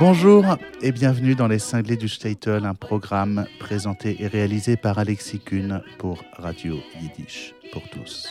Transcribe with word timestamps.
Bonjour 0.00 0.56
et 0.80 0.92
bienvenue 0.92 1.34
dans 1.34 1.46
Les 1.46 1.58
Cinglés 1.58 1.98
du 1.98 2.08
Statel, 2.08 2.64
un 2.64 2.74
programme 2.74 3.44
présenté 3.58 4.16
et 4.22 4.28
réalisé 4.28 4.78
par 4.78 4.98
Alexis 4.98 5.40
Kuhn 5.40 5.82
pour 5.98 6.24
Radio 6.38 6.78
Yiddish 6.98 7.52
pour 7.70 7.86
tous. 7.90 8.26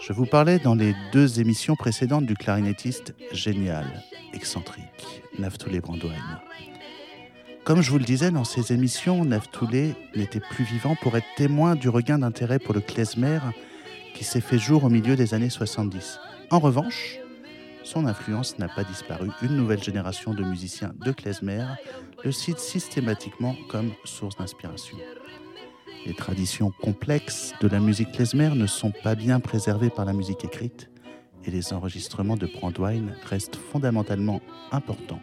Je 0.00 0.14
vous 0.14 0.24
parlais 0.24 0.58
dans 0.58 0.74
les 0.74 0.94
deux 1.12 1.38
émissions 1.38 1.76
précédentes 1.76 2.24
du 2.24 2.34
clarinettiste 2.34 3.14
génial, 3.30 3.84
excentrique, 4.32 5.22
Naftulé 5.38 5.80
Brandwein. 5.80 6.40
Comme 7.64 7.82
je 7.82 7.90
vous 7.90 7.98
le 7.98 8.06
disais 8.06 8.30
dans 8.30 8.44
ces 8.44 8.72
émissions, 8.72 9.26
Naftulé 9.26 9.96
n'était 10.16 10.40
plus 10.40 10.64
vivant 10.64 10.96
pour 11.02 11.14
être 11.18 11.28
témoin 11.36 11.74
du 11.74 11.90
regain 11.90 12.20
d'intérêt 12.20 12.58
pour 12.58 12.72
le 12.72 12.80
klezmer 12.80 13.40
qui 14.14 14.24
s'est 14.24 14.40
fait 14.40 14.58
jour 14.58 14.84
au 14.84 14.88
milieu 14.88 15.14
des 15.14 15.34
années 15.34 15.50
70. 15.50 16.18
En 16.50 16.58
revanche, 16.58 17.18
son 17.88 18.04
influence 18.04 18.58
n'a 18.58 18.68
pas 18.68 18.84
disparu. 18.84 19.30
Une 19.40 19.56
nouvelle 19.56 19.82
génération 19.82 20.34
de 20.34 20.44
musiciens 20.44 20.92
de 21.06 21.10
klezmer 21.10 21.64
le 22.22 22.32
cite 22.32 22.58
systématiquement 22.58 23.56
comme 23.70 23.92
source 24.04 24.36
d'inspiration. 24.36 24.98
Les 26.04 26.12
traditions 26.12 26.70
complexes 26.82 27.54
de 27.62 27.68
la 27.68 27.80
musique 27.80 28.12
klezmer 28.12 28.50
ne 28.50 28.66
sont 28.66 28.92
pas 29.02 29.14
bien 29.14 29.40
préservées 29.40 29.88
par 29.88 30.04
la 30.04 30.12
musique 30.12 30.44
écrite 30.44 30.90
et 31.44 31.50
les 31.50 31.72
enregistrements 31.72 32.36
de 32.36 32.46
Brandwein 32.46 33.06
restent 33.24 33.56
fondamentalement 33.56 34.42
importants 34.70 35.22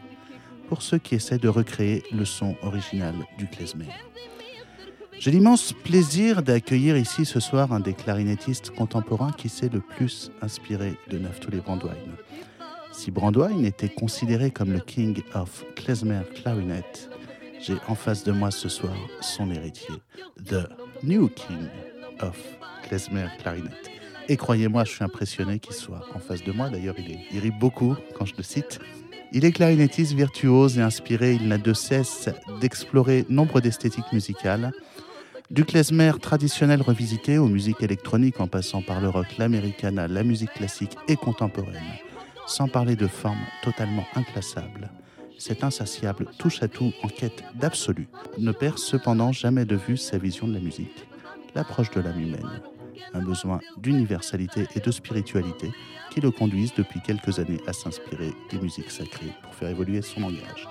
pour 0.67 0.81
ceux 0.81 0.97
qui 0.97 1.13
essaient 1.13 1.37
de 1.37 1.49
recréer 1.49 2.03
le 2.11 2.25
son 2.25 2.55
original 2.63 3.13
du 3.37 3.45
klezmer. 3.45 3.89
J'ai 5.19 5.31
l'immense 5.31 5.71
plaisir 5.71 6.41
d'accueillir 6.41 6.97
ici 6.97 7.25
ce 7.25 7.39
soir 7.39 7.71
un 7.71 7.79
des 7.79 7.93
clarinettistes 7.93 8.71
contemporains 8.71 9.31
qui 9.31 9.49
s'est 9.49 9.69
le 9.69 9.81
plus 9.81 10.31
inspiré 10.41 10.95
de 11.09 11.19
Naftuli 11.19 11.59
Brandwein. 11.59 11.93
Si 13.05 13.11
Brandwein 13.11 13.63
était 13.65 13.87
considéré 13.87 14.49
comme 14.49 14.73
le 14.73 14.79
King 14.79 15.21
of 15.35 15.63
Klezmer 15.75 16.21
Clarinet, 16.33 17.07
j'ai 17.61 17.75
en 17.87 17.93
face 17.93 18.23
de 18.23 18.31
moi 18.31 18.49
ce 18.49 18.67
soir 18.67 18.95
son 19.21 19.51
héritier, 19.51 19.93
The 20.43 20.67
New 21.03 21.29
King 21.29 21.67
of 22.21 22.35
Klezmer 22.81 23.27
Clarinet. 23.37 23.69
Et 24.27 24.37
croyez-moi, 24.37 24.85
je 24.85 24.93
suis 24.93 25.03
impressionné 25.03 25.59
qu'il 25.59 25.75
soit 25.75 26.01
en 26.15 26.19
face 26.19 26.43
de 26.43 26.51
moi. 26.51 26.71
D'ailleurs, 26.71 26.95
il, 26.97 27.19
il 27.31 27.39
rit 27.41 27.51
beaucoup 27.51 27.95
quand 28.17 28.25
je 28.25 28.33
le 28.37 28.41
cite. 28.41 28.79
Il 29.31 29.45
est 29.45 29.51
clarinettiste 29.51 30.13
virtuose 30.13 30.79
et 30.79 30.81
inspiré. 30.81 31.33
Il 31.33 31.47
n'a 31.47 31.59
de 31.59 31.73
cesse 31.73 32.29
d'explorer 32.59 33.27
nombre 33.29 33.61
d'esthétiques 33.61 34.13
musicales, 34.13 34.71
du 35.51 35.63
klezmer 35.63 36.13
traditionnel 36.19 36.81
revisité 36.81 37.37
aux 37.37 37.49
musiques 37.49 37.83
électroniques 37.83 38.39
en 38.39 38.47
passant 38.47 38.81
par 38.81 38.99
le 38.99 39.09
rock, 39.09 39.27
l'americana, 39.37 40.07
la 40.07 40.23
musique 40.23 40.53
classique 40.53 40.95
et 41.07 41.17
contemporaine 41.17 41.83
sans 42.47 42.67
parler 42.67 42.95
de 42.95 43.07
formes 43.07 43.45
totalement 43.63 44.05
inclassables. 44.15 44.89
Cet 45.37 45.63
insatiable 45.63 46.27
touche-à-tout 46.39 46.93
en 47.03 47.07
quête 47.07 47.43
d'absolu 47.55 48.07
ne 48.37 48.51
perd 48.51 48.77
cependant 48.77 49.31
jamais 49.31 49.65
de 49.65 49.75
vue 49.75 49.97
sa 49.97 50.17
vision 50.17 50.47
de 50.47 50.53
la 50.53 50.59
musique, 50.59 51.07
l'approche 51.55 51.91
de 51.91 52.01
l'âme 52.01 52.19
humaine, 52.19 52.61
un 53.13 53.21
besoin 53.21 53.59
d'universalité 53.77 54.67
et 54.75 54.79
de 54.79 54.91
spiritualité 54.91 55.71
qui 56.11 56.21
le 56.21 56.31
conduisent 56.31 56.73
depuis 56.75 57.01
quelques 57.01 57.39
années 57.39 57.59
à 57.67 57.73
s'inspirer 57.73 58.31
des 58.51 58.59
musiques 58.59 58.91
sacrées 58.91 59.33
pour 59.43 59.53
faire 59.53 59.69
évoluer 59.69 60.01
son 60.01 60.21
langage. 60.21 60.67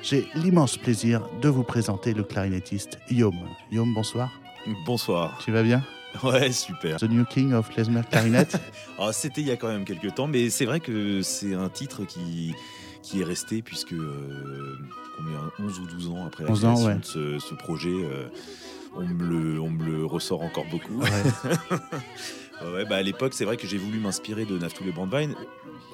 J'ai 0.00 0.26
l'immense 0.34 0.76
plaisir 0.76 1.22
de 1.42 1.48
vous 1.48 1.64
présenter 1.64 2.14
le 2.14 2.22
clarinettiste 2.22 2.98
Yom. 3.10 3.36
Yom, 3.72 3.92
bonsoir. 3.92 4.30
Bonsoir. 4.86 5.38
Tu 5.44 5.50
vas 5.50 5.62
bien? 5.62 5.82
Ouais, 6.22 6.52
super. 6.52 6.98
The 6.98 7.04
New 7.04 7.24
King 7.24 7.52
of 7.52 7.68
Klezmer 7.70 8.02
Clarinet 8.10 8.48
oh, 8.98 9.10
C'était 9.12 9.40
il 9.40 9.46
y 9.46 9.50
a 9.50 9.56
quand 9.56 9.68
même 9.68 9.84
quelques 9.84 10.14
temps, 10.14 10.26
mais 10.26 10.50
c'est 10.50 10.64
vrai 10.64 10.80
que 10.80 11.22
c'est 11.22 11.54
un 11.54 11.68
titre 11.68 12.04
qui, 12.04 12.54
qui 13.02 13.20
est 13.20 13.24
resté, 13.24 13.62
puisque 13.62 13.92
euh, 13.92 14.78
combien, 15.16 15.50
11 15.58 15.80
ou 15.80 15.86
12 15.86 16.08
ans 16.08 16.26
après 16.26 16.44
la 16.44 16.50
création 16.50 16.74
ans, 16.74 16.86
ouais. 16.86 16.96
de 16.96 17.04
ce, 17.04 17.38
ce 17.38 17.54
projet, 17.54 17.90
euh, 17.92 18.28
on, 18.96 19.06
me 19.06 19.24
le, 19.24 19.60
on 19.60 19.70
me 19.70 19.84
le 19.84 20.04
ressort 20.04 20.42
encore 20.42 20.66
beaucoup. 20.70 21.02
Ouais. 22.60 22.72
ouais, 22.72 22.84
bah 22.86 22.96
à 22.96 23.02
l'époque, 23.02 23.34
c'est 23.34 23.44
vrai 23.44 23.56
que 23.56 23.68
j'ai 23.68 23.78
voulu 23.78 24.00
m'inspirer 24.00 24.44
de 24.44 24.58
Naftule 24.58 24.92
Brandwein. 24.92 25.30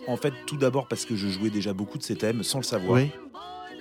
En 0.06 0.16
fait, 0.16 0.32
tout 0.46 0.56
d'abord 0.56 0.86
parce 0.88 1.04
que 1.04 1.14
je 1.14 1.28
jouais 1.28 1.50
déjà 1.50 1.74
beaucoup 1.74 1.98
de 1.98 2.02
ces 2.02 2.16
thèmes 2.16 2.42
sans 2.42 2.56
le 2.56 2.64
savoir. 2.64 2.94
Oui, 2.94 3.10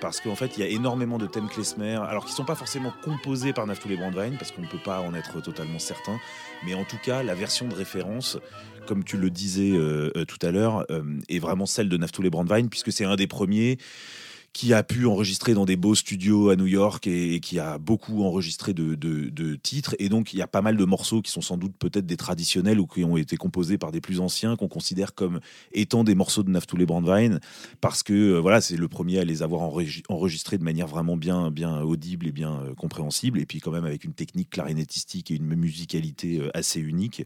parce 0.00 0.20
qu'en 0.20 0.34
fait, 0.34 0.56
il 0.56 0.60
y 0.60 0.62
a 0.62 0.68
énormément 0.68 1.18
de 1.18 1.26
thèmes 1.26 1.48
klezmer, 1.48 1.94
alors 1.94 2.24
qui 2.24 2.32
sont 2.32 2.44
pas 2.44 2.54
forcément 2.54 2.92
composés 3.02 3.52
par 3.52 3.66
Naftule 3.66 3.96
Brandwein, 3.96 4.32
parce 4.38 4.52
qu'on 4.52 4.62
ne 4.62 4.66
peut 4.66 4.82
pas 4.84 5.00
en 5.00 5.14
être 5.14 5.40
totalement 5.40 5.78
certain, 5.78 6.18
mais 6.64 6.74
en 6.74 6.84
tout 6.84 6.98
cas, 7.02 7.22
la 7.22 7.34
version 7.34 7.68
de 7.68 7.74
référence, 7.74 8.38
comme 8.86 9.04
tu 9.04 9.16
le 9.16 9.30
disais 9.30 9.72
euh, 9.72 10.10
euh, 10.16 10.24
tout 10.24 10.44
à 10.46 10.50
l'heure, 10.50 10.84
euh, 10.90 11.02
est 11.28 11.38
vraiment 11.38 11.66
celle 11.66 11.88
de 11.88 11.96
Naftule 11.96 12.30
Brandwein, 12.30 12.68
puisque 12.68 12.92
c'est 12.92 13.04
un 13.04 13.16
des 13.16 13.26
premiers 13.26 13.78
qui 14.54 14.72
a 14.72 14.84
pu 14.84 15.04
enregistrer 15.06 15.52
dans 15.52 15.64
des 15.64 15.74
beaux 15.74 15.96
studios 15.96 16.48
à 16.48 16.56
New 16.56 16.66
York 16.66 17.08
et, 17.08 17.40
qui 17.40 17.58
a 17.58 17.76
beaucoup 17.76 18.22
enregistré 18.22 18.72
de, 18.72 18.94
titres. 19.56 19.96
Et 19.98 20.08
donc, 20.08 20.32
il 20.32 20.38
y 20.38 20.42
a 20.42 20.46
pas 20.46 20.62
mal 20.62 20.76
de 20.76 20.84
morceaux 20.84 21.20
qui 21.20 21.32
sont 21.32 21.40
sans 21.40 21.56
doute 21.56 21.74
peut-être 21.76 22.06
des 22.06 22.16
traditionnels 22.16 22.78
ou 22.78 22.86
qui 22.86 23.04
ont 23.04 23.16
été 23.16 23.36
composés 23.36 23.78
par 23.78 23.90
des 23.90 24.00
plus 24.00 24.20
anciens 24.20 24.54
qu'on 24.54 24.68
considère 24.68 25.14
comme 25.14 25.40
étant 25.72 26.04
des 26.04 26.14
morceaux 26.14 26.44
de 26.44 26.50
Naftule 26.50 26.86
Brandwein 26.86 27.40
parce 27.80 28.04
que 28.04 28.12
euh, 28.12 28.38
voilà, 28.40 28.60
c'est 28.60 28.76
le 28.76 28.86
premier 28.86 29.18
à 29.18 29.24
les 29.24 29.42
avoir 29.42 29.62
enregi- 29.62 30.04
enregistrés 30.08 30.56
de 30.56 30.64
manière 30.64 30.86
vraiment 30.86 31.16
bien, 31.16 31.50
bien 31.50 31.80
audible 31.80 32.28
et 32.28 32.32
bien 32.32 32.60
euh, 32.60 32.74
compréhensible. 32.74 33.40
Et 33.40 33.46
puis, 33.46 33.58
quand 33.58 33.72
même, 33.72 33.84
avec 33.84 34.04
une 34.04 34.14
technique 34.14 34.50
clarinettistique 34.50 35.32
et 35.32 35.34
une 35.34 35.46
musicalité 35.46 36.38
euh, 36.38 36.50
assez 36.54 36.78
unique. 36.78 37.24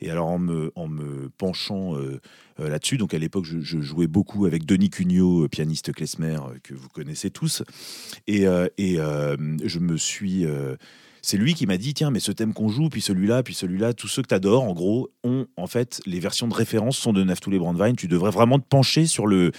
Et 0.00 0.10
alors, 0.10 0.28
en 0.28 0.38
me, 0.38 0.72
en 0.76 0.88
me 0.88 1.28
penchant 1.36 1.96
euh, 1.96 2.20
euh, 2.58 2.68
là-dessus, 2.68 2.96
donc 2.96 3.12
à 3.12 3.18
l'époque, 3.18 3.44
je, 3.44 3.80
jouais 3.80 4.06
beaucoup 4.06 4.46
avec 4.46 4.64
Denis 4.64 4.90
Cugnot, 4.90 5.44
euh, 5.44 5.48
pianiste 5.48 5.92
klezmer 5.92 6.38
que 6.62 6.74
vous 6.74 6.88
connaissez 6.88 7.30
tous. 7.30 7.62
Et, 8.26 8.44
je 8.44 9.78
me 9.78 9.96
suis. 9.96 10.46
C'est 11.22 11.36
lui 11.36 11.54
qui 11.54 11.66
m'a 11.66 11.76
dit 11.76 11.94
tiens, 11.94 12.10
mais 12.10 12.20
ce 12.20 12.32
thème 12.32 12.52
qu'on 12.52 12.68
joue, 12.68 12.88
puis 12.88 13.00
celui-là, 13.00 13.42
puis 13.42 13.54
celui-là, 13.54 13.92
tous 13.92 14.08
ceux 14.08 14.22
que 14.22 14.28
tu 14.28 14.34
adores, 14.34 14.64
en 14.64 14.72
gros, 14.72 15.10
ont 15.24 15.46
en 15.56 15.66
fait 15.66 16.00
les 16.06 16.20
versions 16.20 16.48
de 16.48 16.54
référence 16.54 16.98
sont 16.98 17.12
de 17.12 17.22
Naftule 17.22 17.58
Brandwein. 17.58 17.94
Tu 17.94 18.08
devrais 18.08 18.30
vraiment 18.30 18.58
te 18.58 18.66
pencher 18.66 19.06
sur 19.06 19.26
le 19.26 19.52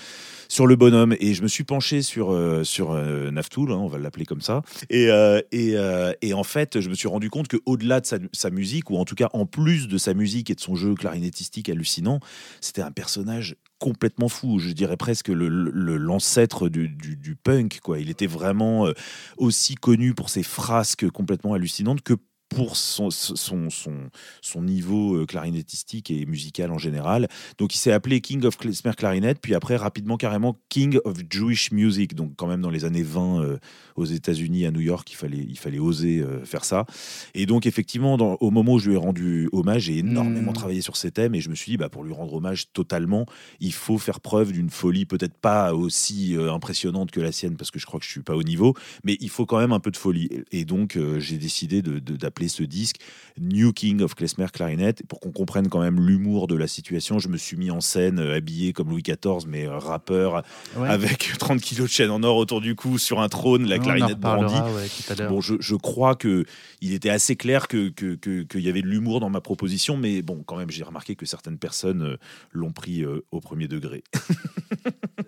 sur 0.51 0.67
le 0.67 0.75
bonhomme. 0.75 1.15
Et 1.19 1.33
je 1.33 1.43
me 1.43 1.47
suis 1.47 1.63
penché 1.63 2.01
sur 2.01 2.31
euh, 2.31 2.63
sur 2.63 2.91
euh, 2.91 3.31
Naftoul, 3.31 3.71
hein, 3.71 3.77
on 3.77 3.87
va 3.87 3.97
l'appeler 3.97 4.25
comme 4.25 4.41
ça. 4.41 4.61
Et 4.89 5.05
et, 5.51 5.75
euh, 5.75 6.13
et 6.21 6.33
en 6.33 6.43
fait, 6.43 6.79
je 6.79 6.89
me 6.89 6.93
suis 6.93 7.07
rendu 7.07 7.29
compte 7.29 7.47
que 7.47 7.57
au-delà 7.65 8.01
de 8.01 8.05
sa, 8.05 8.17
sa 8.33 8.49
musique, 8.49 8.89
ou 8.89 8.97
en 8.97 9.05
tout 9.05 9.15
cas 9.15 9.29
en 9.33 9.45
plus 9.45 9.87
de 9.87 9.97
sa 9.97 10.13
musique 10.13 10.49
et 10.49 10.55
de 10.55 10.59
son 10.59 10.75
jeu 10.75 10.93
clarinettistique 10.93 11.69
hallucinant, 11.69 12.19
c'était 12.59 12.81
un 12.81 12.91
personnage 12.91 13.55
complètement 13.81 14.29
fou. 14.29 14.59
Je 14.59 14.71
dirais 14.71 14.95
presque 14.95 15.29
l'ancêtre 15.29 16.69
du 16.69 17.35
punk. 17.35 17.79
Quoi. 17.81 17.99
Il 17.99 18.09
était 18.09 18.27
vraiment 18.27 18.85
euh, 18.85 18.93
aussi 19.37 19.75
connu 19.75 20.13
pour 20.13 20.29
ses 20.29 20.43
frasques 20.43 21.09
complètement 21.09 21.55
hallucinantes 21.55 22.01
que 22.01 22.13
pour 22.55 22.75
son, 22.75 23.09
son, 23.11 23.69
son, 23.69 23.93
son 24.41 24.61
niveau 24.61 25.15
euh, 25.15 25.25
clarinettistique 25.25 26.11
et 26.11 26.25
musical 26.25 26.71
en 26.71 26.77
général. 26.77 27.27
Donc 27.57 27.73
il 27.73 27.77
s'est 27.77 27.91
appelé 27.91 28.21
King 28.21 28.43
of 28.45 28.57
Klezmer 28.57 28.91
Clarinet, 28.97 29.35
puis 29.35 29.55
après 29.55 29.75
rapidement 29.77 30.17
carrément 30.17 30.57
King 30.69 30.97
of 31.05 31.17
Jewish 31.29 31.71
Music. 31.71 32.13
Donc 32.15 32.33
quand 32.35 32.47
même 32.47 32.61
dans 32.61 32.69
les 32.69 32.85
années 32.85 33.03
20 33.03 33.41
euh, 33.41 33.57
aux 33.95 34.05
États-Unis, 34.05 34.65
à 34.65 34.71
New 34.71 34.79
York, 34.81 35.09
il 35.11 35.15
fallait, 35.15 35.45
il 35.47 35.57
fallait 35.57 35.79
oser 35.79 36.19
euh, 36.19 36.43
faire 36.45 36.65
ça. 36.65 36.85
Et 37.33 37.45
donc 37.45 37.65
effectivement, 37.65 38.17
dans- 38.17 38.37
au 38.41 38.51
moment 38.51 38.73
où 38.73 38.79
je 38.79 38.89
lui 38.89 38.95
ai 38.95 38.99
rendu 38.99 39.47
hommage, 39.51 39.83
j'ai 39.83 39.97
énormément 39.99 40.51
Mm. 40.51 40.55
travaillé 40.55 40.81
sur 40.81 40.97
ces 40.97 41.11
thèmes 41.11 41.35
et 41.35 41.41
je 41.41 41.49
me 41.49 41.55
suis 41.55 41.71
dit, 41.71 41.77
bah, 41.77 41.89
pour 41.89 42.03
lui 42.03 42.13
rendre 42.13 42.33
hommage 42.33 42.71
totalement, 42.73 43.25
il 43.59 43.73
faut 43.73 43.97
faire 43.97 44.19
preuve 44.19 44.51
d'une 44.51 44.69
folie 44.69 45.05
peut-être 45.05 45.35
pas 45.37 45.73
aussi 45.73 46.35
euh, 46.35 46.51
impressionnante 46.53 47.11
que 47.11 47.21
la 47.21 47.31
sienne, 47.31 47.55
parce 47.55 47.71
que 47.71 47.79
je 47.79 47.85
crois 47.85 47.99
que 47.99 48.05
je 48.05 48.11
suis 48.11 48.21
pas 48.23 48.35
au 48.35 48.43
niveau, 48.43 48.73
mais 49.03 49.17
il 49.21 49.29
faut 49.29 49.45
quand 49.45 49.59
même 49.59 49.71
un 49.71 49.79
peu 49.79 49.91
de 49.91 49.97
folie. 49.97 50.29
Et 50.51 50.65
donc 50.65 50.97
j'ai 51.19 51.37
décidé 51.37 51.81
de- 51.81 51.99
de- 51.99 52.15
ce 52.47 52.63
disque 52.63 52.97
New 53.39 53.73
King 53.73 54.01
of 54.01 54.15
Klezmer 54.15 54.47
Clarinet, 54.53 54.93
pour 55.07 55.19
qu'on 55.19 55.31
comprenne 55.31 55.67
quand 55.69 55.79
même 55.81 55.99
l'humour 56.05 56.47
de 56.47 56.55
la 56.55 56.67
situation. 56.67 57.19
Je 57.19 57.27
me 57.29 57.37
suis 57.37 57.57
mis 57.57 57.71
en 57.71 57.81
scène, 57.81 58.19
euh, 58.19 58.35
habillé 58.35 58.73
comme 58.73 58.89
Louis 58.89 59.03
XIV, 59.03 59.47
mais 59.47 59.67
euh, 59.67 59.77
rappeur, 59.77 60.43
ouais. 60.77 60.87
avec 60.89 61.33
30 61.39 61.61
kilos 61.61 61.87
de 61.87 61.91
chaîne 61.93 62.09
en 62.11 62.23
or 62.23 62.37
autour 62.37 62.61
du 62.61 62.75
cou, 62.75 62.97
sur 62.97 63.19
un 63.21 63.29
trône, 63.29 63.65
la 63.67 63.79
clarinette 63.79 64.19
brandie. 64.19 64.53
ouais. 64.55 65.27
Bon, 65.27 65.41
je, 65.41 65.55
je 65.59 65.75
crois 65.75 66.15
que 66.15 66.45
il 66.81 66.93
était 66.93 67.09
assez 67.09 67.35
clair 67.35 67.67
que 67.67 67.89
que- 67.89 68.15
que- 68.15 68.41
qu'il 68.43 68.61
y 68.61 68.69
avait 68.69 68.81
de 68.81 68.87
l'humour 68.87 69.19
dans 69.19 69.29
ma 69.29 69.41
proposition, 69.41 69.97
mais 69.97 70.21
bon, 70.21 70.43
quand 70.45 70.57
même, 70.57 70.69
j'ai 70.71 70.83
remarqué 70.83 71.15
que 71.15 71.25
certaines 71.25 71.57
personnes 71.57 72.01
euh, 72.03 72.17
l'ont 72.51 72.71
pris 72.71 73.03
au 73.31 73.39
premier 73.39 73.67
degré. 73.67 74.03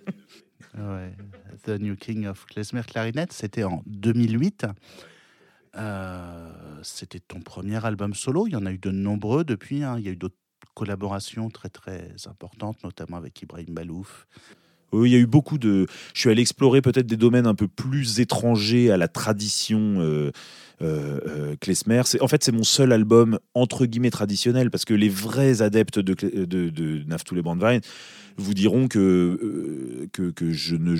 Ouais. 0.78 1.14
The 1.66 1.80
New 1.80 1.96
King 1.96 2.26
of 2.26 2.46
Klezmer 2.48 2.82
Clarinet, 2.88 3.28
c'était 3.30 3.64
en 3.64 3.84
2008. 3.86 4.66
Euh, 5.76 6.80
c'était 6.84 7.20
ton 7.20 7.42
premier 7.42 7.84
album 7.86 8.14
solo. 8.14 8.48
Il 8.48 8.54
y 8.54 8.56
en 8.56 8.66
a 8.66 8.72
eu 8.72 8.78
de 8.78 8.92
nombreux 8.92 9.44
depuis. 9.44 9.84
hein. 9.84 9.98
Il 9.98 10.06
y 10.06 10.10
a 10.10 10.12
eu 10.12 10.16
d'autres 10.16 10.36
collaborations 10.76 11.50
très 11.50 11.70
très 11.70 12.16
importantes, 12.28 12.84
notamment 12.84 13.18
avec 13.18 13.42
Ibrahim 13.42 13.74
Balouf. 13.74 14.28
Oui, 14.94 15.10
il 15.10 15.14
y 15.14 15.16
a 15.16 15.20
eu 15.20 15.28
beaucoup 15.28 15.58
de. 15.58 15.88
Je 16.14 16.20
suis 16.20 16.30
allé 16.30 16.42
explorer 16.42 16.82
peut-être 16.82 17.08
des 17.08 17.18
domaines 17.18 17.48
un 17.48 17.56
peu 17.56 17.68
plus 17.68 18.20
étrangers 18.20 18.92
à 18.92 18.98
la 18.98 19.08
tradition. 19.08 20.00
Euh, 20.00 20.32
euh, 20.84 21.20
euh, 21.28 21.56
klezmer. 21.62 22.02
En 22.20 22.28
fait, 22.28 22.44
c'est 22.44 22.52
mon 22.52 22.64
seul 22.64 22.92
album 22.92 23.40
entre 23.54 23.86
guillemets 23.86 24.10
traditionnel 24.10 24.70
parce 24.70 24.84
que 24.84 24.94
les 24.94 25.08
vrais 25.08 25.62
adeptes 25.62 26.00
de, 26.00 26.14
de, 26.46 26.70
de 26.70 27.04
Naftoul 27.06 27.38
et 27.38 27.42
Brandwein 27.42 27.80
vous 28.36 28.54
diront 28.54 28.88
que, 28.88 29.00
euh, 29.00 30.32
que, 30.34 30.52
je 30.52 30.76
ne 30.76 30.96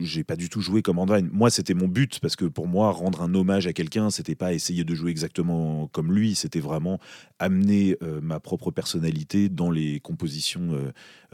j'ai 0.00 0.24
pas 0.24 0.34
du 0.34 0.48
tout 0.48 0.60
joué 0.60 0.82
comme 0.82 0.96
Brandwein. 0.96 1.28
Moi, 1.30 1.50
c'était 1.50 1.74
mon 1.74 1.86
but 1.86 2.18
parce 2.20 2.34
que 2.34 2.46
pour 2.46 2.66
moi, 2.66 2.90
rendre 2.90 3.22
un 3.22 3.32
hommage 3.34 3.66
à 3.66 3.72
quelqu'un, 3.72 4.10
c'était 4.10 4.34
pas 4.34 4.54
essayer 4.54 4.82
de 4.82 4.94
jouer 4.94 5.10
exactement 5.10 5.86
comme 5.88 6.12
lui, 6.12 6.34
c'était 6.34 6.60
vraiment 6.60 6.98
amener 7.38 7.96
ma 8.22 8.40
propre 8.40 8.70
personnalité 8.70 9.50
dans 9.50 9.70
les 9.70 10.00
compositions 10.00 10.70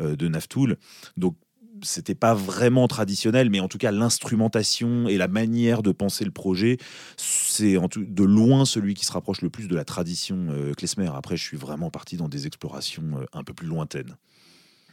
de 0.00 0.28
Naftoul. 0.28 0.76
Donc 1.16 1.37
c'était 1.85 2.15
pas 2.15 2.35
vraiment 2.35 2.89
traditionnel, 2.89 3.51
mais 3.51 3.61
en 3.61 3.69
tout 3.69 3.79
cas 3.79 3.93
l'instrumentation 3.93 5.09
et 5.09 5.17
la 5.17 5.29
manière 5.29 5.83
de 5.83 5.93
penser 5.93 6.25
le 6.25 6.31
projet, 6.31 6.79
c'est 7.17 7.77
de 7.97 8.25
loin 8.25 8.65
celui 8.65 8.95
qui 8.95 9.05
se 9.05 9.13
rapproche 9.13 9.43
le 9.43 9.51
plus 9.51 9.69
de 9.69 9.75
la 9.75 9.85
tradition 9.85 10.47
euh, 10.51 10.73
klezmer. 10.73 11.11
Après, 11.15 11.37
je 11.37 11.43
suis 11.43 11.57
vraiment 11.57 11.91
parti 11.91 12.17
dans 12.17 12.29
des 12.29 12.47
explorations 12.47 13.19
euh, 13.19 13.27
un 13.33 13.45
peu 13.45 13.55
plus 13.55 13.67
lointaines. 13.67 14.17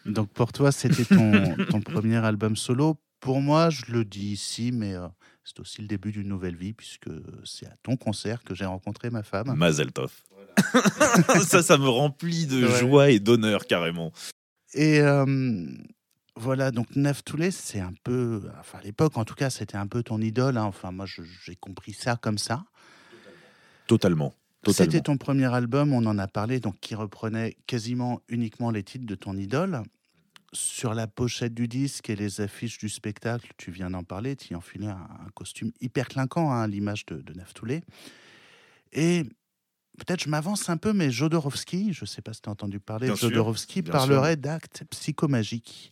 Donc 0.05 0.29
pour 0.29 0.51
toi, 0.51 0.71
c'était 0.71 1.05
ton, 1.05 1.81
premier 1.81 2.17
album 2.17 2.55
solo. 2.55 2.97
Pour 3.19 3.39
moi, 3.39 3.69
je 3.69 3.91
le 3.91 4.03
dis 4.03 4.31
ici, 4.31 4.71
mais 4.71 4.95
euh, 4.95 5.07
c'est 5.43 5.59
aussi 5.59 5.81
le 5.81 5.87
début 5.87 6.11
d'une 6.11 6.27
nouvelle 6.27 6.55
vie, 6.55 6.73
puisque 6.73 7.09
c'est 7.43 7.67
à 7.67 7.75
ton 7.83 7.95
concert 7.95 8.43
que 8.43 8.55
j'ai 8.55 8.65
rencontré 8.65 9.09
ma 9.09 9.23
femme. 9.23 9.53
Mazel 9.55 9.91
tov. 9.91 10.11
ça, 11.45 11.61
ça 11.61 11.77
me 11.77 11.87
remplit 11.87 12.45
de 12.45 12.65
joie 12.67 13.11
et 13.11 13.19
d'honneur 13.19 13.65
carrément. 13.67 14.11
Et 14.73 15.01
voilà, 16.35 16.71
donc 16.71 16.95
Nef 16.95 17.23
Toulé, 17.23 17.51
c'est 17.51 17.79
un 17.79 17.93
peu, 18.03 18.49
enfin 18.59 18.79
à 18.79 18.81
l'époque 18.81 19.17
en 19.17 19.25
tout 19.25 19.35
cas, 19.35 19.49
c'était 19.49 19.77
un 19.77 19.87
peu 19.87 20.01
ton 20.01 20.21
idole. 20.21 20.57
Hein. 20.57 20.63
Enfin, 20.63 20.91
moi, 20.91 21.05
j'ai 21.05 21.55
compris 21.55 21.93
ça 21.93 22.15
comme 22.15 22.37
ça. 22.37 22.63
Totalement. 23.87 24.33
C'était 24.67 25.01
ton 25.01 25.17
premier 25.17 25.51
album, 25.53 25.91
on 25.91 26.05
en 26.05 26.17
a 26.19 26.27
parlé, 26.27 26.59
donc 26.59 26.79
qui 26.79 26.93
reprenait 26.93 27.57
quasiment 27.65 28.21
uniquement 28.29 28.69
les 28.69 28.83
titres 28.83 29.07
de 29.07 29.15
ton 29.15 29.35
idole. 29.35 29.81
Sur 30.53 30.93
la 30.93 31.07
pochette 31.07 31.53
du 31.53 31.67
disque 31.67 32.09
et 32.09 32.15
les 32.15 32.41
affiches 32.41 32.77
du 32.77 32.89
spectacle, 32.89 33.51
tu 33.57 33.71
viens 33.71 33.89
d'en 33.89 34.03
parler, 34.03 34.35
tu 34.35 34.53
enfilais 34.53 34.87
un, 34.87 35.07
un 35.25 35.29
costume 35.33 35.71
hyper 35.79 36.07
clinquant 36.07 36.51
hein, 36.51 36.61
à 36.61 36.67
l'image 36.67 37.05
de, 37.07 37.21
de. 37.21 37.33
Et 38.91 39.23
peut-être 39.97 40.23
je 40.23 40.29
m'avance 40.29 40.69
un 40.69 40.77
peu, 40.77 40.93
mais 40.93 41.11
Jodorowsky, 41.11 41.93
je 41.93 42.03
ne 42.03 42.07
sais 42.07 42.21
pas 42.21 42.33
si 42.33 42.41
tu 42.41 42.49
as 42.49 42.51
entendu 42.51 42.79
parler, 42.79 43.13
Jodorowsky 43.15 43.81
parlerait 43.81 44.37
d'actes 44.37 44.83
psychomagiques. 44.89 45.91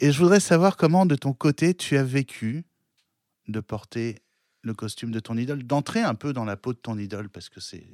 Et 0.00 0.10
je 0.10 0.18
voudrais 0.18 0.40
savoir 0.40 0.76
comment, 0.76 1.06
de 1.06 1.14
ton 1.14 1.32
côté, 1.32 1.74
tu 1.74 1.96
as 1.96 2.02
vécu 2.02 2.64
de 3.48 3.60
porter 3.60 4.18
le 4.62 4.74
costume 4.74 5.10
de 5.10 5.20
ton 5.20 5.36
idole, 5.36 5.64
d'entrer 5.64 6.00
un 6.00 6.14
peu 6.14 6.32
dans 6.32 6.44
la 6.44 6.56
peau 6.56 6.72
de 6.72 6.78
ton 6.78 6.98
idole, 6.98 7.28
parce 7.28 7.48
que 7.48 7.60
c'est 7.60 7.86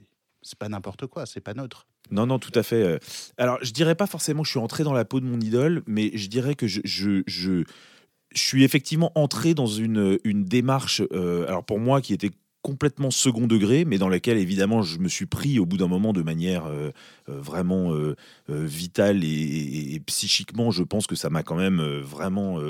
c'est 0.42 0.58
pas 0.58 0.68
n'importe 0.68 1.06
quoi, 1.06 1.26
c'est 1.26 1.40
pas 1.40 1.54
neutre. 1.54 1.86
Non, 2.10 2.26
non, 2.26 2.38
tout 2.38 2.52
à 2.54 2.62
fait. 2.62 2.82
Euh. 2.82 2.98
Alors, 3.36 3.58
je 3.62 3.72
dirais 3.72 3.94
pas 3.94 4.06
forcément 4.06 4.42
que 4.42 4.46
je 4.46 4.52
suis 4.52 4.60
entré 4.60 4.84
dans 4.84 4.92
la 4.92 5.04
peau 5.04 5.20
de 5.20 5.26
mon 5.26 5.40
idole, 5.40 5.82
mais 5.86 6.10
je 6.14 6.28
dirais 6.28 6.54
que 6.54 6.66
je, 6.66 6.80
je, 6.84 7.22
je, 7.26 7.64
suis 8.34 8.64
effectivement 8.64 9.12
entré 9.14 9.54
dans 9.54 9.66
une, 9.66 10.18
une 10.24 10.44
démarche, 10.44 11.02
euh, 11.12 11.46
alors 11.48 11.64
pour 11.64 11.80
moi, 11.80 12.00
qui 12.00 12.14
était 12.14 12.30
complètement 12.68 13.10
second 13.10 13.46
degré, 13.46 13.86
mais 13.86 13.96
dans 13.96 14.10
laquelle 14.10 14.36
évidemment 14.36 14.82
je 14.82 14.98
me 14.98 15.08
suis 15.08 15.24
pris 15.24 15.58
au 15.58 15.64
bout 15.64 15.78
d'un 15.78 15.88
moment 15.88 16.12
de 16.12 16.20
manière 16.20 16.66
euh, 16.66 16.90
euh, 17.30 17.40
vraiment 17.40 17.94
euh, 17.94 18.14
vitale 18.46 19.24
et, 19.24 20.02
psychiquement, 20.04 20.70
je 20.70 20.82
pense 20.82 21.06
que 21.06 21.16
ça 21.16 21.30
m'a 21.30 21.42
quand 21.42 21.54
même 21.56 21.80
vraiment 22.00 22.60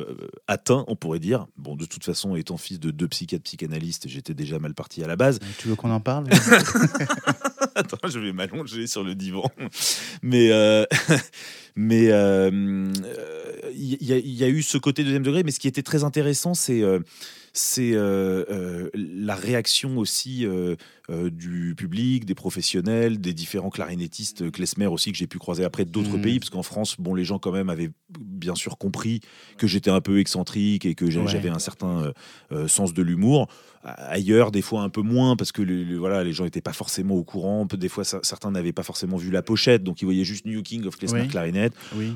atteint, 0.47 0.85
on 0.89 0.97
pourrait 0.97 1.19
dire. 1.19 1.47
Bon, 1.57 1.77
de 1.77 1.85
toute 1.85 2.05
façon, 2.05 2.37
étant 2.37 2.57
fils 2.57 2.81
de 2.81 2.91
deux 2.91 3.09
psychiatres 3.09 3.45
psychanalystes, 3.45 4.09
j'étais 4.09 4.35
déjà 4.35 4.59
mal 4.59 4.75
parti 4.75 5.03
à 5.03 5.07
la 5.07 5.17
base. 5.17 5.41
Tu 5.59 5.69
veux 5.69 5.77
qu'on 5.77 5.91
en 5.91 6.01
parle? 6.01 6.27
Attends, 7.75 8.09
je 8.09 8.19
vais 8.19 8.33
m'allonger 8.33 8.87
sur 8.87 9.05
le 9.05 9.15
divan. 9.15 9.45
Mais 10.23 10.51
mais 11.77 12.05
il 13.75 14.03
y, 14.03 14.45
a 14.45 14.49
eu 14.49 14.63
ce 14.63 14.79
côté 14.79 15.05
deuxième 15.05 15.23
degré. 15.23 15.43
Mais 15.45 15.53
ce 15.53 15.61
qui 15.61 15.69
était 15.69 15.83
très 15.83 16.03
intéressant, 16.03 16.55
c'est 16.55 16.69
c'est 16.69 16.83
euh, 16.83 17.01
euh, 17.95 18.89
la 18.95 19.35
réaction 19.35 19.99
aussi 19.99 20.47
euh, 21.11 21.31
du 21.31 21.75
public, 21.77 22.25
des 22.25 22.35
professionnels, 22.35 23.21
des 23.21 23.35
différents 23.35 23.71
clarinettistes, 23.71 24.51
klezmer 24.51 24.87
aussi 24.87 25.13
que 25.13 25.19
j'ai 25.19 25.27
pu 25.27 25.39
croiser 25.39 25.65
après 25.65 25.85
d'autres 25.85 26.19
mmh. 26.19 26.23
pays, 26.23 26.39
parce 26.39 26.51
qu'en 26.51 26.63
France, 26.63 26.97
bon, 26.99 27.15
les 27.15 27.25
gens 27.25 27.39
quand 27.39 27.53
même 27.53 27.71
avaient 27.71 27.91
bien 28.19 28.55
sûr 28.55 28.79
compris 28.79 29.21
que 29.57 29.67
j'étais 29.67 29.91
un 29.91 30.01
peu 30.01 30.19
excentrique 30.19 30.85
et 30.87 30.95
que 30.95 31.11
j'avais 31.11 31.49
un 31.49 31.59
certain 31.59 32.13
sens 32.67 32.95
de 32.95 33.03
l'humour 33.03 33.49
ailleurs, 33.83 34.51
des 34.51 34.63
fois 34.63 34.83
un 34.83 34.89
peu 34.89 35.03
moins, 35.03 35.37
parce 35.37 35.53
que 35.53 35.97
voilà, 35.97 36.25
les 36.25 36.33
gens 36.33 36.45
n'étaient 36.45 36.61
pas 36.61 36.73
forcément 36.73 37.15
au 37.15 37.25
courant. 37.25 37.67
Des 37.67 37.89
fois, 37.89 38.05
certains 38.05 38.51
n'avaient 38.51 38.73
pas 38.73 38.83
forcément 38.83 39.17
vu 39.17 39.31
la 39.31 39.43
pochette, 39.43 39.85
donc 39.85 40.03
ils 40.03 40.05
voyaient 40.05 40.25
juste 40.25 40.45
New 40.47 40.63
King 40.63 40.85
of 40.87 40.97
Klezmer 40.97 41.27
Clarinet. 41.29 41.71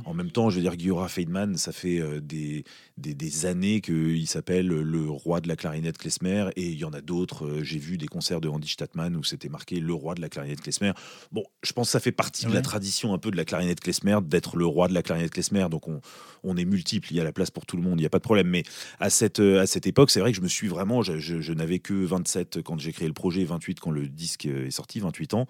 En 0.05 0.15
même 0.15 0.31
temps, 0.31 0.51
je 0.51 0.57
veux 0.57 0.63
dire, 0.63 0.79
Giora 0.79 1.09
Feidman, 1.09 1.57
ça 1.57 1.73
fait 1.73 2.01
euh, 2.01 2.21
des, 2.21 2.65
des, 2.99 3.47
années 3.47 3.81
qu'il 3.81 4.27
s'appelle 4.27 4.67
le 4.67 5.11
roi 5.11 5.41
de 5.41 5.49
la 5.49 5.57
clarinette 5.57 5.99
klezmer, 5.99 6.51
et 6.57 6.69
il 6.69 6.79
y 6.79 6.85
en 6.85 6.93
a 6.93 7.01
d'autres. 7.01 7.47
Euh, 7.47 7.63
j'ai 7.63 7.79
vu 7.79 7.99
des 7.99 8.07
concerts 8.07 8.41
de 8.41 8.49
Andy 8.49 8.69
Statman 8.83 9.17
où 9.17 9.25
c'était 9.25 9.49
marqué 9.49 9.81
le 9.81 9.95
roi 9.95 10.15
de 10.15 10.21
la 10.21 10.29
clarinette 10.29 10.61
klezmer. 10.61 10.93
Bon, 11.31 11.45
je 11.63 11.73
pense 11.73 11.89
que 11.89 11.93
ça 11.93 12.01
fait 12.01 12.13
partie 12.13 12.47
de 12.47 12.53
la 12.53 12.63
tradition 12.63 13.15
un 13.15 13.19
peu 13.19 13.31
de 13.31 13.37
la 13.37 13.45
clarinette 13.45 13.81
klezmer, 13.81 14.19
d'être 14.23 14.57
le 14.57 14.67
roi 14.67 14.89
de 14.89 14.95
la 14.95 15.03
clarinette 15.03 15.31
klezmer, 15.31 15.69
donc 15.71 15.89
on, 15.89 16.01
on 16.43 16.57
est 16.57 16.65
multiple, 16.65 17.09
il 17.13 17.17
y 17.17 17.21
a 17.21 17.25
la 17.25 17.33
place 17.33 17.51
pour 17.51 17.67
tout 17.67 17.77
le 17.77 17.83
monde, 17.83 17.99
il 17.99 18.03
n'y 18.03 18.07
a 18.07 18.11
pas 18.11 18.19
de 18.19 18.25
problème. 18.25 18.49
Mais 18.49 18.65
à 18.99 19.11
cette, 19.11 19.41
euh, 19.41 19.61
à 19.61 19.67
cette 19.67 19.87
époque, 19.87 20.11
c'est 20.11 20.21
vrai 20.21 20.33
que 20.33 20.37
je 20.37 20.43
me 20.43 20.49
suis 20.49 20.69
vraiment, 20.69 21.03
je, 21.03 21.19
je 21.19 21.53
n'avais 21.53 21.79
que 21.79 21.95
27 21.95 22.63
quand 22.63 22.79
j'ai 22.79 22.93
créé 22.93 23.07
le 23.07 23.15
projet, 23.15 23.45
28 23.45 23.81
quand 23.81 23.91
le 23.91 24.09
disque 24.09 24.47
est 24.47 24.71
sorti, 24.71 25.01
28 25.01 25.35
ans. 25.35 25.47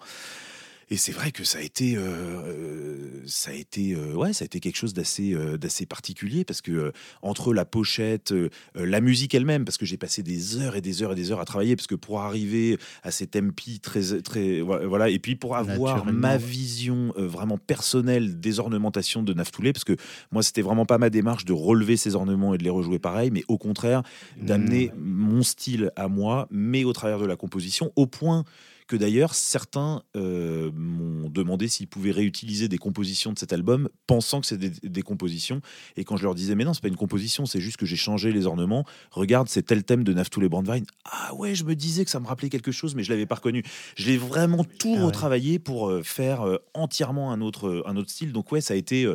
Et 0.93 0.97
c'est 0.97 1.11
vrai 1.11 1.31
que 1.31 1.43
ça 1.43 1.57
a 1.57 1.61
été, 1.63 1.95
euh, 1.97 3.25
ça 3.25 3.49
a 3.49 3.55
été, 3.55 3.95
euh, 3.95 4.13
ouais, 4.13 4.31
ça 4.31 4.43
a 4.43 4.45
été 4.45 4.59
quelque 4.59 4.75
chose 4.75 4.93
d'assez, 4.93 5.33
euh, 5.33 5.57
d'assez 5.57 5.87
particulier 5.87 6.45
parce 6.45 6.61
que 6.61 6.93
entre 7.23 7.51
la 7.51 7.65
pochette, 7.65 8.31
la 8.75 9.01
musique 9.01 9.33
elle-même, 9.33 9.65
parce 9.65 9.79
que 9.79 9.87
j'ai 9.87 9.97
passé 9.97 10.21
des 10.21 10.57
heures 10.57 10.75
et 10.75 10.81
des 10.81 11.01
heures 11.01 11.13
et 11.13 11.15
des 11.15 11.31
heures 11.31 11.39
à 11.39 11.45
travailler, 11.45 11.75
parce 11.75 11.87
que 11.87 11.95
pour 11.95 12.21
arriver 12.21 12.77
à 13.01 13.09
ces 13.09 13.25
tempi 13.25 13.79
très, 13.79 14.21
très, 14.21 14.61
voilà, 14.61 15.09
et 15.09 15.17
puis 15.17 15.35
pour 15.35 15.55
avoir 15.55 16.05
ma 16.05 16.37
vision 16.37 17.11
vraiment 17.17 17.57
personnelle 17.57 18.39
des 18.39 18.59
ornementations 18.59 19.23
de 19.23 19.33
Naftoulé, 19.33 19.73
parce 19.73 19.85
que 19.85 19.95
moi 20.31 20.43
c'était 20.43 20.61
vraiment 20.61 20.85
pas 20.85 20.99
ma 20.99 21.09
démarche 21.09 21.45
de 21.45 21.53
relever 21.53 21.97
ces 21.97 22.13
ornements 22.13 22.53
et 22.53 22.59
de 22.59 22.63
les 22.63 22.69
rejouer 22.69 22.99
pareil, 22.99 23.31
mais 23.31 23.43
au 23.47 23.57
contraire 23.57 24.03
d'amener 24.39 24.91
mmh. 24.95 25.01
mon 25.01 25.41
style 25.41 25.91
à 25.95 26.07
moi, 26.07 26.47
mais 26.51 26.83
au 26.83 26.93
travers 26.93 27.17
de 27.17 27.25
la 27.25 27.35
composition, 27.35 27.91
au 27.95 28.05
point 28.05 28.45
que 28.93 28.97
d'ailleurs 28.99 29.33
certains 29.33 30.03
euh, 30.15 30.71
m'ont 30.75 31.27
demandé 31.27 31.67
s'ils 31.67 31.87
pouvaient 31.87 32.11
réutiliser 32.11 32.67
des 32.67 32.77
compositions 32.77 33.33
de 33.33 33.39
cet 33.39 33.51
album, 33.51 33.89
pensant 34.05 34.39
que 34.39 34.45
c'est 34.45 34.59
des, 34.59 35.01
compositions. 35.01 35.61
Et 35.97 36.03
quand 36.03 36.15
je 36.15 36.21
leur 36.21 36.35
disais, 36.35 36.53
mais 36.53 36.63
non, 36.63 36.75
c'est 36.75 36.83
pas 36.83 36.89
une 36.89 36.95
composition, 36.95 37.47
c'est 37.47 37.59
juste 37.59 37.77
que 37.77 37.87
j'ai 37.87 37.95
changé 37.95 38.31
les 38.31 38.45
ornements. 38.45 38.85
Regarde, 39.09 39.49
c'est 39.49 39.63
tel 39.63 39.83
thème 39.83 40.03
de 40.03 40.13
Naftoul 40.13 40.43
et 40.43 40.49
Brandwein. 40.49 40.83
Ah 41.05 41.33
ouais, 41.33 41.55
je 41.55 41.63
me 41.63 41.73
disais 41.73 42.05
que 42.05 42.11
ça 42.11 42.19
me 42.19 42.27
rappelait 42.27 42.49
quelque 42.49 42.71
chose, 42.71 42.93
mais 42.93 43.03
je 43.03 43.09
l'avais 43.09 43.25
pas 43.25 43.35
reconnu. 43.35 43.63
Je 43.95 44.05
l'ai 44.05 44.17
vraiment 44.17 44.63
tout 44.63 44.95
ah 44.99 45.05
retravaillé 45.05 45.57
pour 45.57 45.89
euh, 45.89 46.03
faire 46.03 46.43
euh, 46.43 46.57
entièrement 46.75 47.31
un 47.31 47.41
autre, 47.41 47.81
un 47.87 47.97
autre 47.97 48.11
style. 48.11 48.31
Donc 48.31 48.51
ouais, 48.51 48.61
ça 48.61 48.75
a 48.75 48.77
été 48.77 49.11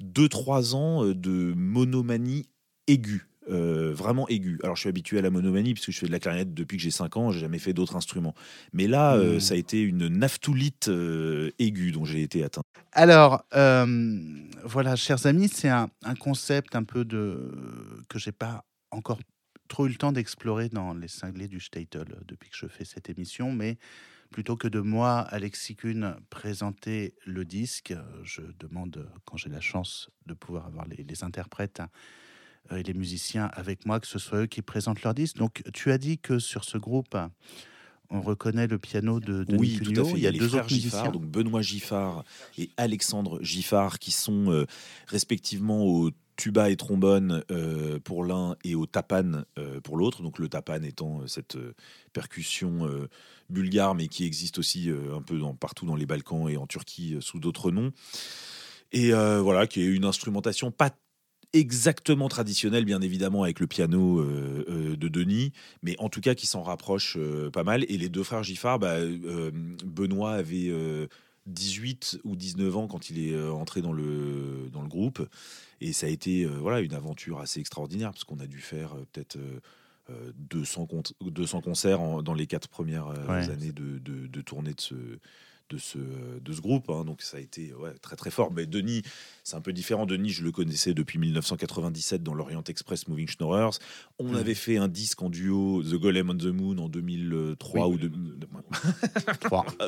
deux 0.00 0.28
trois 0.28 0.74
ans 0.74 1.04
de 1.04 1.54
monomanie 1.54 2.48
aiguë. 2.88 3.28
Euh, 3.50 3.92
vraiment 3.92 4.26
aigu. 4.28 4.58
Alors 4.62 4.74
je 4.74 4.80
suis 4.80 4.88
habitué 4.88 5.18
à 5.18 5.22
la 5.22 5.30
monomanie 5.30 5.74
puisque 5.74 5.90
je 5.90 5.98
fais 5.98 6.06
de 6.06 6.12
la 6.12 6.18
clarinette 6.18 6.54
depuis 6.54 6.78
que 6.78 6.82
j'ai 6.82 6.90
5 6.90 7.16
ans, 7.16 7.30
j'ai 7.30 7.40
jamais 7.40 7.58
fait 7.58 7.74
d'autres 7.74 7.96
instruments. 7.96 8.34
Mais 8.72 8.86
là, 8.86 9.16
euh, 9.16 9.36
hmm. 9.36 9.40
ça 9.40 9.54
a 9.54 9.56
été 9.58 9.82
une 9.82 10.08
naftoulite 10.08 10.88
euh, 10.88 11.50
aiguë 11.58 11.92
dont 11.92 12.04
j'ai 12.04 12.22
été 12.22 12.42
atteint. 12.42 12.62
Alors, 12.92 13.44
voilà, 14.64 14.96
chers 14.96 15.26
amis, 15.26 15.48
c'est 15.48 15.68
un, 15.68 15.88
concept 16.18 16.74
un 16.74 16.84
peu 16.84 17.04
de 17.04 17.52
que 18.08 18.18
j'ai 18.18 18.32
pas 18.32 18.64
encore 18.90 19.18
trop 19.68 19.86
eu 19.86 19.90
le 19.90 19.96
temps 19.96 20.12
d'explorer 20.12 20.68
dans 20.68 20.94
les 20.94 21.08
cinglés 21.08 21.48
du 21.48 21.60
Statel 21.60 22.06
depuis 22.26 22.48
que 22.48 22.56
je 22.56 22.66
fais 22.66 22.84
cette 22.84 23.10
émission, 23.10 23.52
mais 23.52 23.76
plutôt 24.30 24.56
que 24.56 24.68
de 24.68 24.80
moi, 24.80 25.20
Alexis 25.20 25.76
Kuhn, 25.76 26.16
présenter 26.30 27.14
le 27.26 27.44
disque, 27.44 27.94
je 28.22 28.42
demande, 28.58 29.08
quand 29.24 29.36
j'ai 29.36 29.50
la 29.50 29.60
chance 29.60 30.10
de 30.26 30.34
pouvoir 30.34 30.66
avoir 30.66 30.86
les, 30.86 31.02
les 31.02 31.24
interprètes, 31.24 31.80
euh, 31.80 31.86
et 32.70 32.82
les 32.82 32.94
musiciens 32.94 33.50
avec 33.52 33.86
moi, 33.86 34.00
que 34.00 34.06
ce 34.06 34.18
soit 34.18 34.42
eux 34.42 34.46
qui 34.46 34.62
présentent 34.62 35.02
leur 35.02 35.14
disque. 35.14 35.36
Donc, 35.36 35.62
tu 35.72 35.92
as 35.92 35.98
dit 35.98 36.18
que 36.18 36.38
sur 36.38 36.64
ce 36.64 36.78
groupe, 36.78 37.16
on 38.10 38.20
reconnaît 38.20 38.66
le 38.66 38.78
piano 38.78 39.20
de, 39.20 39.44
de 39.44 39.56
Oui, 39.56 39.80
tout 39.82 40.00
à 40.00 40.04
fait. 40.04 40.12
Il 40.12 40.20
y 40.20 40.26
a, 40.26 40.32
deux 40.32 40.54
autres 40.54 40.72
musiciens. 40.72 41.10
donc 41.10 41.24
Benoît 41.26 41.62
Giffard 41.62 42.24
et 42.58 42.70
Alexandre 42.76 43.38
Giffard, 43.42 43.98
qui 43.98 44.10
sont 44.10 44.50
euh, 44.50 44.66
respectivement 45.08 45.84
au 45.84 46.10
tuba 46.36 46.70
et 46.70 46.76
trombone 46.76 47.44
euh, 47.50 48.00
pour 48.00 48.24
l'un 48.24 48.56
et 48.64 48.74
au 48.74 48.86
tapan 48.86 49.44
pour 49.82 49.96
l'autre. 49.96 50.22
Donc 50.22 50.38
le 50.38 50.48
tapan 50.48 50.82
étant 50.82 51.26
cette 51.26 51.56
percussion 52.12 52.88
bulgare, 53.50 53.94
mais 53.94 54.08
qui 54.08 54.24
existe 54.24 54.58
aussi 54.58 54.90
un 54.90 55.22
peu 55.22 55.38
dans, 55.38 55.54
partout 55.54 55.86
dans 55.86 55.96
les 55.96 56.06
Balkans 56.06 56.48
et 56.48 56.56
en 56.56 56.66
Turquie 56.66 57.16
sous 57.20 57.38
d'autres 57.38 57.70
noms. 57.70 57.92
Et 58.90 59.12
voilà, 59.12 59.66
qui 59.66 59.80
est 59.80 59.86
une 59.86 60.04
instrumentation 60.04 60.72
pas 60.72 60.90
exactement 61.54 62.28
traditionnel, 62.28 62.84
bien 62.84 63.00
évidemment, 63.00 63.44
avec 63.44 63.60
le 63.60 63.66
piano 63.66 64.18
euh, 64.18 64.64
euh, 64.68 64.96
de 64.96 65.08
Denis, 65.08 65.52
mais 65.82 65.96
en 65.98 66.08
tout 66.08 66.20
cas 66.20 66.34
qui 66.34 66.46
s'en 66.46 66.62
rapproche 66.62 67.16
euh, 67.16 67.50
pas 67.50 67.62
mal. 67.62 67.84
Et 67.88 67.96
les 67.96 68.08
deux 68.08 68.24
frères 68.24 68.42
Giffard, 68.42 68.78
bah, 68.78 68.98
Benoît 69.84 70.32
avait 70.32 70.72
18 71.46 72.20
ou 72.24 72.36
19 72.36 72.76
ans 72.76 72.86
quand 72.88 73.08
il 73.08 73.26
est 73.26 73.48
entré 73.48 73.80
dans 73.80 73.92
le, 73.92 74.68
dans 74.72 74.82
le 74.82 74.88
groupe. 74.88 75.26
Et 75.80 75.92
ça 75.92 76.06
a 76.06 76.10
été 76.10 76.44
voilà, 76.44 76.80
une 76.80 76.94
aventure 76.94 77.40
assez 77.40 77.60
extraordinaire, 77.60 78.10
parce 78.10 78.24
qu'on 78.24 78.40
a 78.40 78.46
dû 78.46 78.58
faire 78.58 78.94
peut-être... 79.12 79.38
200, 80.36 80.86
200 81.22 81.62
concerts 81.62 82.22
dans 82.22 82.34
les 82.34 82.46
quatre 82.46 82.68
premières 82.68 83.08
années 83.30 83.72
de, 83.72 83.98
de, 84.00 84.26
de 84.26 84.40
tournée 84.42 84.74
de 84.74 84.80
ce, 84.82 84.94
de 85.70 85.78
ce, 85.78 85.98
de 85.98 86.52
ce 86.52 86.60
groupe. 86.60 86.90
Hein. 86.90 87.04
donc 87.04 87.22
ça 87.22 87.38
a 87.38 87.40
été 87.40 87.72
très 88.02 88.16
très 88.16 88.30
fort. 88.30 88.52
Mais 88.52 88.66
Denis, 88.66 89.02
c'est 89.42 89.56
un 89.56 89.60
peu 89.60 89.72
différent. 89.72 90.06
Denis, 90.06 90.30
je 90.30 90.44
le 90.44 90.52
connaissais 90.52 90.94
depuis 90.94 91.18
1997 91.18 92.22
dans 92.22 92.34
l'Orient 92.34 92.62
Express 92.66 93.08
Moving 93.08 93.28
Schnorrers. 93.28 93.78
On 94.18 94.32
mm. 94.32 94.36
avait 94.36 94.54
fait 94.54 94.76
un 94.76 94.88
disque 94.88 95.22
en 95.22 95.30
duo, 95.30 95.82
The 95.82 95.94
Golem 95.94 96.30
on 96.30 96.36
the 96.36 96.44
Moon, 96.44 96.78
en 96.78 96.88
2003 96.88 97.88
ou 97.88 97.98
2003. 97.98 99.66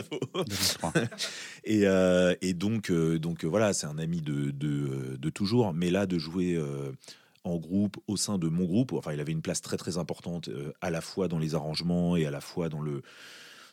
et, 1.65 1.87
euh, 1.87 2.35
et, 2.41 2.55
donc, 2.55 2.91
euh, 2.91 3.19
donc 3.19 3.45
voilà, 3.45 3.73
c'est 3.73 3.87
un 3.87 3.99
ami 3.99 4.21
de, 4.21 4.51
de, 4.51 5.17
de, 5.17 5.31
toujours. 5.31 5.73
Mais 5.73 5.91
là, 5.91 6.07
de 6.07 6.19
jouer. 6.19 6.55
Euh, 6.57 6.93
en 7.45 7.59
groupe, 7.59 7.97
au 8.09 8.17
sein 8.17 8.39
de 8.39 8.49
mon 8.49 8.65
groupe. 8.65 8.93
Enfin, 8.93 9.13
il 9.13 9.21
avait 9.21 9.31
une 9.31 9.41
place 9.41 9.61
très 9.61 9.77
très 9.77 9.99
importante, 9.99 10.51
à 10.81 10.91
la 10.91 11.01
fois 11.01 11.29
dans 11.29 11.39
les 11.39 11.55
arrangements 11.55 12.17
et 12.17 12.27
à 12.27 12.33
la 12.33 12.41
fois 12.41 12.69
dans 12.69 12.81
le, 12.81 13.03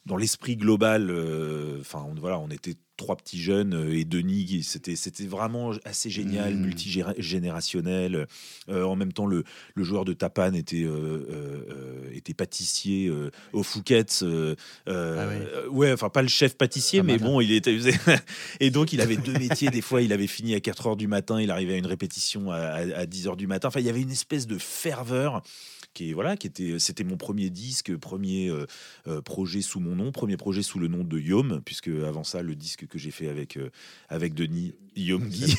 dans 0.05 0.17
l'esprit 0.17 0.57
global, 0.57 1.10
euh, 1.10 1.77
enfin 1.79 2.05
voilà, 2.17 2.38
on 2.38 2.50
était 2.50 2.75
trois 2.98 3.15
petits 3.15 3.41
jeunes 3.41 3.74
euh, 3.74 3.98
et 3.98 4.03
Denis, 4.03 4.62
c'était 4.63 4.98
c'était 4.98 5.25
vraiment 5.25 5.72
assez 5.86 6.10
génial, 6.10 6.55
mmh. 6.55 6.62
multigénérationnel. 6.62 8.27
Euh, 8.67 8.83
en 8.83 8.98
même 8.98 9.13
temps, 9.13 9.25
le, 9.25 9.45
le, 9.75 9.83
joueur 9.83 10.03
de 10.03 10.12
Tapan 10.12 10.53
était 10.53 10.86
était 12.12 12.33
pâtissier 12.33 13.12
au 13.53 13.63
Fouquet's. 13.63 14.25
Ah 14.88 15.27
ouais, 15.72 15.93
enfin 15.93 16.10
pas 16.10 16.22
le 16.22 16.27
chef 16.27 16.57
pâtissier, 16.57 17.01
mais 17.01 17.17
bon, 17.17 17.39
il 17.39 17.53
était 17.53 17.77
et 18.60 18.72
donc 18.72 18.91
il 18.91 19.00
avait 19.00 19.17
deux 19.17 19.33
métiers. 19.39 19.69
Des 19.69 19.81
fois, 19.81 20.01
il 20.01 20.12
avait 20.12 20.27
fini 20.27 20.53
à 20.53 20.60
4 20.60 20.88
heures 20.88 20.98
du 20.98 21.07
matin, 21.07 21.39
il 21.39 21.50
arrivait 21.50 21.75
à 21.75 21.77
une 21.77 21.88
répétition 21.88 22.51
à, 22.51 22.57
à 22.57 23.05
10 23.05 23.27
heures 23.29 23.38
du 23.38 23.48
matin. 23.48 23.69
Enfin, 23.69 23.79
il 23.79 23.86
y 23.86 23.89
avait 23.89 24.01
une 24.01 24.12
espèce 24.12 24.48
de 24.48 24.57
ferveur 24.57 25.41
qui 25.93 26.13
voilà, 26.13 26.38
qui 26.38 26.47
était, 26.47 26.79
c'était 26.79 27.03
mon 27.03 27.17
premier 27.17 27.50
disque, 27.50 27.95
premier 27.97 28.50
euh, 28.50 28.65
euh, 29.07 29.21
projet 29.21 29.62
sous 29.62 29.79
mon 29.79 29.95
nom, 29.95 30.12
premier 30.12 30.38
projet 30.38 30.63
sous 30.63 30.79
le 30.79 30.88
nom 30.88 31.03
de 31.03 31.19
Yom, 31.19 31.62
puisque 31.63 31.88
avant 31.88 32.23
ça, 32.23 32.41
le 32.41 32.55
disque 32.55 32.88
que 32.88 32.97
j'ai 32.97 33.12
fait 33.12 33.29
avec 33.29 33.57
euh, 33.57 33.69
avec 34.09 34.33
Denis 34.33 34.73
Yomgi. 34.95 35.55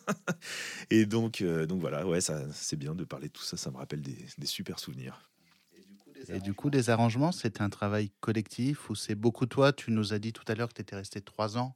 et 0.90 1.06
donc 1.06 1.42
donc 1.42 1.80
voilà, 1.80 2.06
ouais, 2.06 2.20
ça 2.20 2.42
c'est 2.52 2.76
bien 2.76 2.94
de 2.94 3.04
parler 3.04 3.28
de 3.28 3.32
tout 3.32 3.42
ça, 3.42 3.56
ça 3.56 3.70
me 3.70 3.76
rappelle 3.76 4.02
des, 4.02 4.16
des 4.38 4.46
super 4.46 4.78
souvenirs. 4.78 5.28
Et 6.28 6.38
du 6.38 6.54
coup, 6.54 6.70
des 6.70 6.88
arrangements, 6.88 7.32
c'est 7.32 7.60
un 7.60 7.68
travail 7.68 8.12
collectif 8.20 8.88
ou 8.90 8.94
c'est 8.94 9.16
beaucoup 9.16 9.46
toi? 9.46 9.72
Tu 9.72 9.90
nous 9.90 10.12
as 10.12 10.20
dit 10.20 10.32
tout 10.32 10.44
à 10.46 10.54
l'heure 10.54 10.68
que 10.68 10.74
tu 10.74 10.82
étais 10.82 10.94
resté 10.94 11.20
trois 11.20 11.58
ans 11.58 11.74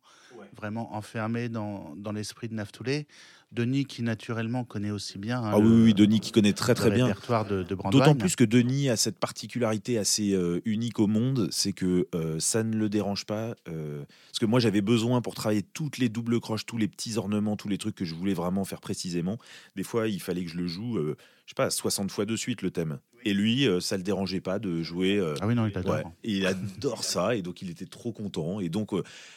vraiment 0.54 0.94
enfermé 0.94 1.48
dans, 1.48 1.94
dans 1.96 2.12
l'esprit 2.12 2.48
de 2.48 2.54
Naftoulé. 2.54 3.06
Denis 3.52 3.84
qui 3.84 4.02
naturellement 4.02 4.64
connaît 4.64 4.90
aussi 4.90 5.18
bien. 5.18 5.40
Hein, 5.40 5.50
ah 5.54 5.58
oui, 5.58 5.84
oui, 5.84 5.94
Denis 5.94 6.20
qui 6.20 6.32
connaît 6.32 6.52
très 6.52 6.74
très 6.74 6.90
bien. 6.90 7.06
De, 7.06 7.62
de 7.62 7.90
D'autant 7.90 8.14
plus 8.14 8.36
que 8.36 8.44
Denis 8.44 8.88
a 8.88 8.96
cette 8.96 9.18
particularité 9.18 9.98
assez 9.98 10.32
euh, 10.32 10.60
unique 10.64 10.98
au 10.98 11.06
monde, 11.06 11.48
c'est 11.50 11.72
que 11.72 12.08
euh, 12.14 12.38
ça 12.40 12.64
ne 12.64 12.76
le 12.76 12.88
dérange 12.88 13.24
pas. 13.24 13.54
Euh, 13.68 14.04
parce 14.28 14.38
que 14.40 14.46
moi 14.46 14.58
j'avais 14.58 14.80
besoin 14.80 15.22
pour 15.22 15.34
travailler 15.34 15.62
toutes 15.62 15.98
les 15.98 16.08
doubles 16.08 16.40
croches, 16.40 16.66
tous 16.66 16.76
les 16.76 16.88
petits 16.88 17.18
ornements, 17.18 17.56
tous 17.56 17.68
les 17.68 17.78
trucs 17.78 17.94
que 17.94 18.04
je 18.04 18.14
voulais 18.14 18.34
vraiment 18.34 18.64
faire 18.64 18.80
précisément. 18.80 19.38
Des 19.76 19.84
fois 19.84 20.08
il 20.08 20.20
fallait 20.20 20.44
que 20.44 20.50
je 20.50 20.56
le 20.56 20.66
joue, 20.66 20.98
je 20.98 21.14
sais 21.46 21.54
pas, 21.54 21.70
60 21.70 22.10
fois 22.10 22.26
de 22.26 22.36
suite 22.36 22.62
le 22.62 22.70
thème. 22.70 22.98
Et 23.26 23.34
lui, 23.34 23.68
ça 23.80 23.96
le 23.96 24.02
dérangeait 24.02 24.40
pas 24.40 24.58
de 24.58 24.82
jouer. 24.82 25.20
ah 25.40 25.46
oui, 25.46 25.54
non, 25.54 25.66
il 25.66 25.76
adore. 25.76 26.12
il 26.22 26.46
adore 26.46 27.04
ça, 27.04 27.34
et 27.34 27.42
donc 27.42 27.60
il 27.60 27.70
était 27.70 27.86
trop 27.86 28.12
content. 28.12 28.60
Et 28.60 28.68
donc, 28.68 28.92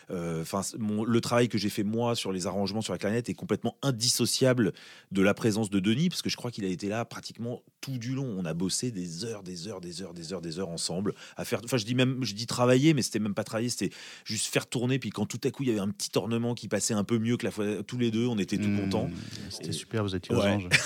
enfin, 0.10 0.62
le 0.79 1.22
travail 1.22 1.50
que 1.50 1.58
j'ai 1.58 1.69
fait 1.69 1.84
moi 1.84 2.15
sur 2.15 2.31
les 2.31 2.48
arrangements 2.48 2.81
sur 2.81 2.93
la 2.93 3.00
clarinette 3.00 3.29
est 3.29 3.34
complètement 3.34 3.75
indissociable 3.81 4.74
de 5.12 5.22
la 5.22 5.34
présence 5.34 5.69
de 5.69 5.79
Denis, 5.79 6.10
parce 6.10 6.22
que 6.22 6.29
je 6.29 6.38
crois 6.38 6.51
qu'il 6.51 6.65
a 6.65 6.67
été 6.67 6.88
là 6.88 7.03
pratiquement 7.05 7.63
tout 7.81 7.98
du 7.98 8.13
long. 8.13 8.36
On 8.38 8.46
a 8.46 8.53
bossé 8.53 8.91
des 8.91 9.25
heures, 9.25 9.43
des 9.43 9.67
heures, 9.67 9.81
des 9.81 10.01
heures, 10.01 10.13
des 10.13 10.34
heures, 10.34 10.41
des 10.41 10.60
heures 10.60 10.69
ensemble 10.69 11.13
à 11.38 11.46
faire. 11.46 11.62
Enfin, 11.63 11.77
je 11.77 11.86
dis 11.86 11.96
même, 11.96 12.24
je 12.24 12.34
dis 12.34 12.48
travailler, 12.48 12.93
mais 12.93 13.01
c'était 13.01 13.19
même 13.19 13.34
pas 13.34 13.43
travailler, 13.43 13.69
c'était 13.69 13.93
juste 14.24 14.48
faire 14.48 14.67
tourner. 14.67 15.00
Puis 15.00 15.10
quand 15.10 15.25
tout 15.25 15.39
à 15.43 15.51
coup 15.51 15.63
il 15.63 15.69
y 15.69 15.72
avait 15.72 15.79
un 15.79 15.89
petit 15.89 16.12
ornement 16.15 16.53
qui 16.53 16.67
passait 16.67 16.93
un 16.93 17.03
peu 17.03 17.17
mieux 17.17 17.38
que 17.38 17.46
la 17.46 17.51
fois, 17.51 17.84
tous 17.84 17.98
les 17.98 18.12
deux, 18.12 18.27
on 18.27 18.38
était 18.38 18.58
tout 18.58 18.69
mmh, 18.69 18.81
contents. 18.81 19.10
C'était 19.50 19.72
super, 19.72 20.03
vous 20.03 20.15
étiez 20.15 20.36
aux 20.36 20.41
anges. 20.41 20.69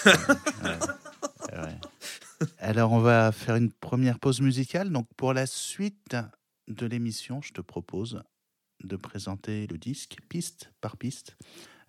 Alors, 2.58 2.92
on 2.92 3.00
va 3.00 3.32
faire 3.32 3.56
une 3.56 3.72
première 3.72 4.20
pause 4.20 4.42
musicale. 4.42 4.92
Donc, 4.92 5.08
pour 5.16 5.34
la 5.34 5.46
suite 5.46 6.16
de 6.68 6.86
l'émission, 6.86 7.42
je 7.42 7.54
te 7.54 7.62
propose 7.62 8.24
de 8.84 8.96
présenter 8.96 9.68
le 9.68 9.78
disque 9.78 10.18
piste 10.30 10.72
par 10.82 10.98
piste 10.98 11.38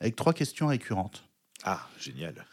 avec 0.01 0.17
trois 0.17 0.33
questions 0.33 0.67
récurrentes. 0.67 1.29
Ah, 1.65 1.89
génial. 1.99 2.47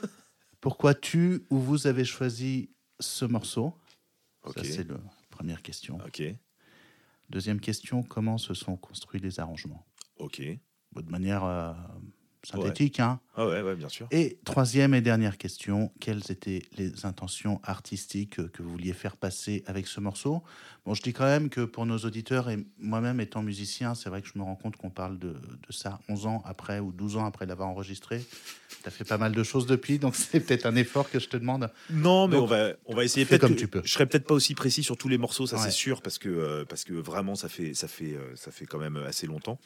Pourquoi 0.60 0.94
tu 0.94 1.46
ou 1.50 1.58
vous 1.58 1.86
avez 1.86 2.04
choisi 2.04 2.70
ce 2.98 3.24
morceau? 3.24 3.74
Ça, 4.54 4.64
c'est 4.64 4.88
la 4.88 4.98
première 5.30 5.62
question. 5.62 5.98
Ok. 6.06 6.22
Deuxième 7.30 7.60
question, 7.60 8.02
comment 8.02 8.38
se 8.38 8.54
sont 8.54 8.76
construits 8.76 9.20
les 9.20 9.40
arrangements? 9.40 9.86
Ok. 10.16 10.40
De 10.40 11.10
manière 11.10 11.44
euh, 11.44 11.72
synthétique. 12.42 13.00
Hein. 13.00 13.20
Ah 13.36 13.46
ouais, 13.46 13.62
ouais, 13.62 13.74
bien 13.74 13.88
sûr. 13.88 14.06
Et 14.10 14.38
troisième 14.44 14.94
et 14.94 15.00
dernière 15.00 15.38
question, 15.38 15.92
quelles 16.00 16.30
étaient 16.30 16.62
les 16.76 17.06
intentions 17.06 17.60
artistiques 17.64 18.36
que 18.52 18.62
vous 18.62 18.70
vouliez 18.70 18.92
faire 18.92 19.16
passer 19.16 19.62
avec 19.66 19.86
ce 19.86 20.00
morceau? 20.00 20.42
Bon, 20.86 20.94
je 20.94 21.02
dis 21.02 21.12
quand 21.12 21.24
même 21.24 21.50
que 21.50 21.60
pour 21.60 21.84
nos 21.84 21.98
auditeurs 21.98 22.48
et 22.48 22.58
moi-même 22.78 23.20
étant 23.20 23.42
musicien, 23.42 23.94
c'est 23.94 24.08
vrai 24.08 24.22
que 24.22 24.28
je 24.28 24.38
me 24.38 24.42
rends 24.42 24.56
compte 24.56 24.76
qu'on 24.76 24.90
parle 24.90 25.18
de, 25.18 25.28
de, 25.28 25.72
ça 25.72 26.00
11 26.08 26.26
ans 26.26 26.42
après 26.46 26.80
ou 26.80 26.90
12 26.90 27.18
ans 27.18 27.26
après 27.26 27.44
l'avoir 27.44 27.68
enregistré. 27.68 28.24
Tu 28.82 28.88
as 28.88 28.90
fait 28.90 29.04
pas 29.04 29.18
mal 29.18 29.32
de 29.32 29.42
choses 29.42 29.66
depuis, 29.66 29.98
donc 29.98 30.14
c'est 30.16 30.40
peut-être 30.40 30.64
un 30.64 30.76
effort 30.76 31.10
que 31.10 31.18
je 31.18 31.28
te 31.28 31.36
demande. 31.36 31.70
Non, 31.90 32.28
mais 32.28 32.36
on, 32.36 32.46
va, 32.46 32.72
on 32.86 32.94
va 32.94 33.04
essayer 33.04 33.26
peut-être. 33.26 33.42
comme 33.42 33.56
tu 33.56 33.68
peux. 33.68 33.82
Je 33.84 33.92
serai 33.92 34.06
peut-être 34.06 34.26
pas 34.26 34.34
aussi 34.34 34.54
précis 34.54 34.82
sur 34.82 34.96
tous 34.96 35.08
les 35.08 35.18
morceaux, 35.18 35.46
ça 35.46 35.58
c'est 35.58 35.70
sûr, 35.70 36.00
parce 36.00 36.18
que, 36.18 36.28
euh, 36.28 36.64
parce 36.64 36.84
que 36.84 36.94
vraiment 36.94 37.34
ça 37.34 37.50
fait, 37.50 37.74
ça, 37.74 37.86
fait, 37.86 38.14
euh, 38.14 38.34
ça 38.34 38.50
fait 38.50 38.64
quand 38.64 38.78
même 38.78 38.96
assez 38.96 39.26
longtemps. 39.26 39.58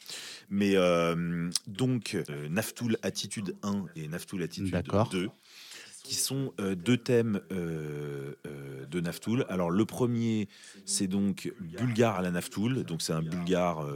Mais 0.49 0.73
euh, 0.75 1.49
donc, 1.67 2.17
Naftoul 2.65 2.97
Attitude 3.03 3.55
1 3.61 3.85
et 3.95 4.07
Naftoul 4.07 4.41
Attitude 4.41 4.83
2 5.11 5.29
qui 6.01 6.15
sont 6.15 6.51
euh, 6.59 6.73
deux 6.75 6.97
thèmes 6.97 7.41
euh, 7.51 8.33
euh, 8.47 8.85
de 8.87 8.99
Naftoul. 8.99 9.45
Alors 9.49 9.69
le 9.69 9.85
premier, 9.85 10.47
c'est 10.83 11.05
donc 11.05 11.51
bulgare 11.59 12.15
à 12.15 12.21
la 12.23 12.31
Naftoul, 12.31 12.83
donc 12.83 13.03
c'est 13.03 13.13
un 13.13 13.21
bulgare 13.21 13.87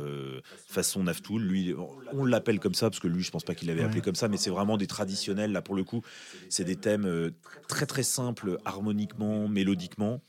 façon 0.67 1.03
Naftoul. 1.03 1.41
Lui, 1.41 1.73
on 2.13 2.25
l'appelle 2.25 2.59
comme 2.59 2.75
ça 2.75 2.91
parce 2.91 2.99
que 2.99 3.07
lui, 3.07 3.23
je 3.23 3.31
pense 3.31 3.43
pas 3.43 3.55
qu'il 3.55 3.67
l'avait 3.69 3.83
appelé 3.83 4.01
comme 4.01 4.15
ça, 4.15 4.27
mais 4.27 4.37
c'est 4.37 4.51
vraiment 4.51 4.77
des 4.77 4.87
traditionnels. 4.87 5.51
Là 5.51 5.63
pour 5.63 5.75
le 5.75 5.83
coup, 5.83 6.03
c'est 6.49 6.63
des 6.63 6.75
thèmes 6.75 7.31
très 7.67 7.87
très 7.87 8.03
simples 8.03 8.59
harmoniquement, 8.65 9.47
mélodiquement. 9.47 10.21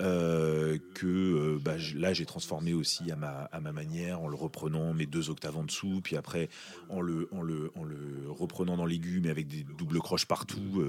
Euh, 0.00 0.78
que 0.94 1.06
euh, 1.06 1.58
bah, 1.60 1.74
là 1.96 2.12
j'ai 2.12 2.24
transformé 2.24 2.72
aussi 2.72 3.10
à 3.10 3.16
ma, 3.16 3.48
à 3.52 3.60
ma 3.60 3.72
manière 3.72 4.20
en 4.20 4.28
le 4.28 4.36
reprenant 4.36 4.94
mes 4.94 5.06
deux 5.06 5.30
octaves 5.30 5.56
en 5.56 5.64
dessous, 5.64 6.00
puis 6.02 6.16
après 6.16 6.48
en 6.88 7.00
le, 7.00 7.28
en 7.32 7.42
le, 7.42 7.72
en 7.76 7.84
le 7.84 8.30
reprenant 8.30 8.76
dans 8.76 8.86
l'aigu 8.86 9.20
mais 9.22 9.30
avec 9.30 9.48
des 9.48 9.64
doubles 9.64 9.98
croches 9.98 10.26
partout, 10.26 10.82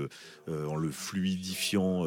euh, 0.47 0.65
en 0.67 0.75
le 0.75 0.91
fluidifiant. 0.91 2.05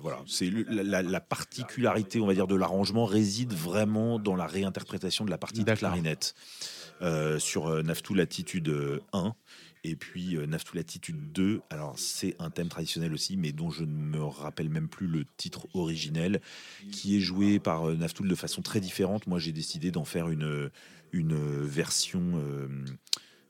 voilà, 0.00 0.18
c'est 0.26 0.50
la, 0.68 1.02
la, 1.02 1.20
particularité, 1.20 2.20
on 2.20 2.26
va 2.26 2.34
dire, 2.34 2.46
de 2.46 2.56
l'arrangement 2.56 3.04
réside 3.04 3.52
vraiment 3.52 4.18
dans 4.18 4.36
la 4.36 4.46
réinterprétation 4.46 5.24
de 5.24 5.30
la 5.30 5.38
partie 5.38 5.64
de 5.64 5.72
clarinette 5.72 6.34
sur 7.38 7.82
Naftou 7.82 8.14
Latitude 8.14 9.00
1 9.12 9.34
et 9.82 9.96
puis 9.96 10.36
euh, 10.36 10.46
Latitude 10.74 11.32
2, 11.32 11.62
alors 11.70 11.98
c'est 11.98 12.36
un 12.38 12.50
thème 12.50 12.68
traditionnel 12.68 13.12
aussi, 13.12 13.36
mais 13.36 13.52
dont 13.52 13.70
je 13.70 13.84
ne 13.84 13.92
me 13.92 14.22
rappelle 14.22 14.68
même 14.68 14.88
plus 14.88 15.06
le 15.06 15.24
titre 15.36 15.66
originel, 15.74 16.40
qui 16.92 17.16
est 17.16 17.20
joué 17.20 17.58
par 17.58 17.88
euh, 17.88 17.94
Naftoul 17.94 18.28
de 18.28 18.34
façon 18.34 18.62
très 18.62 18.80
différente. 18.80 19.26
Moi 19.26 19.38
j'ai 19.38 19.52
décidé 19.52 19.90
d'en 19.90 20.04
faire 20.04 20.28
une, 20.28 20.70
une 21.12 21.64
version 21.64 22.20
euh, 22.36 22.68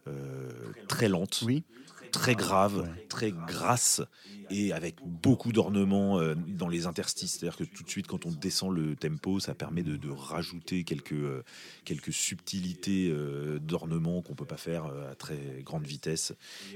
euh, 0.07 0.51
très 0.89 1.09
lente. 1.09 1.43
Oui 1.45 1.65
très 2.11 2.35
grave, 2.35 2.89
très 3.09 3.33
grasse 3.33 4.03
et 4.51 4.73
avec 4.73 4.97
beaucoup 5.05 5.53
d'ornements 5.53 6.19
euh, 6.19 6.35
dans 6.35 6.69
les 6.69 6.87
interstices. 6.87 7.33
C'est-à-dire 7.33 7.57
que 7.57 7.65
tout 7.65 7.83
de 7.83 7.91
suite, 7.91 8.07
quand 8.07 8.27
on 8.27 8.31
descend 8.31 8.75
le 8.75 8.97
tempo, 8.97 9.41
ça 9.41 9.55
permet 9.55 9.83
de, 9.83 10.11
rajouter 10.11 10.85
quelques, 10.85 11.13
euh, 11.13 11.45
quelques 11.85 12.13
subtilités 12.13 13.09
euh, 13.11 13.59
d'ornements 13.59 14.23
qu'on 14.23 14.35
peut 14.35 14.45
pas 14.45 14.57
faire 14.57 14.87
à 15.11 15.15
très 15.15 15.63
grande 15.63 15.87
vitesse. 15.87 16.33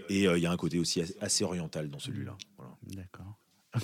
Et 0.09 0.25
il 0.25 0.39
y 0.39 0.47
a 0.47 0.51
un 0.51 0.57
côté 0.57 0.79
aussi 0.79 1.03
assez 1.21 1.45
oriental 1.45 1.91
dans 1.91 1.99
celui-là. 1.99 2.37
D'accord. 2.83 3.37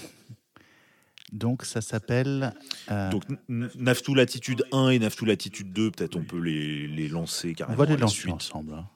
Donc 1.33 1.65
ça 1.65 1.81
s'appelle. 1.81 2.55
Donc 2.89 3.23
Naftou 3.49 4.15
Latitude 4.15 4.65
1 4.73 4.89
et 4.91 4.99
Naftou 4.99 5.25
Latitude 5.25 5.73
2, 5.73 5.93
peut-être 5.93 6.17
on 6.17 6.25
peut 6.25 6.41
les, 6.41 6.89
les 6.89 7.09
lancer 7.09 7.55
carrément. 7.55 7.77
On 7.77 7.85
va 7.85 7.87
les 7.87 7.97
lancer 7.97 8.31
ensemble. 8.31 8.75
Hein. 8.75 8.89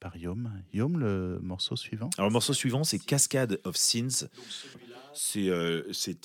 Par 0.00 0.16
Yom. 0.16 0.50
Yom, 0.72 0.98
le 0.98 1.38
morceau 1.40 1.76
suivant? 1.76 2.10
Alors, 2.16 2.28
le 2.28 2.32
morceau 2.32 2.52
suivant, 2.52 2.84
c'est 2.84 2.98
Cascade 2.98 3.60
of 3.64 3.76
Sins. 3.76 4.28
C'est 5.16 5.48
euh, 5.48 5.82
c'est 5.92 6.20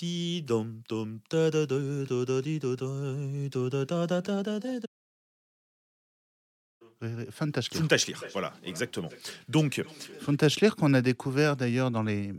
Funtashlir, 7.31 8.23
voilà, 8.31 8.53
exactement. 8.63 9.09
Donc, 9.49 9.83
Funtashlir 10.19 10.75
qu'on 10.75 10.93
a 10.93 11.01
découvert 11.01 11.55
d'ailleurs 11.55 11.89
dans 11.89 12.03
les 12.03 12.31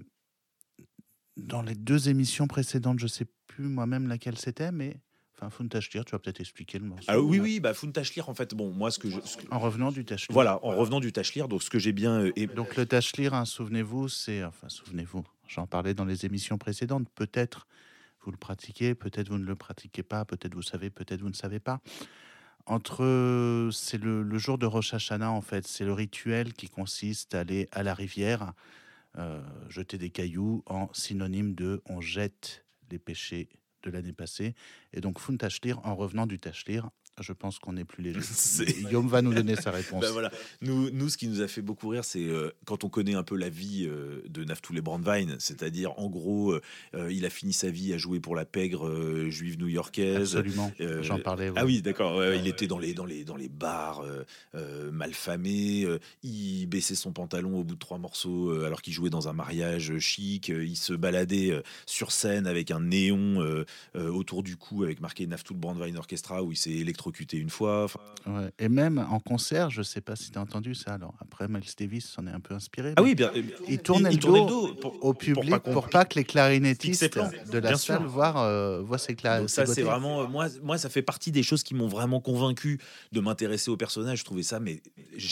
dans 1.36 1.62
les 1.62 1.74
deux 1.74 2.08
émissions 2.08 2.46
précédentes, 2.46 3.00
je 3.00 3.08
sais 3.08 3.26
plus 3.48 3.64
moi-même 3.64 4.06
laquelle 4.06 4.38
c'était, 4.38 4.70
mais 4.70 5.00
Enfin, 5.44 5.66
tu 5.68 6.12
vas 6.12 6.18
peut-être 6.20 6.40
expliquer 6.40 6.78
le 6.78 6.84
morceau. 6.84 7.04
Ah, 7.08 7.20
oui, 7.20 7.40
oui, 7.40 7.58
bah 7.58 7.74
Funtashlir, 7.74 8.28
en 8.28 8.34
fait, 8.34 8.54
bon, 8.54 8.70
moi, 8.70 8.92
ce 8.92 9.00
que 9.00 9.10
je. 9.10 9.18
En 9.50 9.58
revenant 9.58 9.90
du 9.90 10.04
Tashlir. 10.04 10.32
Voilà, 10.32 10.64
en 10.64 10.76
revenant 10.76 11.00
du 11.00 11.12
Tashlir, 11.12 11.48
donc 11.48 11.64
ce 11.64 11.70
que 11.70 11.80
j'ai 11.80 11.92
bien. 11.92 12.26
Euh, 12.26 12.46
donc 12.54 12.76
le 12.76 12.86
Tashlir, 12.86 13.34
hein, 13.34 13.44
souvenez-vous, 13.44 14.08
c'est. 14.08 14.44
Enfin, 14.44 14.68
souvenez-vous, 14.68 15.24
j'en 15.52 15.66
parlais 15.66 15.94
dans 15.94 16.04
les 16.04 16.26
émissions 16.26 16.58
précédentes, 16.58 17.08
peut-être 17.14 17.66
vous 18.22 18.30
le 18.30 18.36
pratiquez, 18.36 18.94
peut-être 18.94 19.28
vous 19.28 19.38
ne 19.38 19.44
le 19.44 19.56
pratiquez 19.56 20.02
pas, 20.02 20.24
peut-être 20.24 20.54
vous 20.54 20.62
savez, 20.62 20.90
peut-être 20.90 21.20
vous 21.20 21.28
ne 21.28 21.34
savez 21.34 21.60
pas. 21.60 21.80
Entre. 22.66 23.70
C'est 23.72 23.98
le, 23.98 24.38
jour 24.38 24.56
de 24.56 24.66
Rosh 24.66 24.94
Hashanah, 24.94 25.30
en 25.30 25.40
fait, 25.40 25.66
c'est 25.66 25.84
le 25.84 25.92
rituel 25.92 26.52
qui 26.52 26.68
consiste 26.68 27.34
à 27.34 27.40
aller 27.40 27.68
à 27.72 27.82
la 27.82 27.94
rivière 27.94 28.52
jeter 29.68 29.98
des 29.98 30.08
cailloux 30.10 30.62
en 30.66 30.88
synonyme 30.94 31.54
de 31.54 31.82
on 31.84 32.00
jette 32.00 32.64
les 32.90 32.98
péchés 32.98 33.48
de 33.82 33.90
l'année 33.90 34.12
passée. 34.12 34.54
Et 34.92 35.00
donc, 35.00 35.18
Fun 35.18 35.36
Tashlir, 35.36 35.84
en 35.84 35.96
revenant 35.96 36.26
du 36.26 36.38
Tashlir, 36.38 36.88
je 37.20 37.32
pense 37.32 37.58
qu'on 37.58 37.76
est 37.76 37.84
plus 37.84 38.02
léger. 38.02 38.20
Guillaume 38.84 39.08
va 39.08 39.20
nous 39.20 39.34
donner 39.34 39.56
sa 39.56 39.70
réponse. 39.70 40.00
Ben 40.00 40.10
voilà. 40.10 40.30
nous, 40.62 40.90
nous, 40.90 41.08
ce 41.08 41.18
qui 41.18 41.28
nous 41.28 41.42
a 41.42 41.48
fait 41.48 41.60
beaucoup 41.60 41.88
rire, 41.88 42.04
c'est 42.04 42.24
euh, 42.24 42.50
quand 42.64 42.84
on 42.84 42.88
connaît 42.88 43.14
un 43.14 43.22
peu 43.22 43.36
la 43.36 43.50
vie 43.50 43.86
euh, 43.86 44.22
de 44.28 44.44
Naftoulé 44.44 44.80
Brandwein, 44.80 45.36
c'est-à-dire, 45.38 45.98
en 45.98 46.08
gros, 46.08 46.52
euh, 46.52 47.12
il 47.12 47.26
a 47.26 47.30
fini 47.30 47.52
sa 47.52 47.70
vie 47.70 47.92
à 47.92 47.98
jouer 47.98 48.18
pour 48.18 48.34
la 48.34 48.46
pègre 48.46 49.28
juive 49.28 49.58
new-yorkaise. 49.58 50.36
Absolument, 50.36 50.72
j'en 51.02 51.18
parlais. 51.18 51.52
Ah 51.56 51.66
oui, 51.66 51.82
d'accord. 51.82 52.24
il 52.24 52.46
était 52.46 52.66
dans 52.66 52.78
les, 52.78 52.94
dans 52.94 53.04
les, 53.04 53.24
dans 53.24 53.36
les 53.36 53.48
bars 53.48 54.04
malfamés. 54.90 55.86
il 56.22 56.66
baissait 56.66 56.94
son 56.94 57.12
pantalon 57.12 57.58
au 57.58 57.64
bout 57.64 57.74
de 57.74 57.78
trois 57.78 57.98
morceaux 57.98 58.50
alors 58.62 58.82
qu'il 58.82 58.92
jouait 58.92 59.10
dans 59.10 59.28
un 59.28 59.32
mariage 59.32 59.98
chic. 59.98 60.48
il 60.48 60.76
se 60.76 60.92
baladait 60.92 61.62
sur 61.86 62.12
scène 62.12 62.46
avec 62.46 62.70
un 62.70 62.80
néon 62.80 63.64
autour 63.94 64.42
du 64.42 64.56
cou 64.56 64.84
avec 64.84 65.00
marqué 65.00 65.26
Naftoul 65.26 65.56
Brandwein 65.56 65.96
Orchestra 65.96 66.42
où 66.42 66.52
il 66.52 66.56
s'est 66.56 66.70
électrocuté 67.02 67.38
une 67.38 67.50
fois. 67.50 67.86
Et 68.58 68.68
même 68.68 69.04
en 69.10 69.18
concert, 69.18 69.70
je 69.70 69.82
sais 69.82 70.00
pas 70.00 70.14
si 70.16 70.30
tu 70.30 70.38
as 70.38 70.40
entendu 70.40 70.74
ça. 70.74 70.92
Alors 70.92 71.14
après, 71.20 71.48
Miles 71.48 71.62
Davis 71.78 72.06
s'en 72.06 72.26
est 72.26 72.30
un 72.30 72.40
peu 72.40 72.54
inspiré. 72.54 72.92
Ah 72.96 73.02
oui, 73.02 73.14
bien, 73.14 73.32
il 73.68 73.78
tournait 73.80 74.10
le, 74.10 74.16
dos 74.16 74.76
au 75.00 75.14
public 75.14 75.58
pour 75.58 75.88
pas, 75.88 76.04
que 76.04 76.14
les 76.16 76.24
clarinettistes 76.24 77.18
de 77.50 77.58
la 77.58 77.76
salle 77.76 78.04
voient, 78.04 78.46
euh, 78.46 78.82
voient 78.82 78.98
ses 78.98 79.14
clarinettes. 79.14 79.50
Ça, 79.50 79.66
c'est 79.66 79.82
vraiment 79.82 80.22
euh, 80.22 80.26
moi, 80.26 80.46
moi, 80.62 80.78
ça 80.78 80.88
fait 80.88 81.02
partie 81.02 81.32
des 81.32 81.42
choses 81.42 81.62
qui 81.62 81.74
m'ont 81.74 81.88
vraiment 81.88 82.20
convaincu 82.20 82.78
de 83.10 83.20
m'intéresser 83.20 83.70
au 83.70 83.76
personnage. 83.76 84.20
Je 84.20 84.24
trouvais 84.24 84.42
ça, 84.42 84.60
mais 84.60 84.82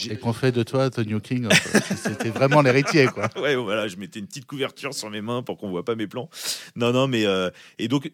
et 0.09 0.16
qu'on 0.16 0.33
fait 0.33 0.52
de 0.52 0.62
toi 0.62 0.90
The 0.90 1.06
New 1.06 1.20
King, 1.20 1.48
c'était 1.96 2.30
vraiment 2.30 2.62
l'héritier, 2.62 3.06
quoi. 3.06 3.28
ouais, 3.40 3.54
voilà, 3.54 3.87
je 3.88 3.96
mettais 3.96 4.18
une 4.18 4.26
petite 4.26 4.46
couverture 4.46 4.94
sur 4.94 5.11
mes 5.11 5.20
mains 5.20 5.42
pour 5.42 5.59
qu'on 5.59 5.70
voit 5.70 5.85
pas 5.85 5.94
mes 5.94 6.06
plans. 6.06 6.28
Non, 6.74 6.92
non, 6.92 7.06
mais 7.06 7.24
euh, 7.26 7.50
et 7.78 7.88
donc 7.88 8.11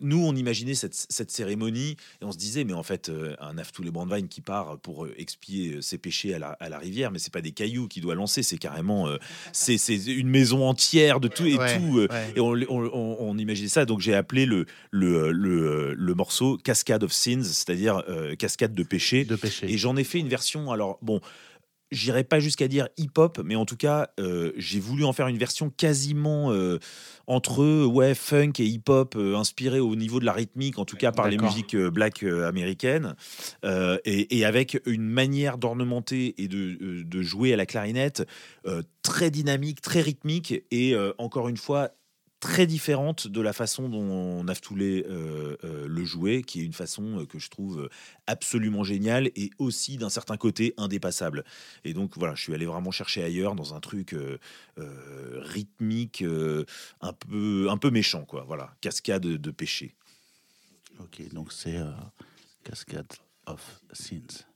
nous, 0.00 0.24
on 0.24 0.34
imaginait 0.36 0.74
cette, 0.74 0.94
cette 0.94 1.30
cérémonie 1.30 1.96
et 2.20 2.24
on 2.24 2.32
se 2.32 2.38
disait, 2.38 2.64
mais 2.64 2.74
en 2.76 2.82
fait 2.82 3.08
euh, 3.08 3.34
un 3.40 3.58
Aftoulé 3.58 3.90
Brandwein 3.90 4.26
qui 4.26 4.40
part 4.40 4.78
pour 4.78 5.04
euh, 5.04 5.14
expier 5.16 5.74
euh, 5.74 5.80
ses 5.80 5.98
péchés 5.98 6.34
à 6.34 6.68
la, 6.68 6.78
rivière, 6.78 7.10
mais 7.10 7.18
c'est 7.18 7.32
pas 7.32 7.40
des 7.40 7.52
cailloux 7.52 7.88
qu'il 7.88 8.02
doit 8.02 8.14
lancer, 8.14 8.42
c'est 8.42 8.58
carrément 8.58 9.08
c'est 9.52 9.76
une 10.06 10.28
maison 10.28 10.68
entière 10.68 11.20
de 11.20 11.28
tout 11.28 11.46
et 11.46 11.56
tout. 11.56 12.06
Et 12.34 12.40
on, 12.40 13.38
imaginait 13.38 13.68
ça, 13.68 13.84
donc 13.86 14.00
j'ai 14.00 14.14
appelé 14.14 14.46
le, 14.46 14.66
le, 14.90 15.32
le, 15.32 16.14
morceau 16.14 16.58
Cascade 16.58 17.02
of 17.02 17.12
Sins, 17.12 17.44
c'est-à-dire 17.44 18.02
cascade 18.38 18.74
de 18.74 18.82
péchés. 18.82 19.24
De 19.24 19.36
péché. 19.36 19.70
Et 19.70 19.78
j'en 19.78 19.96
ai 19.96 20.04
fait 20.04 20.18
une 20.18 20.28
version, 20.28 20.70
alors 20.70 20.98
bon 21.02 21.20
j'irai 21.90 22.24
pas 22.24 22.40
jusqu'à 22.40 22.68
dire 22.68 22.88
hip-hop, 22.96 23.40
mais 23.44 23.56
en 23.56 23.64
tout 23.64 23.76
cas, 23.76 24.10
j'ai 24.56 24.80
voulu 24.80 25.04
en 25.04 25.12
faire 25.12 25.28
une 25.28 25.38
version 25.38 25.70
quasiment 25.70 26.52
entre 27.26 27.84
ouais, 27.84 28.14
funk 28.14 28.52
et 28.58 28.64
hip-hop, 28.64 29.14
euh, 29.16 29.36
inspiré 29.36 29.80
au 29.80 29.96
niveau 29.96 30.20
de 30.20 30.24
la 30.24 30.32
rythmique, 30.32 30.78
en 30.78 30.84
tout 30.84 30.96
cas 30.96 31.10
par 31.10 31.28
les 31.28 31.38
musiques 31.38 31.74
euh, 31.74 31.90
black 31.90 32.22
euh, 32.22 32.48
américaines, 32.48 33.14
et, 34.04 34.44
avec 34.44 34.80
une 34.86 35.08
manière 35.08 35.58
d'ornementer 35.58 36.34
et 36.38 36.46
de, 36.46 37.02
de, 37.02 37.22
jouer 37.22 37.52
à 37.52 37.56
la 37.56 37.66
clarinette 37.66 38.26
très 39.02 39.30
dynamique, 39.30 39.80
très 39.80 40.00
rythmique, 40.00 40.54
et 40.70 40.94
encore 41.18 41.48
une 41.48 41.56
fois, 41.56 41.90
très 42.46 42.68
différente 42.68 43.26
de 43.26 43.40
la 43.40 43.52
façon 43.52 43.88
dont 43.88 44.04
on 44.04 44.46
euh, 44.46 45.56
euh, 45.64 45.86
le 45.88 46.04
jouer, 46.04 46.44
qui 46.44 46.60
est 46.60 46.64
une 46.64 46.72
façon 46.72 47.18
euh, 47.18 47.26
que 47.26 47.40
je 47.40 47.50
trouve 47.50 47.90
absolument 48.28 48.84
géniale 48.84 49.32
et 49.34 49.50
aussi 49.58 49.96
d'un 49.96 50.10
certain 50.10 50.36
côté 50.36 50.72
indépassable. 50.76 51.44
Et 51.84 51.92
donc 51.92 52.16
voilà, 52.16 52.36
je 52.36 52.42
suis 52.42 52.54
allé 52.54 52.64
vraiment 52.64 52.92
chercher 52.92 53.24
ailleurs 53.24 53.56
dans 53.56 53.74
un 53.74 53.80
truc 53.80 54.14
rythmique, 54.76 56.22
un 57.00 57.12
peu 57.12 57.66
un 57.68 57.78
peu 57.78 57.90
méchant 57.90 58.24
quoi. 58.24 58.44
Voilà, 58.46 58.72
cascade 58.80 59.22
de 59.22 59.50
péché. 59.50 59.96
Ok, 61.00 61.28
donc 61.32 61.52
c'est 61.52 61.80
cascade 62.62 63.12
of 63.46 63.80
sins. 63.92 64.46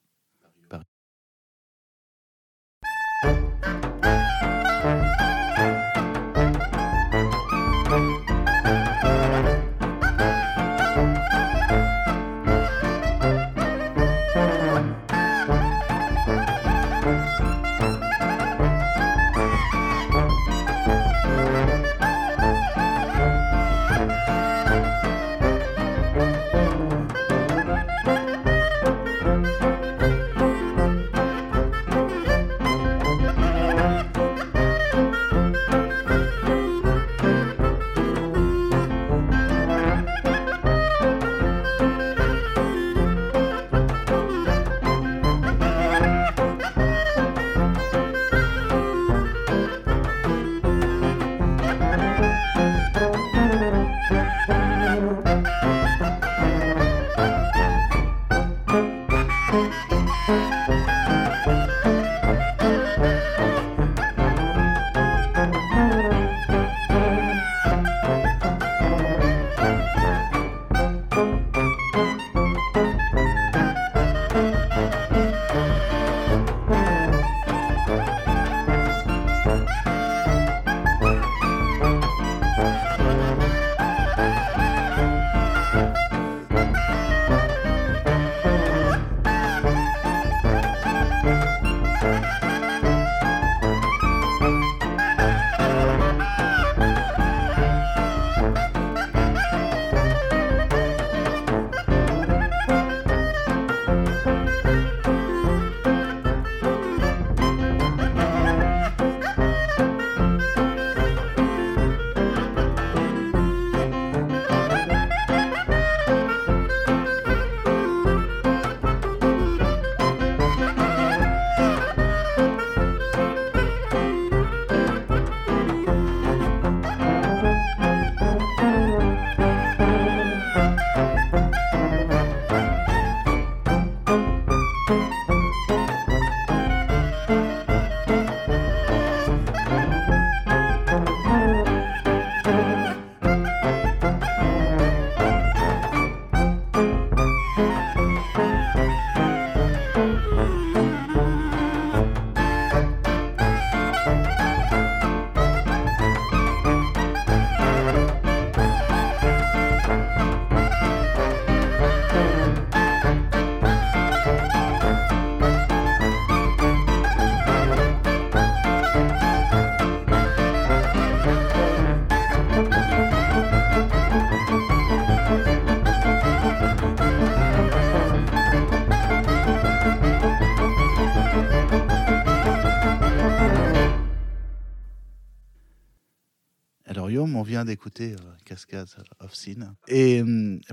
Vient 187.60 187.64
d'écouter 187.66 188.16
Cascade 188.44 188.88
of 189.20 189.34
Sin. 189.34 189.74
Et 189.88 190.22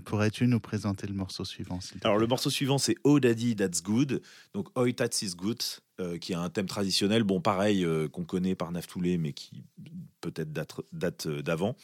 pourrais-tu 0.05 0.47
nous 0.47 0.59
présenter 0.59 1.07
le 1.07 1.13
morceau 1.13 1.43
suivant 1.43 1.79
Alors, 2.03 2.17
le 2.17 2.27
morceau 2.27 2.49
suivant, 2.49 2.77
c'est 2.77 2.95
Oh 3.03 3.19
Daddy, 3.19 3.55
That's 3.55 3.83
Good. 3.83 4.21
Donc, 4.53 4.69
Oh 4.75 4.89
That's 4.89 5.21
is 5.21 5.35
Good, 5.35 5.61
qui 6.21 6.33
a 6.33 6.39
un 6.39 6.49
thème 6.49 6.67
traditionnel, 6.67 7.23
bon, 7.23 7.41
pareil, 7.41 7.85
qu'on 8.11 8.23
connaît 8.23 8.55
par 8.55 8.71
Naftoulé, 8.71 9.17
mais 9.17 9.33
qui 9.33 9.63
peut-être 10.21 10.51
date 10.91 11.27
d'avant. 11.27 11.75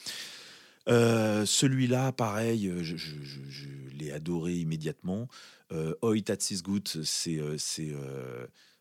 Euh, 0.90 1.46
celui-là, 1.46 2.12
pareil, 2.12 2.68
euh, 2.68 2.84
je, 2.84 3.68
l'ai 3.98 4.12
adoré 4.12 4.56
immédiatement. 4.56 5.28
Euh, 5.72 5.96
Oi 6.02 6.22
Tatsisgut, 6.22 7.04
c'est, 7.04 7.40
c'est, 7.58 7.94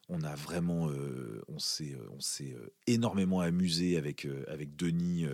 on 0.09 0.23
a 0.23 0.35
vraiment, 0.35 0.91
on 1.49 1.59
s'est, 1.59 1.97
on 2.17 2.21
s'est 2.21 2.55
énormément 2.87 3.41
amusé 3.41 3.97
avec 3.97 4.27
avec 4.49 4.77
Denis. 4.77 5.27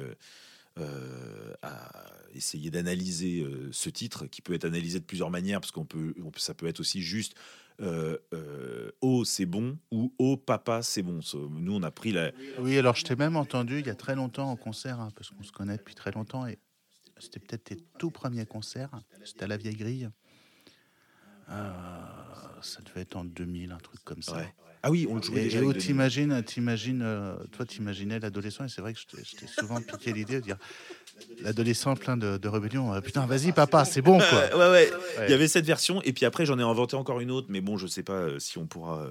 À 1.62 1.90
essayer 2.34 2.70
d'analyser 2.70 3.46
ce 3.72 3.90
titre 3.90 4.26
qui 4.26 4.42
peut 4.42 4.54
être 4.54 4.64
analysé 4.64 5.00
de 5.00 5.04
plusieurs 5.04 5.30
manières 5.30 5.60
parce 5.60 5.72
qu'on 5.72 5.84
peut, 5.84 6.14
ça 6.36 6.54
peut 6.54 6.66
être 6.66 6.80
aussi 6.80 7.02
juste 7.02 7.34
oh 7.80 9.24
c'est 9.24 9.46
bon 9.46 9.78
ou 9.90 10.12
oh 10.18 10.36
papa 10.36 10.82
c'est 10.82 11.02
bon. 11.02 11.20
Nous 11.50 11.74
on 11.74 11.82
a 11.82 11.90
pris 11.90 12.12
la. 12.12 12.32
Oui 12.58 12.76
alors 12.78 12.96
je 12.96 13.04
t'ai 13.04 13.16
même 13.16 13.36
entendu 13.36 13.80
il 13.80 13.86
y 13.86 13.90
a 13.90 13.94
très 13.94 14.14
longtemps 14.14 14.50
en 14.50 14.56
concert 14.56 15.00
hein, 15.00 15.10
parce 15.14 15.30
qu'on 15.30 15.42
se 15.42 15.52
connaît 15.52 15.76
depuis 15.76 15.94
très 15.94 16.10
longtemps 16.10 16.46
et 16.46 16.58
c'était 17.20 17.40
peut-être 17.40 17.64
tes 17.64 17.76
tout 17.98 18.10
premiers 18.10 18.46
concerts. 18.46 18.90
C'était 19.24 19.44
à 19.44 19.48
la 19.48 19.56
Vieille 19.56 19.76
Grille. 19.76 20.10
Euh, 21.50 22.02
ça 22.62 22.80
devait 22.82 23.02
être 23.02 23.16
en 23.16 23.24
2000, 23.24 23.72
un 23.72 23.78
truc 23.78 24.02
comme 24.04 24.22
ça. 24.22 24.42
Ah 24.82 24.90
oui, 24.90 25.06
on 25.10 25.16
le 25.16 25.22
jouait 25.22 25.42
déjà. 25.42 25.58
Et 25.58 25.62
où 25.62 25.72
t'imagines, 25.72 26.42
t'imagines, 26.42 27.02
euh, 27.02 27.34
toi, 27.52 27.64
t'imagines 27.66 28.16
l'adolescent, 28.18 28.64
et 28.64 28.68
c'est 28.68 28.80
vrai 28.80 28.92
que 28.94 29.00
j'étais 29.22 29.46
souvent 29.46 29.80
piqué 29.80 30.12
l'idée 30.12 30.36
de 30.36 30.44
dire 30.44 30.56
l'adolescent 31.40 31.96
plein 31.96 32.16
de, 32.16 32.36
de 32.36 32.48
rébellion. 32.48 32.94
Euh, 32.94 33.00
putain, 33.00 33.26
vas-y, 33.26 33.52
papa, 33.52 33.84
c'est 33.84 34.02
bon, 34.02 34.18
quoi. 34.18 34.56
ouais, 34.56 34.70
ouais, 34.70 34.90
Il 35.26 35.30
y 35.30 35.34
avait 35.34 35.48
cette 35.48 35.66
version, 35.66 36.00
et 36.02 36.12
puis 36.12 36.24
après, 36.24 36.46
j'en 36.46 36.58
ai 36.58 36.62
inventé 36.62 36.96
encore 36.96 37.20
une 37.20 37.30
autre, 37.30 37.48
mais 37.50 37.60
bon, 37.60 37.76
je 37.76 37.86
sais 37.86 38.02
pas 38.02 38.38
si 38.38 38.58
on 38.58 38.66
pourra 38.66 39.06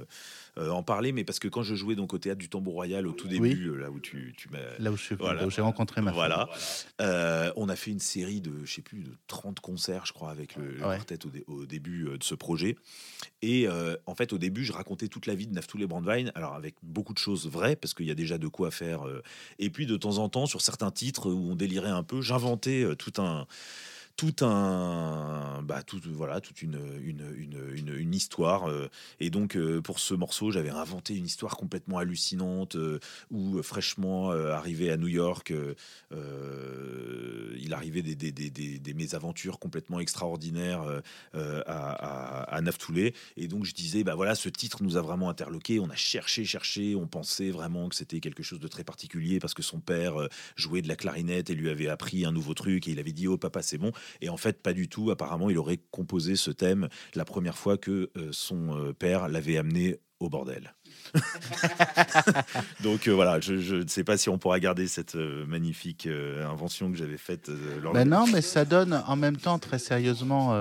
euh, 0.57 0.69
en 0.69 0.81
parler, 0.81 1.11
mais 1.11 1.23
parce 1.23 1.39
que 1.39 1.47
quand 1.47 1.63
je 1.63 1.75
jouais 1.75 1.95
donc 1.95 2.13
au 2.13 2.17
théâtre 2.17 2.39
du 2.39 2.49
Tambour 2.49 2.73
Royal 2.73 3.05
au 3.05 3.11
tout 3.11 3.27
début, 3.27 3.67
euh, 3.67 3.75
là 3.75 3.91
où 3.91 3.99
tu, 3.99 4.33
tu 4.37 4.49
m'as. 4.49 4.77
Là 4.79 4.91
où 4.91 4.97
j'ai 5.49 5.61
rencontré 5.61 6.01
ma 6.01 6.11
Voilà. 6.11 6.49
Euh, 6.99 7.51
on 7.55 7.69
a 7.69 7.75
fait 7.75 7.91
une 7.91 7.99
série 7.99 8.41
de, 8.41 8.65
je 8.65 8.73
sais 8.73 8.81
plus, 8.81 9.03
de 9.03 9.11
30 9.27 9.59
concerts, 9.59 10.05
je 10.05 10.13
crois, 10.13 10.31
avec 10.31 10.55
le, 10.55 10.73
quartet 10.79 11.19
au, 11.47 11.65
début 11.65 12.05
de 12.17 12.23
ce 12.23 12.33
projet. 12.35 12.75
Et 13.41 13.67
en 14.05 14.15
fait, 14.15 14.33
au 14.33 14.37
début, 14.37 14.65
je 14.65 14.73
racontais 14.73 15.07
toute 15.07 15.25
la 15.25 15.35
vie 15.35 15.47
de 15.47 15.53
Naftoul 15.53 15.83
et 15.83 15.87
Brandwein, 15.87 16.31
alors 16.35 16.55
avec 16.55 16.75
beaucoup 16.81 17.13
de 17.13 17.19
choses 17.19 17.47
vraies, 17.47 17.75
parce 17.75 17.93
qu'il 17.93 18.07
y 18.07 18.11
a 18.11 18.15
déjà 18.15 18.37
de 18.37 18.47
quoi 18.47 18.71
faire. 18.71 19.01
et 19.59 19.69
puis, 19.69 19.85
de 19.85 19.97
temps 19.97 20.17
en 20.17 20.29
temps, 20.29 20.45
sur 20.45 20.61
certains 20.61 20.91
titres 20.91 21.29
où 21.29 21.51
on 21.51 21.55
délirait 21.55 21.89
un 21.89 22.03
peu, 22.03 22.21
j'inventais 22.21 22.85
tout 22.97 23.13
un 23.21 23.47
tout 24.17 24.43
un 24.43 25.61
bah 25.61 25.83
tout 25.83 26.01
voilà 26.05 26.41
toute 26.41 26.63
une 26.63 26.79
une, 27.03 27.23
une, 27.37 27.95
une, 27.95 28.15
histoire 28.15 28.67
euh, 28.67 28.89
et 29.19 29.29
donc 29.29 29.55
euh, 29.55 29.79
pour 29.79 29.99
ce 29.99 30.15
morceau 30.15 30.49
j'avais 30.49 30.71
inventé 30.71 31.15
une 31.15 31.27
histoire 31.27 31.55
complètement 31.55 31.99
hallucinante 31.99 32.75
euh, 32.77 32.99
où 33.29 33.61
fraîchement 33.61 34.31
arrivé 34.31 34.89
à 34.89 34.97
New 34.97 35.07
York 35.07 35.53
il 37.59 37.73
arrivait 37.73 38.01
des, 38.01 38.15
des, 38.15 38.31
des, 38.31 38.49
des, 38.49 38.93
mésaventures 38.95 39.59
complètement 39.59 39.99
extraordinaires 39.99 40.83
à, 41.35 42.55
à, 42.55 42.61
Naftoulé 42.61 43.13
et 43.35 43.47
donc 43.47 43.65
je 43.65 43.75
disais 43.75 44.03
bah 44.03 44.15
voilà 44.15 44.33
ce 44.33 44.49
titre 44.49 44.81
nous 44.81 44.97
a 44.97 45.01
vraiment 45.01 45.29
interloqué 45.29 45.79
on 45.79 45.89
a 45.91 45.95
cherché 45.95 46.43
cherché 46.43 46.95
on 46.95 47.05
pensait 47.05 47.51
vraiment 47.51 47.87
que 47.89 47.95
c'était 47.95 48.19
quelque 48.19 48.41
chose 48.41 48.59
de 48.59 48.67
très 48.67 48.83
particulier 48.83 49.39
parce 49.39 49.53
que 49.53 49.61
son 49.61 49.79
père 49.79 50.15
jouait 50.55 50.81
de 50.81 50.87
la 50.87 50.95
clarinette 50.95 51.51
et 51.51 51.55
lui 51.55 51.69
avait 51.69 51.87
appris 51.87 52.25
un 52.25 52.31
nouveau 52.31 52.55
truc 52.55 52.87
et 52.87 52.91
il 52.91 52.99
avait 52.99 53.11
dit 53.11 53.27
oh 53.27 53.37
papa 53.37 53.61
c'est 53.61 53.77
bon 53.77 53.91
et 54.21 54.29
en 54.29 54.37
fait, 54.37 54.61
pas 54.61 54.73
du 54.73 54.89
tout. 54.89 55.11
Apparemment, 55.11 55.49
il 55.49 55.57
aurait 55.57 55.79
composé 55.91 56.35
ce 56.35 56.51
thème 56.51 56.89
la 57.15 57.25
première 57.25 57.57
fois 57.57 57.77
que 57.77 58.11
euh, 58.17 58.29
son 58.31 58.77
euh, 58.77 58.93
père 58.93 59.27
l'avait 59.27 59.57
amené 59.57 59.97
au 60.19 60.29
bordel. 60.29 60.73
Donc 62.83 63.07
euh, 63.07 63.11
voilà, 63.11 63.39
je 63.39 63.75
ne 63.75 63.87
sais 63.87 64.03
pas 64.03 64.17
si 64.17 64.29
on 64.29 64.37
pourra 64.37 64.59
garder 64.59 64.87
cette 64.87 65.15
magnifique 65.15 66.07
invention 66.07 66.91
que 66.91 66.97
j'avais 66.97 67.17
faite. 67.17 67.49
Ben 67.93 68.07
non, 68.07 68.25
mais 68.27 68.41
ça 68.41 68.65
donne 68.65 69.01
en 69.07 69.15
même 69.15 69.37
temps 69.37 69.59
très 69.59 69.79
sérieusement 69.79 70.53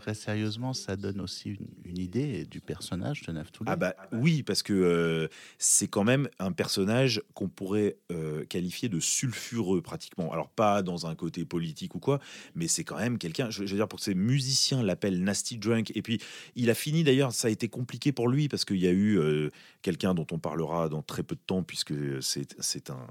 très 0.00 0.14
sérieusement, 0.14 0.72
ça 0.72 0.96
donne 0.96 1.20
aussi 1.20 1.58
une, 1.84 1.98
idée 1.98 2.46
du 2.46 2.60
personnage 2.60 3.22
de 3.22 3.32
Naftouli. 3.32 3.70
Ah 3.70 3.76
bah 3.76 3.94
oui, 4.12 4.42
parce 4.42 4.62
que 4.62 4.72
euh, 4.72 5.28
c'est 5.58 5.88
quand 5.88 6.04
même 6.04 6.28
un 6.38 6.52
personnage 6.52 7.20
qu'on 7.34 7.48
pourrait 7.48 7.96
euh, 8.10 8.44
qualifier 8.46 8.88
de 8.88 9.00
sulfureux 9.00 9.82
pratiquement. 9.82 10.32
Alors 10.32 10.48
pas 10.48 10.82
dans 10.82 11.06
un 11.06 11.14
côté 11.14 11.44
politique 11.44 11.94
ou 11.94 11.98
quoi, 11.98 12.20
mais 12.54 12.68
c'est 12.68 12.84
quand 12.84 12.96
même 12.96 13.18
quelqu'un. 13.18 13.50
Je, 13.50 13.60
veux 13.60 13.66
dire 13.66 13.88
pour 13.88 13.98
que 13.98 14.04
ses 14.04 14.14
musiciens 14.14 14.82
l'appellent 14.82 15.22
Nasty 15.22 15.58
Drunk. 15.58 15.92
Et 15.94 16.02
puis 16.02 16.20
il 16.54 16.70
a 16.70 16.74
fini 16.74 17.04
d'ailleurs, 17.04 17.32
ça 17.32 17.48
a 17.48 17.50
été 17.50 17.68
compliqué 17.68 18.12
pour 18.12 18.28
lui 18.28 18.48
parce 18.48 18.64
qu'il 18.64 18.78
y 18.78 18.86
a 18.86 18.92
eu 18.92 19.18
euh, 19.30 19.50
quelqu'un 19.82 20.14
dont 20.14 20.26
on 20.32 20.38
parlera 20.38 20.88
dans 20.88 21.02
très 21.02 21.22
peu 21.22 21.34
de 21.34 21.40
temps 21.40 21.62
puisque 21.62 21.94
c'est 22.20 22.90
un 22.90 23.06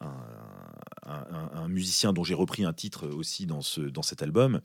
un, 0.00 1.68
musicien 1.68 2.12
dont 2.12 2.24
j'ai 2.24 2.34
repris 2.34 2.64
un 2.64 2.72
titre 2.72 3.08
aussi 3.08 3.46
dans, 3.46 3.60
ce, 3.60 3.80
dans 3.80 4.02
cet 4.02 4.22
album. 4.22 4.60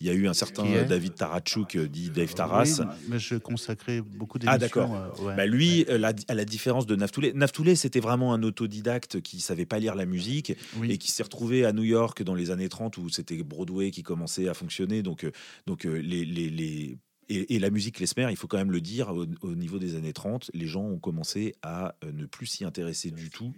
Il 0.00 0.06
y 0.06 0.10
a 0.10 0.12
eu 0.12 0.28
un 0.28 0.34
certain 0.34 0.84
David 0.84 1.14
Tarachuk, 1.14 1.76
euh, 1.76 1.88
dit 1.88 2.10
Dave 2.10 2.34
Taras. 2.34 2.82
mais 3.08 3.18
je 3.18 3.36
consacrais 3.36 4.00
beaucoup 4.00 4.38
d'émissions. 4.38 4.54
Ah 4.54 4.58
d'accord. 4.58 4.94
Euh, 4.94 5.34
bah, 5.34 5.46
lui, 5.46 5.86
à 5.88 6.34
la 6.34 6.44
différence 6.44 6.86
de 6.86 6.96
Naftoulé, 6.96 7.32
Naftoulé 7.34 7.74
c'était 7.74 8.00
vraiment 8.00 8.32
un 8.32 8.42
autodidacte 8.42 9.20
qui 9.20 9.40
savait 9.40 9.66
pas 9.66 9.78
lire 9.78 9.94
la 9.94 10.06
musique 10.06 10.56
et 10.82 10.98
qui 10.98 11.10
s'est 11.10 11.22
retrouvé 11.22 11.64
à 11.64 11.72
New 11.72 11.84
York 11.84 12.22
dans 12.22 12.34
les 12.34 12.50
années 12.50 12.68
30 12.68 12.98
où 12.98 13.08
c'était 13.08 13.42
Broadway 13.42 13.90
qui 13.90 14.02
commençait 14.02 14.48
à 14.48 14.54
fonctionner. 14.54 15.02
Donc, 15.02 15.26
donc 15.66 15.84
les, 15.84 16.24
les, 16.24 16.50
les 16.50 16.98
et, 17.28 17.58
la 17.58 17.70
musique 17.70 17.96
klezmer, 17.96 18.28
il 18.30 18.36
faut 18.36 18.46
quand 18.46 18.56
même 18.56 18.70
le 18.70 18.80
dire, 18.80 19.12
au, 19.12 19.54
niveau 19.54 19.78
des 19.78 19.96
années 19.96 20.12
30, 20.12 20.50
les 20.54 20.66
gens 20.66 20.82
ont 20.82 20.98
commencé 20.98 21.54
à 21.62 21.94
euh, 22.04 22.12
ne 22.12 22.24
plus 22.24 22.46
s'y 22.46 22.64
intéresser 22.64 23.10
du 23.10 23.30
tout. 23.30 23.52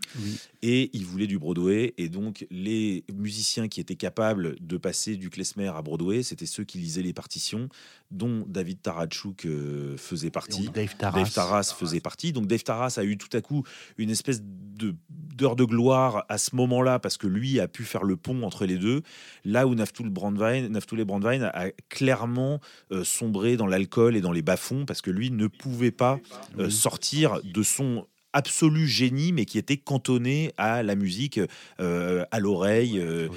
Et 0.63 0.91
ils 0.95 1.05
voulaient 1.05 1.27
du 1.27 1.39
Broadway. 1.39 1.95
Et 1.99 2.09
donc, 2.09 2.47
les 2.51 3.05
musiciens 3.13 3.69
qui 3.69 3.81
étaient 3.81 3.97
capables 3.97 4.57
de 4.61 4.77
passer 4.77 5.17
du 5.17 5.29
klezmer 5.29 5.69
à 5.69 5.83
Broadway, 5.83 6.23
c'était 6.23 6.47
ceux 6.47 6.65
qui 6.65 6.79
lisaient 6.79 7.03
les 7.03 7.13
partitions, 7.13 7.69
dont 8.11 8.45
David 8.49 8.81
Tarachuk 8.81 9.45
euh, 9.45 9.97
faisait 9.97 10.31
partie. 10.31 10.69
Dave 10.71 10.97
Taras. 10.97 11.75
faisait 11.79 12.01
partie. 12.01 12.33
Donc, 12.33 12.47
Dave 12.47 12.63
Taras 12.63 12.95
a 12.97 13.05
eu 13.05 13.19
tout 13.19 13.35
à 13.37 13.41
coup 13.41 13.65
une 13.99 14.11
espèce 14.11 14.41
de 14.43 14.95
d'heure 15.39 15.57
de 15.57 15.65
gloire 15.65 16.25
à 16.29 16.37
ce 16.37 16.55
moment-là 16.57 16.99
parce 16.99 17.17
que 17.17 17.27
lui 17.27 17.61
a 17.61 17.69
pu 17.69 17.85
faire 17.85 18.03
le 18.03 18.17
pont 18.17 18.43
entre 18.43 18.67
les 18.67 18.77
deux. 18.77 19.03
Là 19.45 19.67
où 19.67 19.75
Naftoul 19.75 20.11
Brandwein, 20.11 20.69
Naftoul 20.69 21.05
Brandwein 21.05 21.43
a 21.55 21.71
clairement 21.89 22.61
euh, 22.91 23.05
sombré 23.05 23.57
dans 23.59 23.67
l'alcool 23.67 24.17
et 24.17 24.23
dans 24.23 24.33
les 24.33 24.41
bas-fonds 24.41 24.87
parce 24.87 25.03
que 25.03 25.11
lui 25.11 25.31
ne 25.31 25.47
pouvait 25.47 25.91
pas 25.91 26.19
euh, 26.59 26.71
sortir 26.71 27.41
de 27.45 27.63
son 27.63 28.07
absolu 28.33 28.87
génie, 28.87 29.33
mais 29.33 29.45
qui 29.45 29.59
était 29.59 29.77
cantonné 29.77 30.53
à 30.57 30.83
la 30.83 30.95
musique, 30.95 31.41
euh, 31.81 32.25
à 32.31 32.41
l'oreille. 32.41 32.99
Euh, 32.99 33.29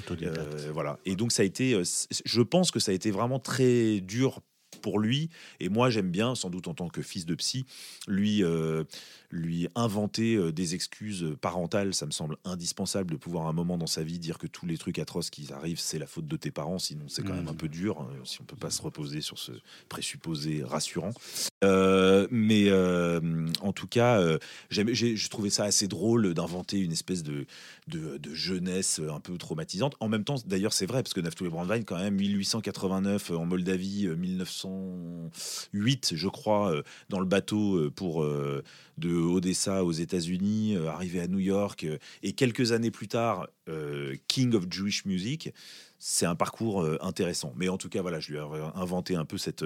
voilà. 0.72 0.98
Et 1.04 1.16
donc, 1.16 1.32
ça 1.32 1.42
a 1.42 1.44
été, 1.44 1.80
je 1.82 2.42
pense 2.42 2.70
que 2.70 2.78
ça 2.78 2.92
a 2.92 2.94
été 2.94 3.10
vraiment 3.10 3.38
très 3.38 4.00
dur 4.00 4.40
pour 4.82 4.98
lui. 4.98 5.30
Et 5.60 5.70
moi, 5.70 5.88
j'aime 5.88 6.10
bien, 6.10 6.34
sans 6.34 6.50
doute 6.50 6.68
en 6.68 6.74
tant 6.74 6.88
que 6.88 7.00
fils 7.00 7.24
de 7.24 7.34
psy, 7.34 7.64
lui 8.06 8.42
lui 9.32 9.66
inventer 9.74 10.36
euh, 10.36 10.52
des 10.52 10.74
excuses 10.74 11.34
parentales, 11.40 11.94
ça 11.94 12.06
me 12.06 12.10
semble 12.10 12.36
indispensable 12.44 13.12
de 13.12 13.16
pouvoir 13.16 13.46
à 13.46 13.48
un 13.48 13.54
moment 13.54 13.78
dans 13.78 13.86
sa 13.86 14.04
vie 14.04 14.18
dire 14.18 14.38
que 14.38 14.46
tous 14.46 14.66
les 14.66 14.76
trucs 14.76 14.98
atroces 14.98 15.30
qui 15.30 15.50
arrivent, 15.52 15.80
c'est 15.80 15.98
la 15.98 16.06
faute 16.06 16.28
de 16.28 16.36
tes 16.36 16.50
parents, 16.50 16.78
sinon 16.78 17.06
c'est 17.08 17.22
quand 17.22 17.34
même 17.34 17.48
un 17.48 17.52
mmh. 17.52 17.56
peu 17.56 17.68
dur, 17.68 18.00
hein, 18.00 18.08
si 18.24 18.40
on 18.42 18.44
peut 18.44 18.56
pas 18.56 18.70
se 18.70 18.82
reposer 18.82 19.22
sur 19.22 19.38
ce 19.38 19.52
présupposé 19.88 20.62
rassurant. 20.62 21.12
Euh, 21.62 22.26
mais 22.30 22.68
euh, 22.68 23.20
en 23.60 23.72
tout 23.72 23.86
cas, 23.86 24.20
j'ai 24.70 25.28
trouvé 25.28 25.50
ça 25.50 25.64
assez 25.64 25.88
drôle 25.88 26.32
d'inventer 26.34 26.78
une 26.78 26.92
espèce 26.92 27.22
de, 27.22 27.46
jeunesse 28.32 29.00
un 29.00 29.20
peu 29.20 29.36
traumatisante. 29.38 29.94
En 30.00 30.08
même 30.08 30.24
temps, 30.24 30.36
d'ailleurs, 30.46 30.72
c'est 30.72 30.86
vrai, 30.86 31.02
parce 31.02 31.12
que 31.14 31.20
Naftoul 31.20 31.48
et 31.48 31.50
Brandwein, 31.50 31.82
quand 31.82 31.98
même, 31.98 32.14
1889 32.14 33.32
en 33.32 33.44
Moldavie, 33.44 34.08
1908, 34.08 36.12
je 36.16 36.28
crois, 36.28 36.74
dans 37.08 37.20
le 37.20 37.26
bateau 37.26 37.90
pour 37.90 38.24
de 38.98 39.14
Odessa 39.14 39.84
aux 39.84 39.92
États-Unis, 39.92 40.76
euh, 40.76 40.88
arrivé 40.88 41.20
à 41.20 41.26
New 41.26 41.38
York, 41.38 41.84
euh, 41.84 41.98
et 42.22 42.32
quelques 42.32 42.72
années 42.72 42.90
plus 42.90 43.08
tard, 43.08 43.48
euh, 43.68 44.14
King 44.28 44.54
of 44.54 44.66
Jewish 44.70 45.04
Music. 45.04 45.52
C'est 46.04 46.26
un 46.26 46.34
parcours 46.34 46.84
intéressant. 47.00 47.52
Mais 47.56 47.68
en 47.68 47.78
tout 47.78 47.88
cas, 47.88 48.02
voilà, 48.02 48.18
je 48.18 48.32
lui 48.32 48.38
ai 48.38 48.42
inventé 48.74 49.14
un 49.14 49.24
peu 49.24 49.38
cette, 49.38 49.64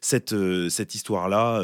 cette, 0.00 0.34
cette 0.68 0.94
histoire-là 0.96 1.62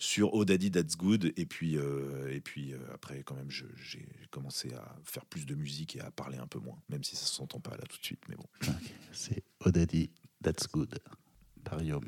sur 0.00 0.34
Oh 0.34 0.44
Daddy 0.44 0.72
That's 0.72 0.96
Good. 0.96 1.32
Et 1.36 1.46
puis, 1.46 1.76
et 1.76 2.40
puis 2.40 2.74
après, 2.92 3.22
quand 3.22 3.36
même, 3.36 3.50
j'ai 3.50 4.04
commencé 4.32 4.74
à 4.74 4.96
faire 5.04 5.24
plus 5.26 5.46
de 5.46 5.54
musique 5.54 5.94
et 5.94 6.00
à 6.00 6.10
parler 6.10 6.38
un 6.38 6.48
peu 6.48 6.58
moins, 6.58 6.78
même 6.88 7.04
si 7.04 7.14
ça 7.14 7.22
ne 7.22 7.28
s'entend 7.28 7.60
pas 7.60 7.76
là 7.76 7.84
tout 7.88 7.98
de 7.98 8.04
suite. 8.04 8.22
Mais 8.28 8.34
bon. 8.34 8.46
C'est 9.12 9.44
Oh 9.64 9.70
Daddy 9.70 10.10
That's 10.42 10.66
Good 10.66 10.98
par 11.62 11.80
Yom. 11.84 12.04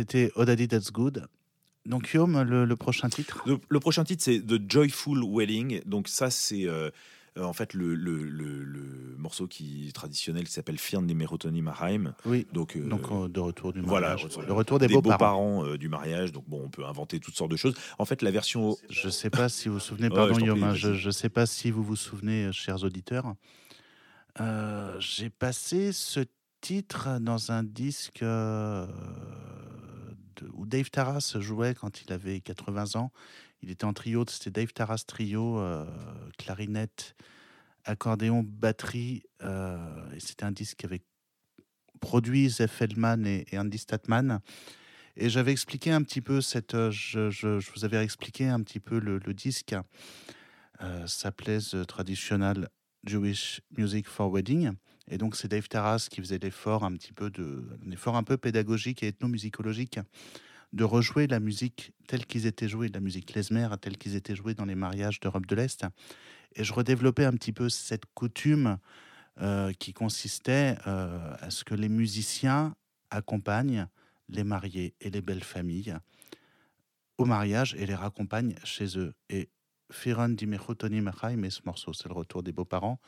C'était 0.00 0.32
Oh 0.36 0.44
Daddy 0.44 0.66
That's 0.68 0.90
Good. 0.92 1.26
Donc, 1.86 2.10
Guillaume, 2.10 2.42
le, 2.42 2.64
le 2.64 2.76
prochain 2.76 3.08
titre? 3.08 3.42
Le, 3.46 3.58
le 3.68 3.80
prochain 3.80 4.04
titre, 4.04 4.22
c'est 4.24 4.40
The 4.40 4.60
Joyful 4.70 5.22
Wedding. 5.24 5.82
Donc, 5.86 6.08
ça, 6.08 6.30
c'est. 6.30 6.66
euh, 6.66 6.90
euh, 7.38 7.44
en 7.44 7.52
fait, 7.52 7.74
le, 7.74 7.94
morceau 9.16 9.46
qui 9.46 9.86
est 9.88 9.92
traditionnel 9.92 10.44
qui 10.44 10.52
s'appelle 10.52 10.78
Firn 10.78 11.06
des 11.06 11.14
Merotoni 11.14 11.62
Maheim. 11.62 12.12
Oui. 12.24 12.46
Donc, 12.52 12.76
euh, 12.76 12.86
Donc, 12.88 13.02
euh, 13.12 13.28
de 13.28 13.40
retour 13.40 13.72
du 13.72 13.80
voilà, 13.82 14.08
mariage. 14.08 14.24
retour- 14.24 14.42
le 14.42 14.52
retour 14.52 14.78
des, 14.78 14.88
des 14.88 14.94
beaux-parents. 14.94 15.76
du 15.76 15.88
mariage. 15.88 16.32
Donc, 16.32 16.44
bon, 16.48 16.62
on 16.64 16.68
peut 16.68 16.84
inventer 16.84 17.20
toutes 17.20 17.36
sortes 17.36 17.50
de 17.52 17.56
choses. 17.56 17.74
En 17.98 18.04
fait, 18.04 18.22
la 18.22 18.30
version. 18.30 18.76
Je 18.90 19.06
ne 19.06 19.10
sais 19.12 19.30
pas 19.30 19.48
si 19.48 19.68
vous 19.68 19.74
vous 19.74 19.80
souvenez, 19.80 20.08
Ouais, 20.10 20.14
pardon 20.16 20.34
hein, 20.36 20.54
vas-y. 20.72 20.76
je 20.76 21.06
ne 21.06 21.10
sais 21.12 21.28
pas 21.28 21.46
si 21.46 21.70
vous 21.70 21.82
vous 21.84 21.96
souvenez, 21.96 22.50
chers 22.52 22.82
auditeurs. 22.84 23.34
J'ai 24.98 25.30
passé 25.30 25.92
ce 25.92 26.20
titre 26.60 27.18
dans 27.20 27.52
un 27.52 27.62
disque 27.62 28.22
où 30.54 30.66
Dave 30.66 30.90
Taras 30.90 31.36
jouait 31.40 31.74
quand 31.74 32.02
il 32.02 32.12
avait 32.12 32.40
80 32.40 32.96
ans. 32.98 33.12
Il 33.62 33.70
était 33.70 33.84
en 33.84 33.92
trio, 33.92 34.24
c'était 34.28 34.50
Dave 34.50 34.72
Taras 34.72 35.04
trio, 35.06 35.58
euh, 35.60 35.84
clarinette, 36.38 37.14
accordéon, 37.84 38.42
batterie. 38.42 39.22
euh, 39.42 40.10
et 40.12 40.20
c'était 40.20 40.44
un 40.44 40.52
disque 40.52 40.78
qui 40.78 40.86
avait 40.86 41.02
produit 42.00 42.48
Zef 42.48 42.70
Feldman 42.72 43.26
et, 43.26 43.46
Andy 43.58 43.78
Statman. 43.78 44.40
Et 45.16 45.28
j'avais 45.28 45.52
expliqué 45.52 45.90
un 45.90 46.02
petit 46.02 46.20
peu 46.22 46.38
euh, 46.74 46.90
Je, 46.90 47.30
je- 47.30 47.70
vous 47.74 47.84
avais 47.84 48.02
expliqué 48.02 48.48
un 48.48 48.62
petit 48.62 48.80
peu 48.80 48.98
le, 48.98 49.18
le 49.18 49.34
disque. 49.34 49.74
S'appelait 51.06 51.58
The 51.58 51.86
Traditional 51.86 52.70
Jewish 53.04 53.60
Music 53.76 54.08
for 54.08 54.30
Wedding. 54.32 54.72
Et 55.10 55.18
donc, 55.18 55.36
c'est 55.36 55.48
Dave 55.48 55.68
Taras 55.68 56.06
qui 56.10 56.20
faisait 56.20 56.38
l'effort 56.38 56.84
un 56.84 56.92
petit 56.92 57.12
peu 57.12 57.30
de. 57.30 57.64
Effort 57.92 58.16
un 58.16 58.22
peu 58.22 58.36
pédagogique 58.36 59.02
et 59.02 59.08
ethnomusicologique 59.08 59.98
de 60.72 60.84
rejouer 60.84 61.26
la 61.26 61.40
musique 61.40 61.92
telle 62.06 62.24
qu'ils 62.24 62.46
étaient 62.46 62.68
joués, 62.68 62.88
la 62.88 63.00
musique 63.00 63.26
klezmer 63.26 63.68
telle 63.80 63.98
qu'ils 63.98 64.14
étaient 64.14 64.36
joués 64.36 64.54
dans 64.54 64.64
les 64.64 64.76
mariages 64.76 65.18
d'Europe 65.18 65.46
de 65.46 65.56
l'Est. 65.56 65.84
Et 66.54 66.62
je 66.62 66.72
redéveloppais 66.72 67.24
un 67.24 67.32
petit 67.32 67.52
peu 67.52 67.68
cette 67.68 68.06
coutume 68.14 68.78
euh, 69.40 69.72
qui 69.72 69.92
consistait 69.92 70.76
euh, 70.86 71.34
à 71.40 71.50
ce 71.50 71.64
que 71.64 71.74
les 71.74 71.88
musiciens 71.88 72.76
accompagnent 73.10 73.88
les 74.28 74.44
mariés 74.44 74.94
et 75.00 75.10
les 75.10 75.22
belles 75.22 75.42
familles 75.42 75.96
au 77.18 77.24
mariage 77.24 77.74
et 77.78 77.84
les 77.84 77.94
raccompagnent 77.94 78.54
chez 78.64 78.96
eux. 78.96 79.12
Et 79.28 79.50
Firon 79.90 80.30
di 80.30 80.46
Mechotoni 80.46 81.00
Mechaim, 81.00 81.42
et 81.42 81.50
ce 81.50 81.60
morceau, 81.66 81.92
c'est 81.92 82.08
le 82.08 82.14
retour 82.14 82.42
des 82.42 82.52
beaux-parents, 82.52 83.00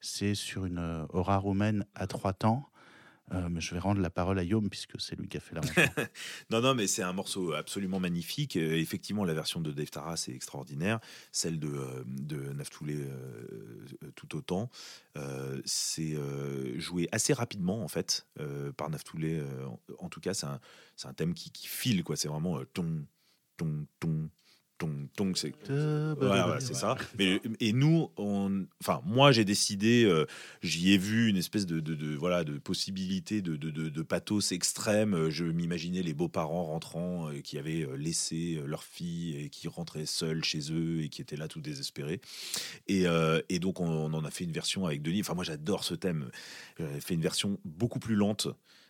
c'est 0.00 0.34
sur 0.34 0.64
une 0.64 0.78
euh, 0.78 1.06
aura 1.10 1.38
roumaine 1.38 1.84
à 1.94 2.06
trois 2.06 2.32
temps. 2.32 2.70
Euh, 3.34 3.48
je 3.58 3.74
vais 3.74 3.80
rendre 3.80 4.00
la 4.00 4.10
parole 4.10 4.38
à 4.38 4.42
Yom 4.42 4.70
puisque 4.70 5.00
c'est 5.00 5.16
lui 5.16 5.28
qui 5.28 5.36
a 5.36 5.40
fait 5.40 5.54
la. 5.54 5.60
Non, 6.50 6.60
non, 6.60 6.74
mais 6.74 6.86
c'est 6.86 7.02
un 7.02 7.12
morceau 7.12 7.52
absolument 7.52 8.00
magnifique. 8.00 8.56
Euh, 8.56 8.76
effectivement, 8.76 9.24
la 9.24 9.34
version 9.34 9.60
de 9.60 9.70
Dave 9.70 9.90
Taras 9.90 10.24
est 10.28 10.34
extraordinaire. 10.34 11.00
Celle 11.32 11.58
de, 11.58 11.68
euh, 11.68 12.52
Naftoulé 12.54 13.06
tout 14.14 14.36
autant. 14.36 14.70
C'est 15.64 16.16
joué 16.76 17.08
assez 17.12 17.32
rapidement, 17.32 17.82
en 17.82 17.88
fait, 17.88 18.26
par 18.76 18.90
Naftoulé. 18.90 19.42
en, 19.98 20.08
tout 20.08 20.20
cas, 20.20 20.34
c'est 20.34 20.46
un, 20.46 21.12
thème 21.14 21.34
qui, 21.34 21.50
file. 21.66 22.02
C'est 22.14 22.28
vraiment 22.28 22.60
ton, 22.72 23.04
ton, 23.56 23.86
ton, 24.00 24.30
ton, 24.78 25.08
ton. 25.16 25.34
C'est 25.34 25.52
voilà, 25.66 26.44
voilà, 26.44 26.60
c'est 26.60 26.74
ça. 26.74 26.96
Mais, 27.18 27.40
et 27.60 27.72
nous, 27.72 28.10
on, 28.16 28.64
enfin, 28.80 29.02
moi, 29.04 29.32
j'ai 29.32 29.44
décidé, 29.44 30.04
euh, 30.04 30.24
j'y 30.62 30.92
ai 30.92 30.98
vu 30.98 31.28
une 31.28 31.36
espèce 31.36 31.66
de, 31.66 31.80
de, 31.80 31.94
de- 31.94 32.16
voilà, 32.16 32.44
de 32.44 32.58
possibilité 32.58 33.42
de, 33.42 33.56
de, 33.56 34.02
pathos 34.02 34.52
extrême. 34.52 35.28
Je 35.28 35.44
m'imaginais 35.44 36.02
les 36.02 36.14
beaux-parents 36.14 36.64
rentrant 36.64 37.28
euh, 37.28 37.40
qui 37.40 37.58
avaient 37.58 37.84
euh, 37.84 37.96
laissé 37.96 38.62
leur 38.64 38.84
fille 38.84 39.36
et 39.36 39.48
qui 39.50 39.68
rentraient 39.68 40.06
seuls 40.06 40.44
chez 40.44 40.72
eux 40.72 41.02
et 41.02 41.08
qui 41.08 41.20
étaient 41.20 41.36
là 41.36 41.48
tout 41.48 41.60
désespérés. 41.60 42.20
Et, 42.86 43.06
euh, 43.06 43.40
et 43.48 43.58
donc, 43.58 43.80
on, 43.80 43.88
on 43.88 44.14
en 44.14 44.24
a 44.24 44.30
fait 44.30 44.44
une 44.44 44.52
version 44.52 44.86
avec 44.86 45.02
Denis. 45.02 45.20
Enfin, 45.20 45.34
moi, 45.34 45.44
j'adore 45.44 45.84
ce 45.84 45.94
thème. 45.94 46.30
J'avais 46.78 47.00
fait 47.00 47.14
une 47.14 47.20
version 47.20 47.58
beaucoup 47.64 47.98
plus 47.98 48.14
lente 48.14 48.48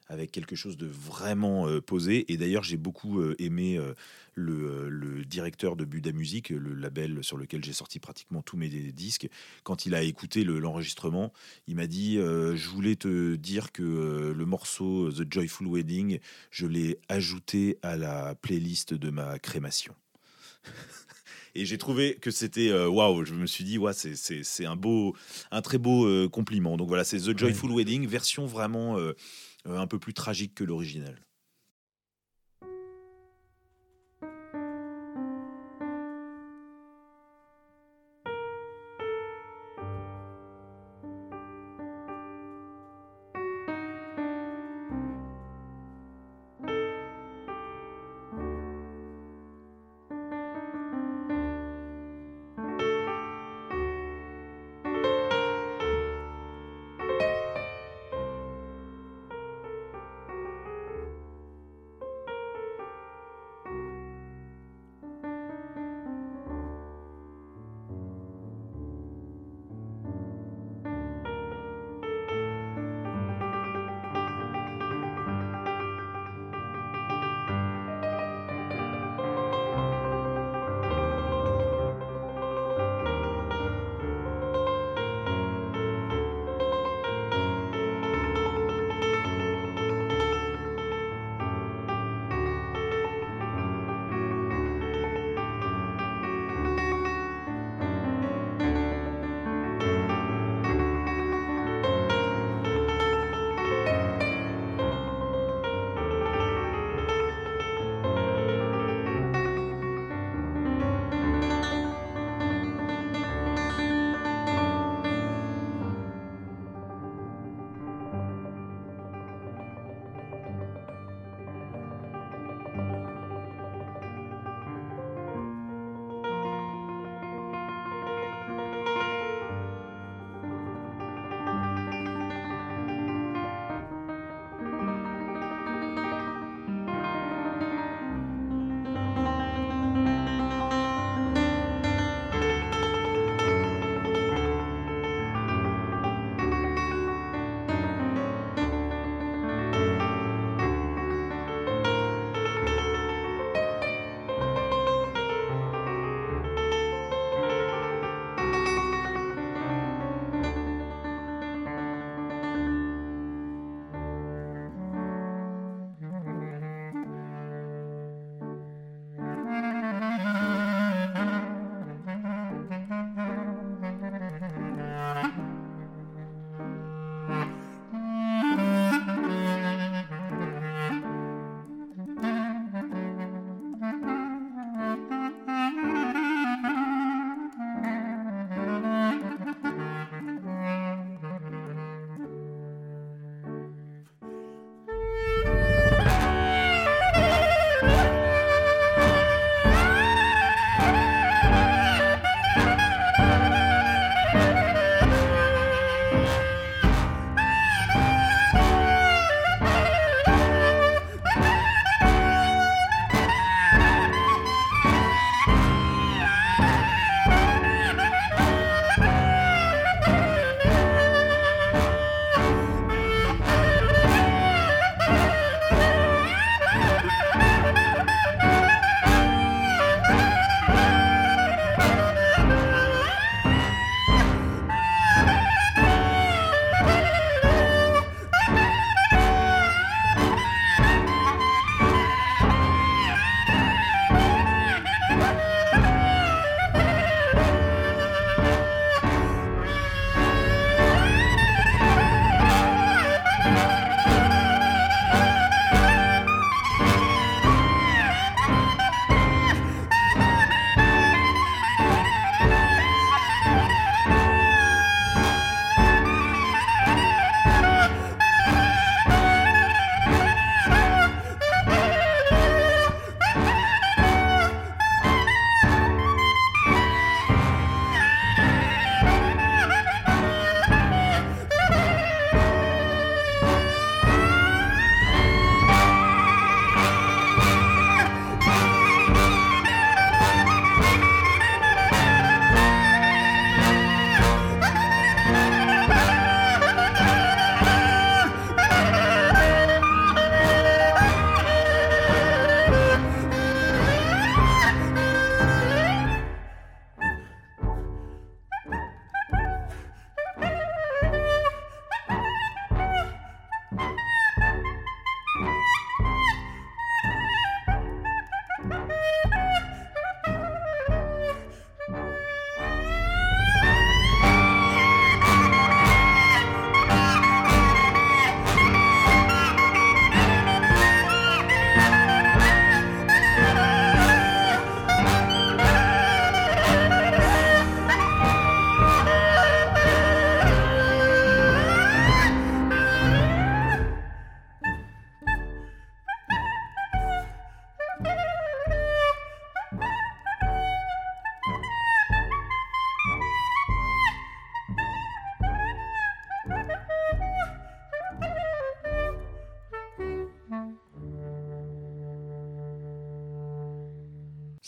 avec 0.09 0.31
quelque 0.33 0.57
chose 0.57 0.77
de 0.77 0.87
vraiment 0.87 1.69
euh, 1.69 1.81
posé. 1.81 2.31
Et 2.33 2.37
d'ailleurs, 2.37 2.63
j'ai 2.63 2.77
beaucoup 2.77 3.21
euh, 3.21 3.35
aimé 3.39 3.77
euh, 3.79 3.95
le, 4.35 4.89
le 4.89 5.25
directeur 5.25 5.77
de 5.77 5.85
Buda 5.85 6.13
Music, 6.13 6.49
le 6.51 6.73
label 6.75 7.23
sur 7.23 7.37
lequel 7.37 7.65
j'ai 7.65 7.73
sorti 7.73 7.99
pratiquement 7.99 8.41
tous 8.43 8.57
mes 8.57 8.69
disques. 8.69 9.29
Quand 9.65 9.85
il 9.87 9.95
a 9.95 10.03
écouté 10.03 10.45
le- 10.45 10.59
l'enregistrement, 10.59 11.33
il 11.67 11.77
m'a 11.77 11.87
dit 11.87 12.17
Je 12.17 12.69
voulais 12.69 12.97
te 12.97 13.35
dire 13.37 13.73
que 13.73 14.33
le 14.37 14.47
morceau 14.47 15.11
The 15.13 15.31
Joyful 15.33 15.67
Wedding, 15.67 16.21
je 16.51 16.67
l'ai 16.67 16.99
ajouté 17.09 17.79
à 17.83 17.97
la 17.97 18.35
playlist 18.37 18.95
de 18.95 19.11
ma 19.11 19.39
crémation. 19.39 19.95
Et 21.55 21.65
j'ai 21.65 21.79
trouvé 21.79 22.15
que 22.17 22.31
c'était 22.31 22.73
waouh. 22.73 23.25
je 23.25 23.35
me 23.35 23.47
suis 23.47 23.65
dit 23.65 23.79
ouais, 23.79 23.93
c'est- 23.93 24.65
un 24.67 24.77
beau, 24.77 25.17
un 25.51 25.63
très 25.63 25.79
beau 25.79 26.07
euh, 26.07 26.29
compliment. 26.29 26.77
Donc 26.77 26.89
voilà, 26.89 27.05
c'est 27.05 27.19
The 27.19 27.37
Joyful 27.37 27.73
Wedding, 27.73 28.07
version 28.07 28.47
vraiment 28.47 28.99
euh, 28.99 29.15
un 29.77 29.87
peu 29.87 29.99
plus 29.99 30.15
tragique 30.15 30.55
que 30.55 30.65
l'original. 30.65 31.28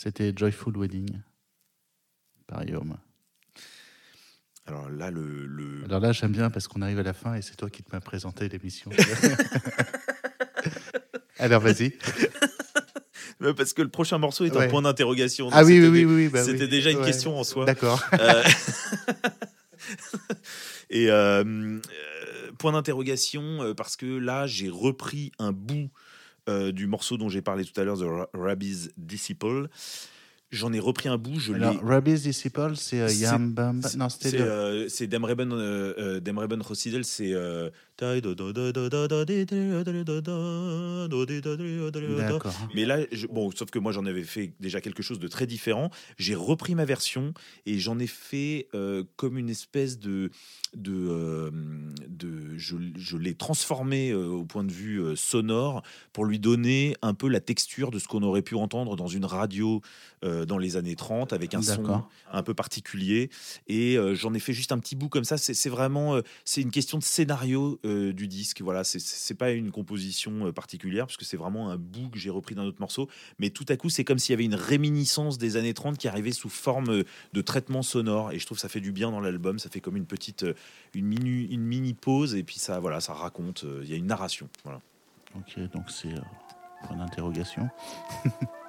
C'était 0.03 0.33
Joyful 0.35 0.75
Wedding 0.75 1.21
par 2.47 2.65
Guillaume. 2.65 2.97
Alors 4.65 4.89
là, 4.89 5.11
le. 5.11 5.45
le- 5.45 5.83
Alors 5.85 5.99
là, 5.99 6.11
j'aime 6.11 6.31
bien 6.31 6.49
parce 6.49 6.67
qu'on 6.67 6.81
arrive 6.81 6.97
à 6.97 7.03
la 7.03 7.13
fin 7.13 7.35
et 7.35 7.43
c'est 7.43 7.55
toi 7.55 7.69
qui 7.69 7.83
m'as 7.93 7.99
présenté 7.99 8.49
l'émission. 8.49 8.89
Alors 11.37 11.61
vas-y. 11.61 11.91
Parce 13.57 13.73
que 13.73 13.81
le 13.83 13.89
prochain 13.89 14.17
morceau 14.19 14.45
est 14.45 14.55
Ouais. 14.55 14.65
un 14.65 14.69
point 14.69 14.81
d'interrogation. 14.83 15.49
Ah 15.51 15.63
oui, 15.63 15.79
oui, 15.79 15.87
oui, 15.87 16.05
oui. 16.05 16.29
bah 16.29 16.43
C'était 16.43 16.63
oui. 16.63 16.69
déjà 16.69 16.89
une 16.91 16.97
Ouais. 16.99 17.05
question 17.05 17.37
en 17.39 17.43
soi. 17.43 17.65
D'accord. 17.65 18.03
Euh, 18.13 18.43
Et 20.91 21.09
euh, 21.09 21.43
euh, 21.43 21.79
point 22.59 22.71
d'interrogation, 22.73 23.73
parce 23.75 23.95
que 23.97 24.05
là, 24.05 24.45
j'ai 24.47 24.69
repris 24.69 25.31
un 25.39 25.51
bout 25.53 25.89
euh, 26.49 26.71
du 26.71 26.87
morceau 26.87 27.17
dont 27.17 27.29
j'ai 27.29 27.41
parlé 27.41 27.63
tout 27.65 27.79
à 27.79 27.83
l'heure, 27.83 27.97
The 27.97 28.03
Ra- 28.03 28.29
Rabbi's 28.33 28.91
Disciple. 28.97 29.67
J'en 30.49 30.73
ai 30.73 30.79
repris 30.79 31.07
un 31.07 31.17
bout, 31.17 31.39
je 31.39 31.53
l'ai. 31.53 31.63
Alors, 31.65 31.81
Rabbi's 31.83 32.23
Disciple, 32.23 32.75
c'est 32.75 32.99
euh, 32.99 33.07
Yam. 33.13 33.53
C'est- 33.81 33.95
Non, 33.97 34.09
c'était 34.09 34.31
C'est 34.31 34.41
euh, 34.41 35.07
Demreben 35.07 35.53
euh, 35.53 35.93
euh, 35.97 36.19
Demreben 36.19 36.61
Rosidel, 36.61 37.05
c'est. 37.05 37.31
Mais 42.75 42.85
là, 42.85 42.99
je- 43.11 43.27
bon, 43.27 43.51
sauf 43.51 43.69
que 43.69 43.79
moi 43.79 43.91
j'en 43.91 44.05
avais 44.05 44.23
fait 44.23 44.53
déjà 44.59 44.81
quelque 44.81 45.03
chose 45.03 45.19
de 45.19 45.27
très 45.27 45.47
différent. 45.47 45.89
J'ai 46.17 46.35
repris 46.35 46.75
ma 46.75 46.85
version 46.85 47.33
et 47.65 47.77
j'en 47.79 47.99
ai 47.99 48.07
fait 48.07 48.67
euh, 48.73 49.03
comme 49.15 49.37
une 49.37 49.49
espèce 49.49 49.99
de, 49.99 50.29
de, 50.75 50.93
euh, 50.93 51.51
de 52.07 52.57
je, 52.57 52.75
je 52.95 53.17
l'ai 53.17 53.33
transformé 53.35 54.11
euh, 54.11 54.27
au 54.27 54.45
point 54.45 54.63
de 54.63 54.71
vue 54.71 55.01
sonore 55.15 55.83
pour 56.13 56.25
lui 56.25 56.39
donner 56.39 56.95
un 57.01 57.13
peu 57.13 57.27
la 57.27 57.39
texture 57.39 57.91
de 57.91 57.99
ce 57.99 58.07
qu'on 58.07 58.23
aurait 58.23 58.41
pu 58.41 58.55
entendre 58.55 58.95
dans 58.95 59.07
une 59.07 59.25
radio 59.25 59.81
dans 60.47 60.59
les 60.59 60.77
années 60.77 60.95
30 60.95 61.33
avec 61.33 61.55
un 61.55 61.61
son 61.63 61.81
un 62.31 62.43
peu 62.43 62.53
particulier. 62.53 63.31
Et 63.67 63.97
j'en 64.13 64.33
ai 64.35 64.39
fait 64.39 64.53
juste 64.53 64.71
un 64.71 64.77
petit 64.77 64.95
bout 64.95 65.09
comme 65.09 65.23
ça. 65.23 65.37
C'est 65.37 65.69
vraiment, 65.69 66.19
c'est 66.45 66.61
une 66.61 66.69
question 66.71 66.99
de 66.99 67.03
scénario 67.03 67.79
euh, 67.91 68.13
du 68.13 68.27
disque. 68.27 68.61
Voilà, 68.61 68.83
c'est- 68.83 69.33
pas 69.35 69.51
une 69.51 69.71
composition 69.71 70.47
euh, 70.47 70.51
particulière 70.51 71.05
parce 71.07 71.17
que 71.17 71.25
c'est 71.25 71.37
vraiment 71.37 71.69
un 71.69 71.77
bout 71.77 72.09
que 72.09 72.17
j'ai 72.19 72.29
repris 72.29 72.55
d'un 72.55 72.63
autre 72.63 72.79
morceau. 72.79 73.09
Mais 73.39 73.49
tout 73.49 73.65
à 73.69 73.77
coup, 73.77 73.89
c'est 73.89 74.03
comme 74.03 74.19
s'il 74.19 74.33
y 74.33 74.35
avait 74.35 74.45
une 74.45 74.55
réminiscence 74.55 75.37
des 75.37 75.57
années 75.57 75.73
30 75.73 75.97
qui 75.97 76.07
arrivait 76.07 76.31
sous 76.31 76.49
forme 76.49 76.89
euh, 76.89 77.03
de 77.33 77.41
traitement 77.41 77.81
sonore. 77.81 78.31
Et 78.31 78.39
je 78.39 78.45
trouve 78.45 78.57
que 78.57 78.61
ça 78.61 78.69
fait 78.69 78.81
du 78.81 78.91
bien 78.91 79.11
dans 79.11 79.19
l'album. 79.19 79.59
Ça 79.59 79.69
fait 79.69 79.79
comme 79.81 79.97
une 79.97 80.05
petite, 80.05 80.45
une 80.93 81.05
mini, 81.05 81.45
une 81.45 81.61
mini 81.63 81.93
pause. 81.93 82.35
Et 82.35 82.43
puis 82.43 82.59
ça, 82.59 82.79
voilà, 82.79 82.99
ça 83.01 83.13
raconte. 83.13 83.65
Il 83.83 83.89
y 83.89 83.93
a 83.93 83.97
une 83.97 84.07
narration. 84.07 84.49
Voilà. 84.63 84.81
Ok, 85.37 85.59
donc 85.71 85.89
c'est 85.89 86.13
euh, 86.13 86.21
point 86.87 86.97
d'interrogation. 86.97 87.69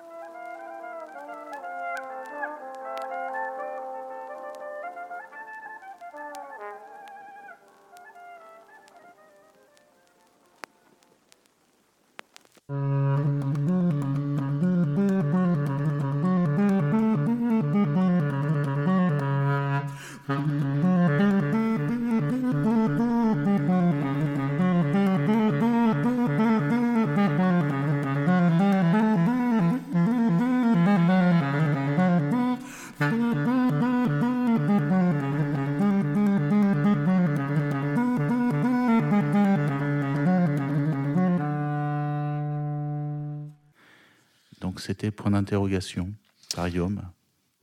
d'interrogation 45.33 46.12
par 46.55 46.68
Guillaume, 46.70 47.03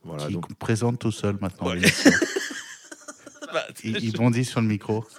Voilà. 0.03 0.27
qui 0.27 0.33
Donc, 0.33 0.53
présente 0.55 0.99
tout 0.99 1.11
seul 1.11 1.37
maintenant. 1.41 1.67
Ouais. 1.69 1.81
Bah, 3.51 3.65
il, 3.83 3.97
il 4.03 4.13
bondit 4.13 4.45
sur 4.45 4.61
le 4.61 4.67
micro. 4.67 5.03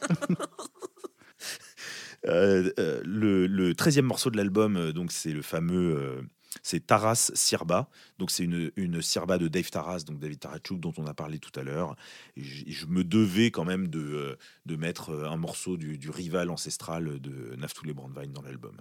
Euh, 2.27 2.71
euh, 2.79 3.01
le, 3.03 3.47
le 3.47 3.73
13e 3.73 4.03
morceau 4.03 4.31
de 4.31 4.37
l'album, 4.37 4.77
euh, 4.77 4.93
donc 4.93 5.11
c'est 5.11 5.33
le 5.33 5.41
fameux, 5.41 6.23
c'est 6.63 6.87
Taras 6.87 7.31
Sirba. 7.33 7.89
Donc 8.19 8.31
c'est 8.31 8.45
une, 8.45 8.71
une 8.77 9.01
Sirba 9.01 9.39
de 9.39 9.49
Dave 9.49 9.71
Taras, 9.71 10.01
donc 10.07 10.19
David 10.19 10.39
Tarachuk 10.41 10.79
dont 10.81 10.93
on 10.99 11.07
a 11.07 11.15
parlé 11.15 11.39
tout 11.39 11.59
à 11.59 11.63
l'heure. 11.63 11.97
Et 12.37 12.43
je, 12.45 12.67
et 12.67 12.73
je 12.73 12.85
me 12.87 13.05
devais 13.05 13.51
quand 13.51 13.65
même 13.65 13.89
de, 13.89 14.37
de 14.67 14.77
mettre 14.77 15.13
un 15.15 15.39
morceau 15.39 15.79
du, 15.79 15.97
du 15.97 16.11
rival 16.11 16.51
ancestral 16.51 17.21
de 17.21 17.57
Naftuli 17.57 17.95
Brandwein 17.95 18.29
dans 18.29 18.43
l'album. 18.43 18.77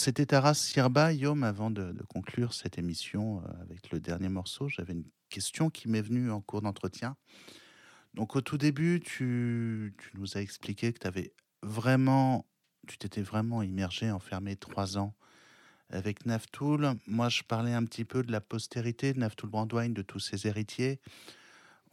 c'était 0.00 0.24
Taras 0.24 0.54
Sirba, 0.54 1.12
Yom, 1.12 1.44
avant 1.44 1.70
de, 1.70 1.94
conclure 2.08 2.54
cette 2.54 2.78
émission 2.78 3.42
euh, 3.42 3.62
avec 3.62 3.90
le 3.90 4.00
dernier 4.00 4.30
morceau. 4.30 4.66
J'avais 4.68 4.94
une 4.94 5.04
question 5.28 5.68
qui 5.68 5.88
m'est 5.88 6.00
venue 6.00 6.30
en 6.30 6.40
cours 6.40 6.62
d'entretien. 6.62 7.16
Donc, 8.14 8.34
au 8.34 8.40
tout 8.40 8.56
début, 8.56 9.00
tu, 9.00 9.94
nous 10.14 10.38
as 10.38 10.40
expliqué 10.40 10.92
que 10.92 10.98
tu 11.00 11.06
avais 11.06 11.34
vraiment, 11.62 12.46
tu 12.88 12.96
t'étais 12.96 13.20
vraiment 13.20 13.62
immergé, 13.62 14.10
enfermé 14.10 14.56
trois 14.56 14.96
ans 14.96 15.14
avec 15.90 16.24
Naftoul. 16.24 16.94
Moi, 17.06 17.28
je 17.28 17.42
parlais 17.42 17.74
un 17.74 17.84
petit 17.84 18.06
peu 18.06 18.22
de 18.22 18.32
la 18.32 18.40
postérité 18.40 19.12
de 19.12 19.18
Naftoul 19.18 19.50
Brandwine, 19.50 19.92
de 19.92 20.02
tous 20.02 20.20
ses 20.20 20.46
héritiers. 20.46 20.98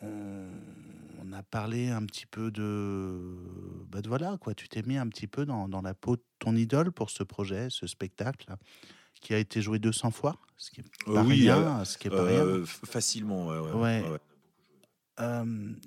On, 0.02 1.34
a 1.34 1.44
parlé 1.44 1.90
un 1.90 2.06
petit 2.06 2.26
peu 2.26 2.52
de, 2.52 3.36
bah 3.90 4.00
voilà 4.08 4.38
quoi. 4.40 4.56
Tu 4.56 4.70
t'es 4.70 4.82
mis 4.84 4.98
un 4.98 5.08
petit 5.08 5.28
peu 5.28 5.46
dans, 5.46 5.68
dans, 5.68 5.82
la 5.82 5.94
peau 5.94 6.16
de 6.16 6.24
ton 6.40 6.56
idole 6.56 6.92
pour 6.92 7.10
ce 7.10 7.22
projet, 7.22 7.68
ce 7.70 7.86
spectacle 7.86 8.56
qui 9.20 9.34
a 9.34 9.38
été 9.38 9.62
joué 9.62 9.80
200 9.80 10.12
fois, 10.12 10.38
ce 10.58 10.72
qui 10.72 10.82
est 10.82 10.86
euh, 11.08 11.16
pas 11.16 11.24
oui, 11.24 11.42
rien, 11.42 11.80
euh, 11.80 11.86
ce 11.86 11.98
qui 11.98 12.08
est 12.08 12.12
pas 12.12 12.24
rien. 12.24 12.46
Euh, 12.46 12.66
facilement, 12.66 13.48
ouais. 13.48 14.04
ouais, 14.04 14.20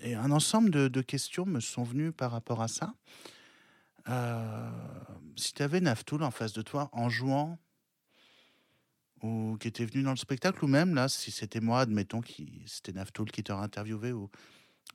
et 0.02 0.14
un 0.14 0.30
ensemble 0.32 0.70
de, 0.70 0.88
de, 0.88 1.00
questions 1.00 1.46
me 1.46 1.60
sont 1.60 1.84
venues 1.84 2.12
par 2.12 2.32
rapport 2.32 2.62
à 2.62 2.68
ça. 2.68 2.94
si 5.36 5.54
tu 5.54 5.62
avais 5.62 5.80
Naftoul 5.80 6.22
en 6.22 6.30
face 6.30 6.52
de 6.52 6.62
toi 6.62 6.90
en 6.92 7.08
jouant 7.08 7.58
ou 9.22 9.56
qui 9.58 9.68
était 9.68 9.84
venu 9.84 10.02
dans 10.02 10.10
le 10.10 10.16
spectacle, 10.16 10.64
ou 10.64 10.68
même 10.68 10.94
là, 10.94 11.08
si 11.08 11.30
c'était 11.30 11.60
moi, 11.60 11.80
admettons, 11.80 12.20
qui 12.20 12.62
c'était 12.66 12.92
Naftoul 12.92 13.30
qui 13.30 13.42
t'aurait 13.42 13.64
interviewé, 13.64 14.12
ou 14.12 14.30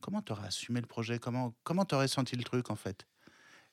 comment 0.01 0.21
t'aurais 0.21 0.47
assumé 0.47 0.81
le 0.81 0.87
projet? 0.87 1.19
Comment 1.19 1.55
comment 1.63 1.85
t'aurais 1.85 2.07
senti 2.07 2.35
le 2.35 2.43
truc 2.43 2.69
en 2.69 2.75
fait? 2.75 3.05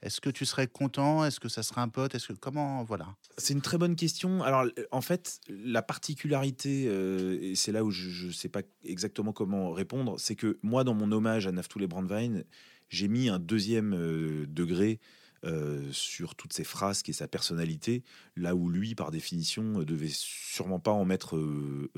Est-ce 0.02 0.20
que 0.20 0.30
tu 0.30 0.44
serais 0.44 0.66
content? 0.66 1.24
Est-ce 1.24 1.38
que 1.38 1.48
ça 1.48 1.62
serait 1.62 1.80
un 1.80 1.88
pote? 1.88 2.14
Est-ce 2.16 2.28
que 2.28 2.32
comment 2.32 2.82
voilà. 2.82 3.14
C'est 3.38 3.54
une 3.54 3.60
très 3.60 3.78
bonne 3.78 3.94
question. 3.94 4.42
Alors 4.42 4.66
en 4.90 5.00
fait, 5.00 5.40
la 5.48 5.80
particularité, 5.80 6.86
euh, 6.88 7.38
et 7.40 7.54
c'est 7.54 7.70
là 7.70 7.84
où 7.84 7.92
je 7.92 8.26
ne 8.26 8.32
sais 8.32 8.48
pas 8.48 8.62
exactement 8.84 9.32
comment 9.32 9.70
répondre, 9.70 10.18
c'est 10.18 10.34
que 10.34 10.58
moi, 10.62 10.82
dans 10.82 10.94
mon 10.94 11.12
hommage 11.12 11.46
à 11.46 11.52
Naftoul 11.52 11.84
et 11.84 11.86
Brandwein, 11.86 12.42
j'ai 12.88 13.06
mis 13.06 13.28
un 13.28 13.38
deuxième 13.38 13.94
euh, 13.94 14.44
degré 14.48 15.00
euh, 15.44 15.80
sur 15.90 16.36
toutes 16.36 16.52
ses 16.52 16.62
phrases 16.62 17.02
et 17.08 17.12
sa 17.12 17.26
personnalité, 17.26 18.04
là 18.36 18.54
où 18.54 18.68
lui, 18.68 18.94
par 18.94 19.10
définition, 19.10 19.80
euh, 19.80 19.84
devait 19.84 20.08
sûrement 20.08 20.78
pas 20.78 20.92
en 20.92 21.04
mettre 21.04 21.36
euh, 21.36 21.90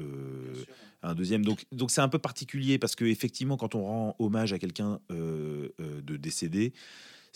un 1.02 1.14
deuxième. 1.14 1.44
Donc, 1.44 1.66
donc 1.70 1.90
c'est 1.90 2.00
un 2.00 2.08
peu 2.08 2.18
particulier 2.18 2.78
parce 2.78 2.96
que 2.96 3.04
effectivement, 3.04 3.58
quand 3.58 3.74
on 3.74 3.84
rend 3.84 4.16
hommage 4.18 4.54
à 4.54 4.58
quelqu'un 4.58 4.98
de 5.10 6.16
décédé, 6.16 6.72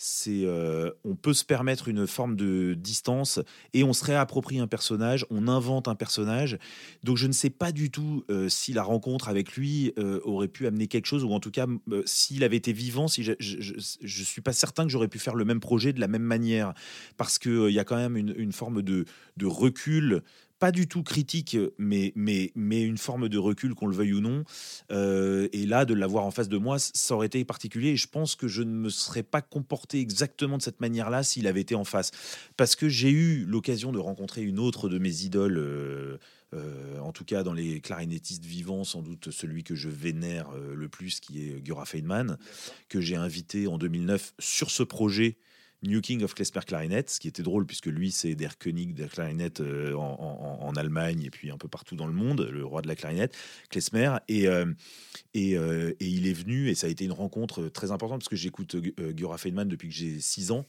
c'est 0.01 0.45
euh, 0.45 0.91
on 1.03 1.15
peut 1.15 1.33
se 1.33 1.43
permettre 1.43 1.89
une 1.89 2.07
forme 2.07 2.37
de 2.37 2.73
distance 2.73 3.41
et 3.73 3.83
on 3.83 3.91
se 3.91 4.05
réapproprie 4.05 4.57
un 4.57 4.65
personnage, 4.65 5.25
on 5.29 5.49
invente 5.49 5.89
un 5.89 5.95
personnage. 5.95 6.57
Donc 7.03 7.17
je 7.17 7.27
ne 7.27 7.33
sais 7.33 7.49
pas 7.49 7.73
du 7.73 7.91
tout 7.91 8.23
euh, 8.29 8.47
si 8.47 8.71
la 8.71 8.81
rencontre 8.81 9.27
avec 9.27 9.57
lui 9.57 9.91
euh, 9.99 10.21
aurait 10.23 10.47
pu 10.47 10.67
amener 10.67 10.87
quelque 10.87 11.05
chose 11.05 11.25
ou 11.25 11.33
en 11.33 11.41
tout 11.41 11.51
cas 11.51 11.67
s'il 12.05 12.45
avait 12.45 12.55
été 12.55 12.71
vivant, 12.71 13.09
si 13.09 13.23
je, 13.23 13.33
je, 13.39 14.23
suis 14.23 14.41
pas 14.41 14.53
certain 14.53 14.85
que 14.85 14.89
j'aurais 14.89 15.09
pu 15.09 15.19
faire 15.19 15.35
le 15.35 15.43
même 15.43 15.59
projet 15.59 15.91
de 15.91 15.99
la 15.99 16.07
même 16.07 16.23
manière 16.23 16.73
parce 17.17 17.37
que 17.37 17.67
il 17.67 17.75
y 17.75 17.79
a 17.79 17.83
quand 17.83 17.97
même 17.97 18.15
une, 18.15 18.53
forme 18.53 18.81
de 18.81 19.05
recul 19.43 20.23
pas 20.59 20.71
du 20.71 20.87
tout 20.87 21.03
critique, 21.03 21.57
mais, 21.77 22.11
mais, 22.15 22.51
mais 22.53 22.81
une 22.81 22.97
forme 22.97 23.29
de 23.29 23.37
recul, 23.37 23.73
qu'on 23.73 23.87
le 23.87 23.95
veuille 23.95 24.13
ou 24.13 24.19
non. 24.19 24.43
Euh, 24.91 25.47
et 25.53 25.65
là, 25.65 25.85
de 25.85 25.93
l'avoir 25.93 26.25
en 26.25 26.31
face 26.31 26.49
de 26.49 26.57
moi, 26.57 26.77
ça 26.79 27.15
aurait 27.15 27.27
été 27.27 27.43
particulier. 27.45 27.89
Et 27.89 27.95
je 27.95 28.07
pense 28.07 28.35
que 28.35 28.47
je 28.47 28.61
ne 28.61 28.71
me 28.71 28.89
serais 28.89 29.23
pas 29.23 29.41
comporté 29.41 29.99
exactement 29.99 30.57
de 30.57 30.61
cette 30.61 30.81
manière-là 30.81 31.23
s'il 31.23 31.47
avait 31.47 31.61
été 31.61 31.75
en 31.75 31.85
face. 31.85 32.11
Parce 32.57 32.75
que 32.75 32.89
j'ai 32.89 33.09
eu 33.09 33.45
l'occasion 33.45 33.91
de 33.91 33.99
rencontrer 33.99 34.43
une 34.43 34.59
autre 34.59 34.89
de 34.89 34.99
mes 34.99 35.23
idoles. 35.23 35.57
Euh, 35.57 36.17
euh, 36.55 36.99
en 36.99 37.11
tout 37.11 37.25
cas, 37.25 37.43
dans 37.43 37.53
les 37.53 37.79
clarinettistes 37.79 38.43
vivants, 38.43 38.83
sans 38.83 39.03
doute 39.03 39.29
celui 39.29 39.63
que 39.63 39.75
je 39.75 39.87
vénère 39.87 40.49
le 40.51 40.89
plus, 40.89 41.19
qui 41.19 41.47
est 41.47 41.61
Gura 41.61 41.85
Feynman, 41.85 42.37
que 42.89 42.99
j'ai 42.99 43.15
invité 43.15 43.67
en 43.67 43.77
2009 43.77 44.33
sur 44.39 44.71
ce 44.71 44.81
projet 44.81 45.37
New 45.83 46.01
King 46.01 46.23
of 46.23 46.33
Klezmer 46.33 46.61
Clarinet, 46.65 47.05
ce 47.07 47.19
qui 47.19 47.27
était 47.27 47.43
drôle 47.43 47.65
puisque 47.65 47.85
lui 47.85 48.11
c'est 48.11 48.35
der 48.35 48.57
König 48.57 48.93
der 48.93 49.09
Clarinet 49.09 49.61
euh, 49.61 49.93
en, 49.95 50.73
Allemagne 50.75 51.23
et 51.23 51.29
puis 51.29 51.51
un 51.51 51.57
peu 51.57 51.67
partout 51.67 51.95
dans 51.95 52.05
le 52.05 52.13
monde, 52.13 52.47
le 52.51 52.65
roi 52.65 52.81
de 52.81 52.87
la 52.87 52.95
clarinette, 52.95 53.35
Klezmer. 53.69 54.17
Et, 54.27 54.47
euh, 54.47 54.65
euh, 55.35 55.93
et, 55.99 56.07
il 56.07 56.27
est 56.27 56.33
venu 56.33 56.69
et 56.69 56.75
ça 56.75 56.87
a 56.87 56.89
été 56.89 57.05
une 57.05 57.11
rencontre 57.11 57.69
très 57.69 57.91
importante 57.91 58.19
parce 58.19 58.29
que 58.29 58.35
j'écoute 58.35 58.75
Gura 58.75 59.37
Feynman 59.37 59.67
depuis 59.67 59.89
que 59.89 59.95
j'ai 59.95 60.19
6 60.19 60.51
ans. 60.51 60.65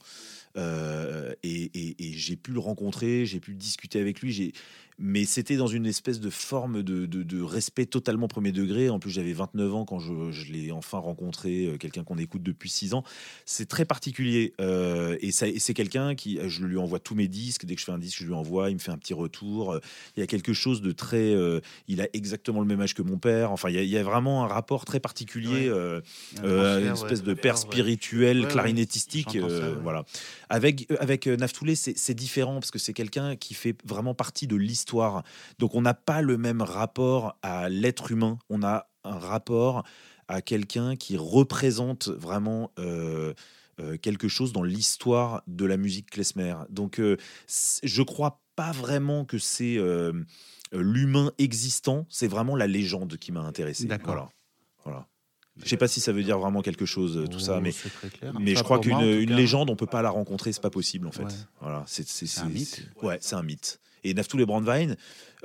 Et, 0.55 2.13
j'ai 2.13 2.35
pu 2.35 2.51
le 2.51 2.59
rencontrer, 2.59 3.25
j'ai 3.25 3.39
pu 3.39 3.53
discuter 3.53 3.99
avec 3.99 4.21
lui 4.21 4.53
mais 5.01 5.25
c'était 5.25 5.55
dans 5.55 5.67
une 5.67 5.87
espèce 5.87 6.19
de 6.19 6.29
forme 6.29 6.83
de, 6.83 7.41
respect 7.41 7.87
totalement 7.87 8.27
premier 8.27 8.51
degré. 8.51 8.89
En 8.89 8.99
plus, 8.99 9.09
j'avais 9.09 9.33
29 9.33 9.73
ans 9.73 9.85
quand 9.85 9.99
je, 9.99 10.51
l'ai 10.51 10.71
enfin 10.71 10.99
rencontré, 10.99 11.65
euh, 11.65 11.77
quelqu'un 11.77 12.03
qu'on 12.03 12.17
écoute 12.17 12.43
depuis 12.43 12.69
6 12.69 12.93
ans. 12.93 13.03
C'est 13.45 13.67
très 13.67 13.83
particulier. 13.83 14.53
Euh, 14.61 15.17
et, 15.21 15.31
c'est 15.31 15.73
quelqu'un 15.73 16.13
qui, 16.13 16.39
je 16.45 16.63
lui 16.63 16.77
envoie 16.77 16.99
tous 16.99 17.15
mes 17.15 17.27
disques. 17.27 17.65
Dès 17.65 17.73
que 17.73 17.81
je 17.81 17.85
fais 17.85 17.91
un 17.91 17.97
disque, 17.97 18.19
je 18.19 18.27
lui 18.27 18.33
envoie, 18.33 18.69
il 18.69 18.75
me 18.75 18.79
fait 18.79 18.91
un 18.91 18.97
petit 18.97 19.15
retour. 19.15 19.79
Il 20.15 20.19
y 20.19 20.23
a 20.23 20.27
quelque 20.27 20.53
chose 20.53 20.81
de 20.81 20.91
très. 20.91 21.33
Euh, 21.33 21.61
il 21.87 21.99
a 22.01 22.07
exactement 22.13 22.59
le 22.59 22.67
même 22.67 22.81
âge 22.81 22.93
que 22.93 23.01
mon 23.01 23.17
père. 23.17 23.51
Enfin, 23.51 23.69
il 23.69 23.83
y 23.83 23.97
a, 23.97 24.03
vraiment 24.03 24.43
un 24.43 24.47
rapport 24.47 24.85
très 24.85 24.99
particulier, 24.99 25.71
une 26.43 26.91
espèce 26.91 27.23
de 27.23 27.33
père 27.33 27.57
spirituel, 27.57 28.47
clarinettistique. 28.47 29.37
voilà. 29.81 30.05
Avec, 30.53 30.87
avec 30.99 31.27
Naftoulé, 31.27 31.75
c'est 31.75 32.13
différent 32.13 32.55
parce 32.55 32.71
que 32.71 32.79
c'est 32.79 32.93
quelqu'un 32.93 33.35
qui 33.35 33.53
fait 33.53 33.75
vraiment 33.85 34.13
partie 34.13 34.47
de 34.47 34.55
l'histoire 34.55 35.23
donc 35.59 35.75
on 35.75 35.81
n'a 35.81 35.93
pas 35.93 36.21
le 36.21 36.37
même 36.37 36.61
rapport 36.61 37.37
à 37.41 37.69
l'être 37.69 38.11
humain, 38.11 38.39
on 38.49 38.63
a 38.63 38.87
un 39.03 39.17
rapport 39.17 39.83
à 40.27 40.41
quelqu'un 40.41 40.95
qui 40.95 41.17
représente 41.17 42.07
vraiment 42.07 42.71
euh, 42.79 43.33
euh, 43.79 43.97
quelque 43.97 44.27
chose 44.27 44.53
dans 44.53 44.63
l'histoire 44.63 45.43
de 45.47 45.65
la 45.65 45.77
musique 45.77 46.09
klezmer. 46.09 46.55
Donc 46.69 46.99
euh, 46.99 47.17
je 47.83 48.01
crois 48.01 48.41
pas 48.55 48.71
vraiment 48.71 49.25
que 49.25 49.37
c'est 49.37 49.77
l'humain 50.71 51.31
existant, 51.37 52.05
c'est 52.09 52.27
vraiment 52.27 52.55
la 52.55 52.67
légende 52.67 53.17
qui 53.17 53.31
m'a 53.31 53.41
intéressé. 53.41 53.85
D'accord. 53.85 54.31
Voilà. 54.83 55.07
Je 55.57 55.67
sais 55.67 55.77
pas 55.77 55.87
si 55.87 55.99
ça 55.99 56.11
veut 56.11 56.23
dire 56.23 56.39
vraiment 56.39 56.61
quelque 56.61 56.85
chose, 56.85 57.27
tout 57.29 57.39
ça, 57.39 57.59
mais, 57.59 57.73
mais 58.39 58.55
je 58.55 58.63
crois 58.63 58.79
qu'une 58.79 58.99
légende, 58.99 59.69
on 59.69 59.75
peut 59.75 59.85
pas 59.85 60.01
la 60.01 60.09
rencontrer, 60.09 60.53
c'est 60.53 60.61
pas 60.61 60.69
possible 60.69 61.07
en 61.07 61.11
fait. 61.11 61.47
Voilà, 61.59 61.83
c'est 61.87 62.05
un 62.39 62.49
mythe. 62.49 62.85
Ouais, 63.01 63.17
c'est 63.21 63.35
un 63.35 63.43
mythe. 63.43 63.79
Et 64.03 64.13
Naftoul 64.13 64.41
et 64.41 64.45
Brandwein, 64.45 64.95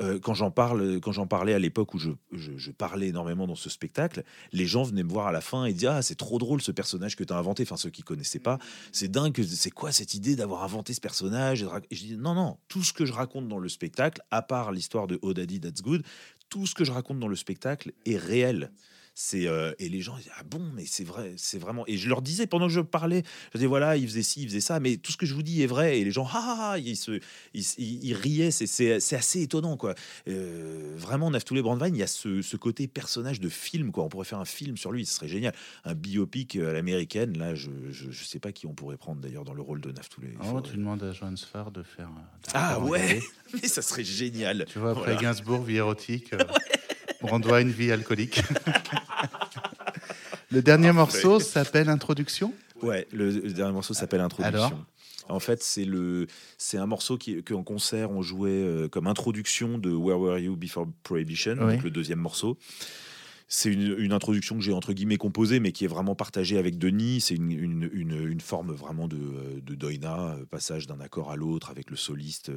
euh, 0.01 0.19
quand 0.19 0.35
j'en 0.35 0.51
parle, 0.51 1.01
quand 1.01 1.13
j'en 1.13 1.27
parlais 1.27 1.55
à 1.55 1.59
l'époque 1.59 1.95
où 1.95 1.99
je, 1.99 2.11
je, 2.33 2.71
parlais 2.71 3.09
énormément 3.09 3.47
dans 3.47 3.55
ce 3.55 3.71
spectacle, 3.71 4.25
les 4.53 4.67
gens 4.67 4.83
venaient 4.83 5.03
me 5.03 5.11
voir 5.11 5.27
à 5.27 5.33
la 5.33 5.41
fin 5.41 5.65
et 5.65 5.73
disaient 5.73 5.89
ah 5.89 6.03
c'est 6.03 6.15
trop 6.15 6.39
drôle 6.39 6.63
ce 6.63 6.73
personnage 6.73 7.17
que 7.17 7.25
tu 7.25 7.33
as 7.33 7.37
inventé. 7.37 7.63
Enfin 7.65 7.77
ceux 7.77 7.91
qui 7.91 8.03
connaissaient 8.03 8.39
pas, 8.39 8.59
c'est 8.93 9.09
dingue. 9.09 9.43
C'est 9.45 9.71
quoi 9.71 9.93
cette 9.93 10.15
idée 10.15 10.37
d'avoir 10.37 10.65
inventé 10.65 10.95
ce 10.95 11.01
personnage? 11.01 11.67
Et 11.91 11.95
Je 11.95 12.05
dis 12.05 12.17
non 12.17 12.35
non, 12.35 12.59
tout 12.69 12.83
ce 12.83 12.93
que 12.93 13.05
je 13.05 13.13
raconte 13.13 13.49
dans 13.49 13.59
le 13.59 13.69
spectacle, 13.69 14.23
à 14.31 14.43
part 14.43 14.73
l'histoire 14.73 15.07
de 15.07 15.19
Oh 15.23 15.35
Daddy 15.35 15.61
That's 15.61 15.83
Good, 15.83 16.03
tout 16.49 16.67
ce 16.67 16.75
que 16.75 16.85
je 16.85 16.93
raconte 16.93 17.19
dans 17.19 17.29
le 17.29 17.37
spectacle 17.37 17.93
est 18.05 18.17
réel. 18.17 18.71
C'est 19.19 19.47
euh, 19.47 19.73
et 19.79 19.89
les 19.89 20.03
gens 20.03 20.15
disaient 20.19 20.31
ah 20.39 20.43
bon 20.45 20.61
mais 20.75 20.85
c'est 20.85 21.03
vrai 21.03 21.33
c'est 21.39 21.59
vraiment 21.59 21.85
et 21.87 21.97
je 21.97 22.07
leur 22.07 22.21
disais 22.21 22.47
pendant 22.47 22.67
que 22.67 22.73
je 22.75 22.83
parlais 22.83 23.23
je 23.55 23.57
disais 23.57 23.67
voilà 23.67 23.97
il 23.97 24.07
faisait 24.07 24.23
ci 24.23 24.43
il 24.43 24.49
faisait 24.49 24.61
ça 24.61 24.79
mais 24.79 24.99
tout 24.99 25.11
ce 25.11 25.17
que 25.17 25.25
je 25.25 25.33
vous 25.33 25.43
dis 25.43 25.63
est 25.63 25.67
vrai 25.67 25.99
et 25.99 26.05
les 26.05 26.11
gens 26.11 26.29
ah, 26.31 26.33
ah, 26.35 26.71
ah 26.73 26.79
ils 26.79 26.99
se 26.99 27.19
ils, 27.55 28.13
riaient 28.13 28.51
c'est 28.51 28.67
c'est 28.67 29.17
assez 29.17 29.41
étonnant 29.41 29.79
quoi 29.79 29.95
euh, 30.29 30.93
vraiment 30.99 31.31
Naftoulé 31.31 31.63
Brandwein 31.63 31.89
il 31.89 31.97
y 31.97 32.03
a 32.03 32.07
ce, 32.07 32.43
ce, 32.43 32.59
côté 32.59 32.89
personnage 32.89 33.41
de 33.41 33.49
film 33.49 33.91
quoi. 33.91 34.05
On 34.05 34.11
pourrait 34.11 34.27
faire 34.27 34.39
un 34.39 34.45
film 34.45 34.77
sur 34.77 34.93
lui 34.93 35.07
ce 35.07 35.15
serait 35.15 35.29
génial. 35.29 35.55
Un 35.87 35.95
biopic 35.95 36.57
à 36.57 36.75
l'américaine 36.75 37.39
là 37.39 37.55
je, 37.55 37.71
je, 37.91 38.23
sais 38.23 38.39
pas 38.39 38.53
qui 38.53 38.67
on 38.67 38.75
pourrait 38.75 38.99
prendre 38.99 39.23
d'ailleurs 39.23 39.45
dans 39.45 39.55
le 39.55 39.63
rôle 39.63 39.81
de 39.81 39.93
Naftoulé 39.93 40.35
oh, 40.45 40.61
tu 40.61 40.77
demandes 40.77 41.03
à 41.03 41.13
Joan 41.13 41.39
Sfar 41.39 41.71
de 41.71 41.83
faire 41.83 42.11
ah 42.53 42.81
ouais 42.81 43.21
mais 43.55 43.67
ça 43.67 43.81
serait 43.81 44.05
génial. 44.05 44.67
Tu 44.69 44.79
vois 44.79 44.91
après 44.91 45.17
Gainsbourg 45.17 45.63
vie 45.63 45.77
érotique 45.77 46.35
euh, 46.35 46.45
Brandwein 47.23 47.69
vie 47.69 47.93
alcoolique 47.93 48.43
Le 50.57 50.63
dernier 50.63 50.91
morceau 50.91 51.39
s'appelle 51.39 51.91
Introduction? 51.91 52.51
Ouais, 52.81 53.07
le, 53.13 53.31
dernier 53.53 53.75
morceau 53.75 53.93
s'appelle 53.93 54.23
Introduction. 54.23 54.87
en 55.29 55.39
fait, 55.39 55.63
c'est 55.63 55.85
le, 55.85 56.29
c'est 56.57 56.79
un 56.79 56.87
morceau 56.87 57.19
qui, 57.19 57.43
qu'en 57.45 57.63
concert 57.63 58.11
on 58.11 58.23
jouait 58.23 58.51
euh, 58.51 58.89
comme 58.89 59.07
introduction 59.07 59.77
de 59.77 59.91
Where 59.91 60.19
Were 60.19 60.39
You 60.39 60.57
Before 60.57 60.87
Prohibition, 61.03 61.57
donc 61.57 61.83
le 61.83 61.91
deuxième 61.91 62.21
morceau. 62.21 62.57
C'est 63.49 63.73
une, 63.73 64.13
introduction 64.13 64.57
que 64.57 64.63
j'ai 64.63 64.73
entre 64.73 64.93
guillemets 64.93 65.19
composée, 65.19 65.61
mais 65.61 65.73
qui 65.73 65.85
est 65.85 65.89
vraiment 65.89 66.15
partagée 66.15 66.59
avec 66.59 66.79
Denis. 66.79 67.21
C'est 67.21 67.35
une, 67.35 67.89
une, 67.93 68.41
forme 68.41 68.73
vraiment 68.73 69.09
de, 69.09 69.61
de 69.61 69.75
doina, 69.75 70.37
passage 70.51 70.87
d'un 70.87 71.01
accord 71.01 71.31
à 71.31 71.37
l'autre 71.37 71.71
avec 71.71 71.91
le 71.91 71.97
soliste 71.97 72.51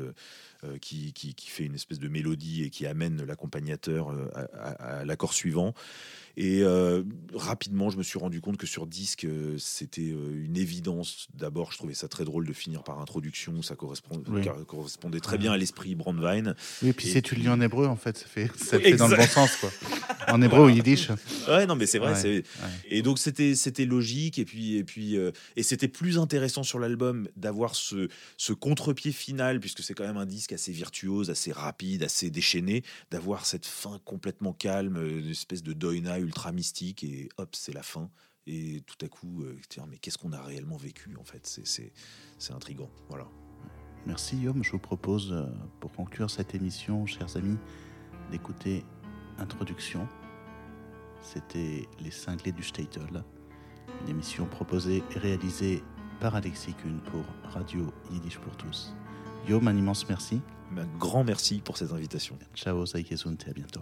qui, 0.82 1.14
qui, 1.14 1.36
qui, 1.36 1.50
fait 1.50 1.66
une 1.66 1.76
espèce 1.76 2.00
de 2.00 2.08
mélodie 2.08 2.64
et 2.64 2.70
qui 2.70 2.86
amène 2.86 3.24
l'accompagnateur 3.24 4.14
à 4.34 5.06
l'accord 5.06 5.34
suivant. 5.34 5.74
Et 6.42 6.62
euh, 6.64 7.04
rapidement, 7.34 7.90
je 7.90 7.98
me 7.98 8.04
suis 8.04 8.18
rendu 8.18 8.40
compte 8.40 8.56
que 8.56 8.66
sur 8.66 8.88
disque, 8.88 9.26
euh, 9.26 9.58
c'était 9.58 10.14
euh, 10.14 10.46
une 10.46 10.56
évidence. 10.56 11.28
D'abord, 11.34 11.74
je 11.74 11.78
trouvais 11.78 11.94
ça 11.94 12.08
très 12.08 12.24
drôle 12.24 12.48
de 12.48 12.54
finir 12.54 12.82
par 12.82 13.02
introduction. 13.02 13.62
Ça 13.62 13.76
correspond, 13.76 14.24
correspondait 14.66 15.20
très 15.20 15.38
bien 15.38 15.52
à 15.52 15.58
l'esprit 15.58 15.96
Brandwein. 15.96 16.56
Oui, 16.82 16.90
et 16.90 16.94
puis 16.94 17.08
si 17.08 17.22
tu 17.22 17.36
le 17.36 17.42
lis 17.42 17.50
en 17.50 17.60
hébreu, 17.60 17.88
en 17.88 17.98
fait, 17.98 18.18
ça 18.18 18.26
fait, 18.26 18.50
ça 18.56 18.80
fait 18.80 18.96
dans 18.96 19.10
le 19.10 19.18
bon 19.18 19.28
sens. 19.28 19.54
Quoi. 19.58 19.70
En 20.30 20.42
hébreu 20.42 20.68
ou 20.68 20.70
yiddish. 20.80 21.10
Ouais, 21.48 21.66
non, 21.66 21.76
mais 21.76 21.86
c'est 21.86 22.00
vrai. 22.00 22.44
Et 22.86 23.02
donc, 23.02 23.20
c'était, 23.20 23.56
c'était 23.56 23.86
logique. 23.86 24.40
Et 24.40 24.46
puis, 24.46 24.76
et, 24.76 24.84
puis, 24.84 25.16
et 25.56 25.64
c'était 25.64 25.88
plus 25.88 26.18
intéressant 26.18 26.64
sur 26.64 26.80
l'album 26.80 27.28
d'avoir 27.36 27.76
ce, 27.76 28.10
ce 28.38 28.54
contre-pied 28.54 29.12
final, 29.12 29.60
puisque 29.60 29.84
c'est 29.84 29.94
quand 29.94 30.06
même 30.06 30.18
un 30.18 30.26
disque 30.26 30.54
assez 30.54 30.72
virtuose, 30.72 31.30
assez 31.30 31.52
rapide, 31.52 32.04
assez 32.04 32.30
déchaîné, 32.30 32.84
d'avoir 33.12 33.46
cette 33.46 33.66
fin 33.66 34.00
complètement 34.06 34.54
calme, 34.54 34.98
une 35.06 35.30
espèce 35.30 35.64
de 35.64 35.74
doina 35.74 36.20
ultra 36.20 36.52
mystique 36.52 37.04
et 37.04 37.30
hop, 37.38 37.56
c'est 37.56 37.74
la 37.74 37.84
fin. 37.84 38.10
Et 38.48 38.82
tout 38.88 39.06
à 39.06 39.08
coup, 39.08 39.44
euh, 39.44 39.56
tiens, 39.70 39.86
mais 39.90 39.98
qu'est-ce 39.98 40.18
qu'on 40.18 40.32
a 40.32 40.42
réellement 40.42 40.78
vécu 40.78 41.16
en 41.20 41.24
fait? 41.24 41.60
C'est 41.64 42.54
intrigant. 42.54 42.90
Voilà. 43.10 43.28
Merci 44.06 44.38
Yom. 44.38 44.64
Je 44.64 44.72
vous 44.72 44.80
propose, 44.80 45.32
euh, 45.32 45.46
pour 45.80 45.92
conclure 45.92 46.30
cette 46.30 46.56
émission, 46.56 47.06
chers 47.06 47.38
amis, 47.38 47.58
d'écouter 48.32 48.84
Introduction. 49.38 50.08
C'était 51.22 51.88
Les 52.00 52.12
Cinglés 52.12 52.52
du 52.52 52.64
Statel, 52.64 53.24
une 54.04 54.10
émission 54.10 54.46
proposée 54.46 55.04
et 55.16 55.20
réalisée 55.20 55.84
par 56.20 56.36
Alexis 56.36 56.74
Kuhn 56.74 57.00
pour 57.12 57.24
Radio 57.52 57.92
Yiddish 58.12 58.38
pour 58.40 58.56
tous. 58.58 58.94
Yom, 59.48 59.68
un 59.68 59.76
immense 59.76 60.08
merci. 60.08 60.42
Un 60.78 60.86
grand 60.98 61.24
merci 61.24 61.62
pour 61.64 61.78
cette 61.78 61.92
invitation. 61.92 62.38
Ciao, 62.56 62.86
et 63.48 63.50
à 63.50 63.54
bientôt. 63.54 63.82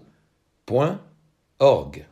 .org. 1.60 2.06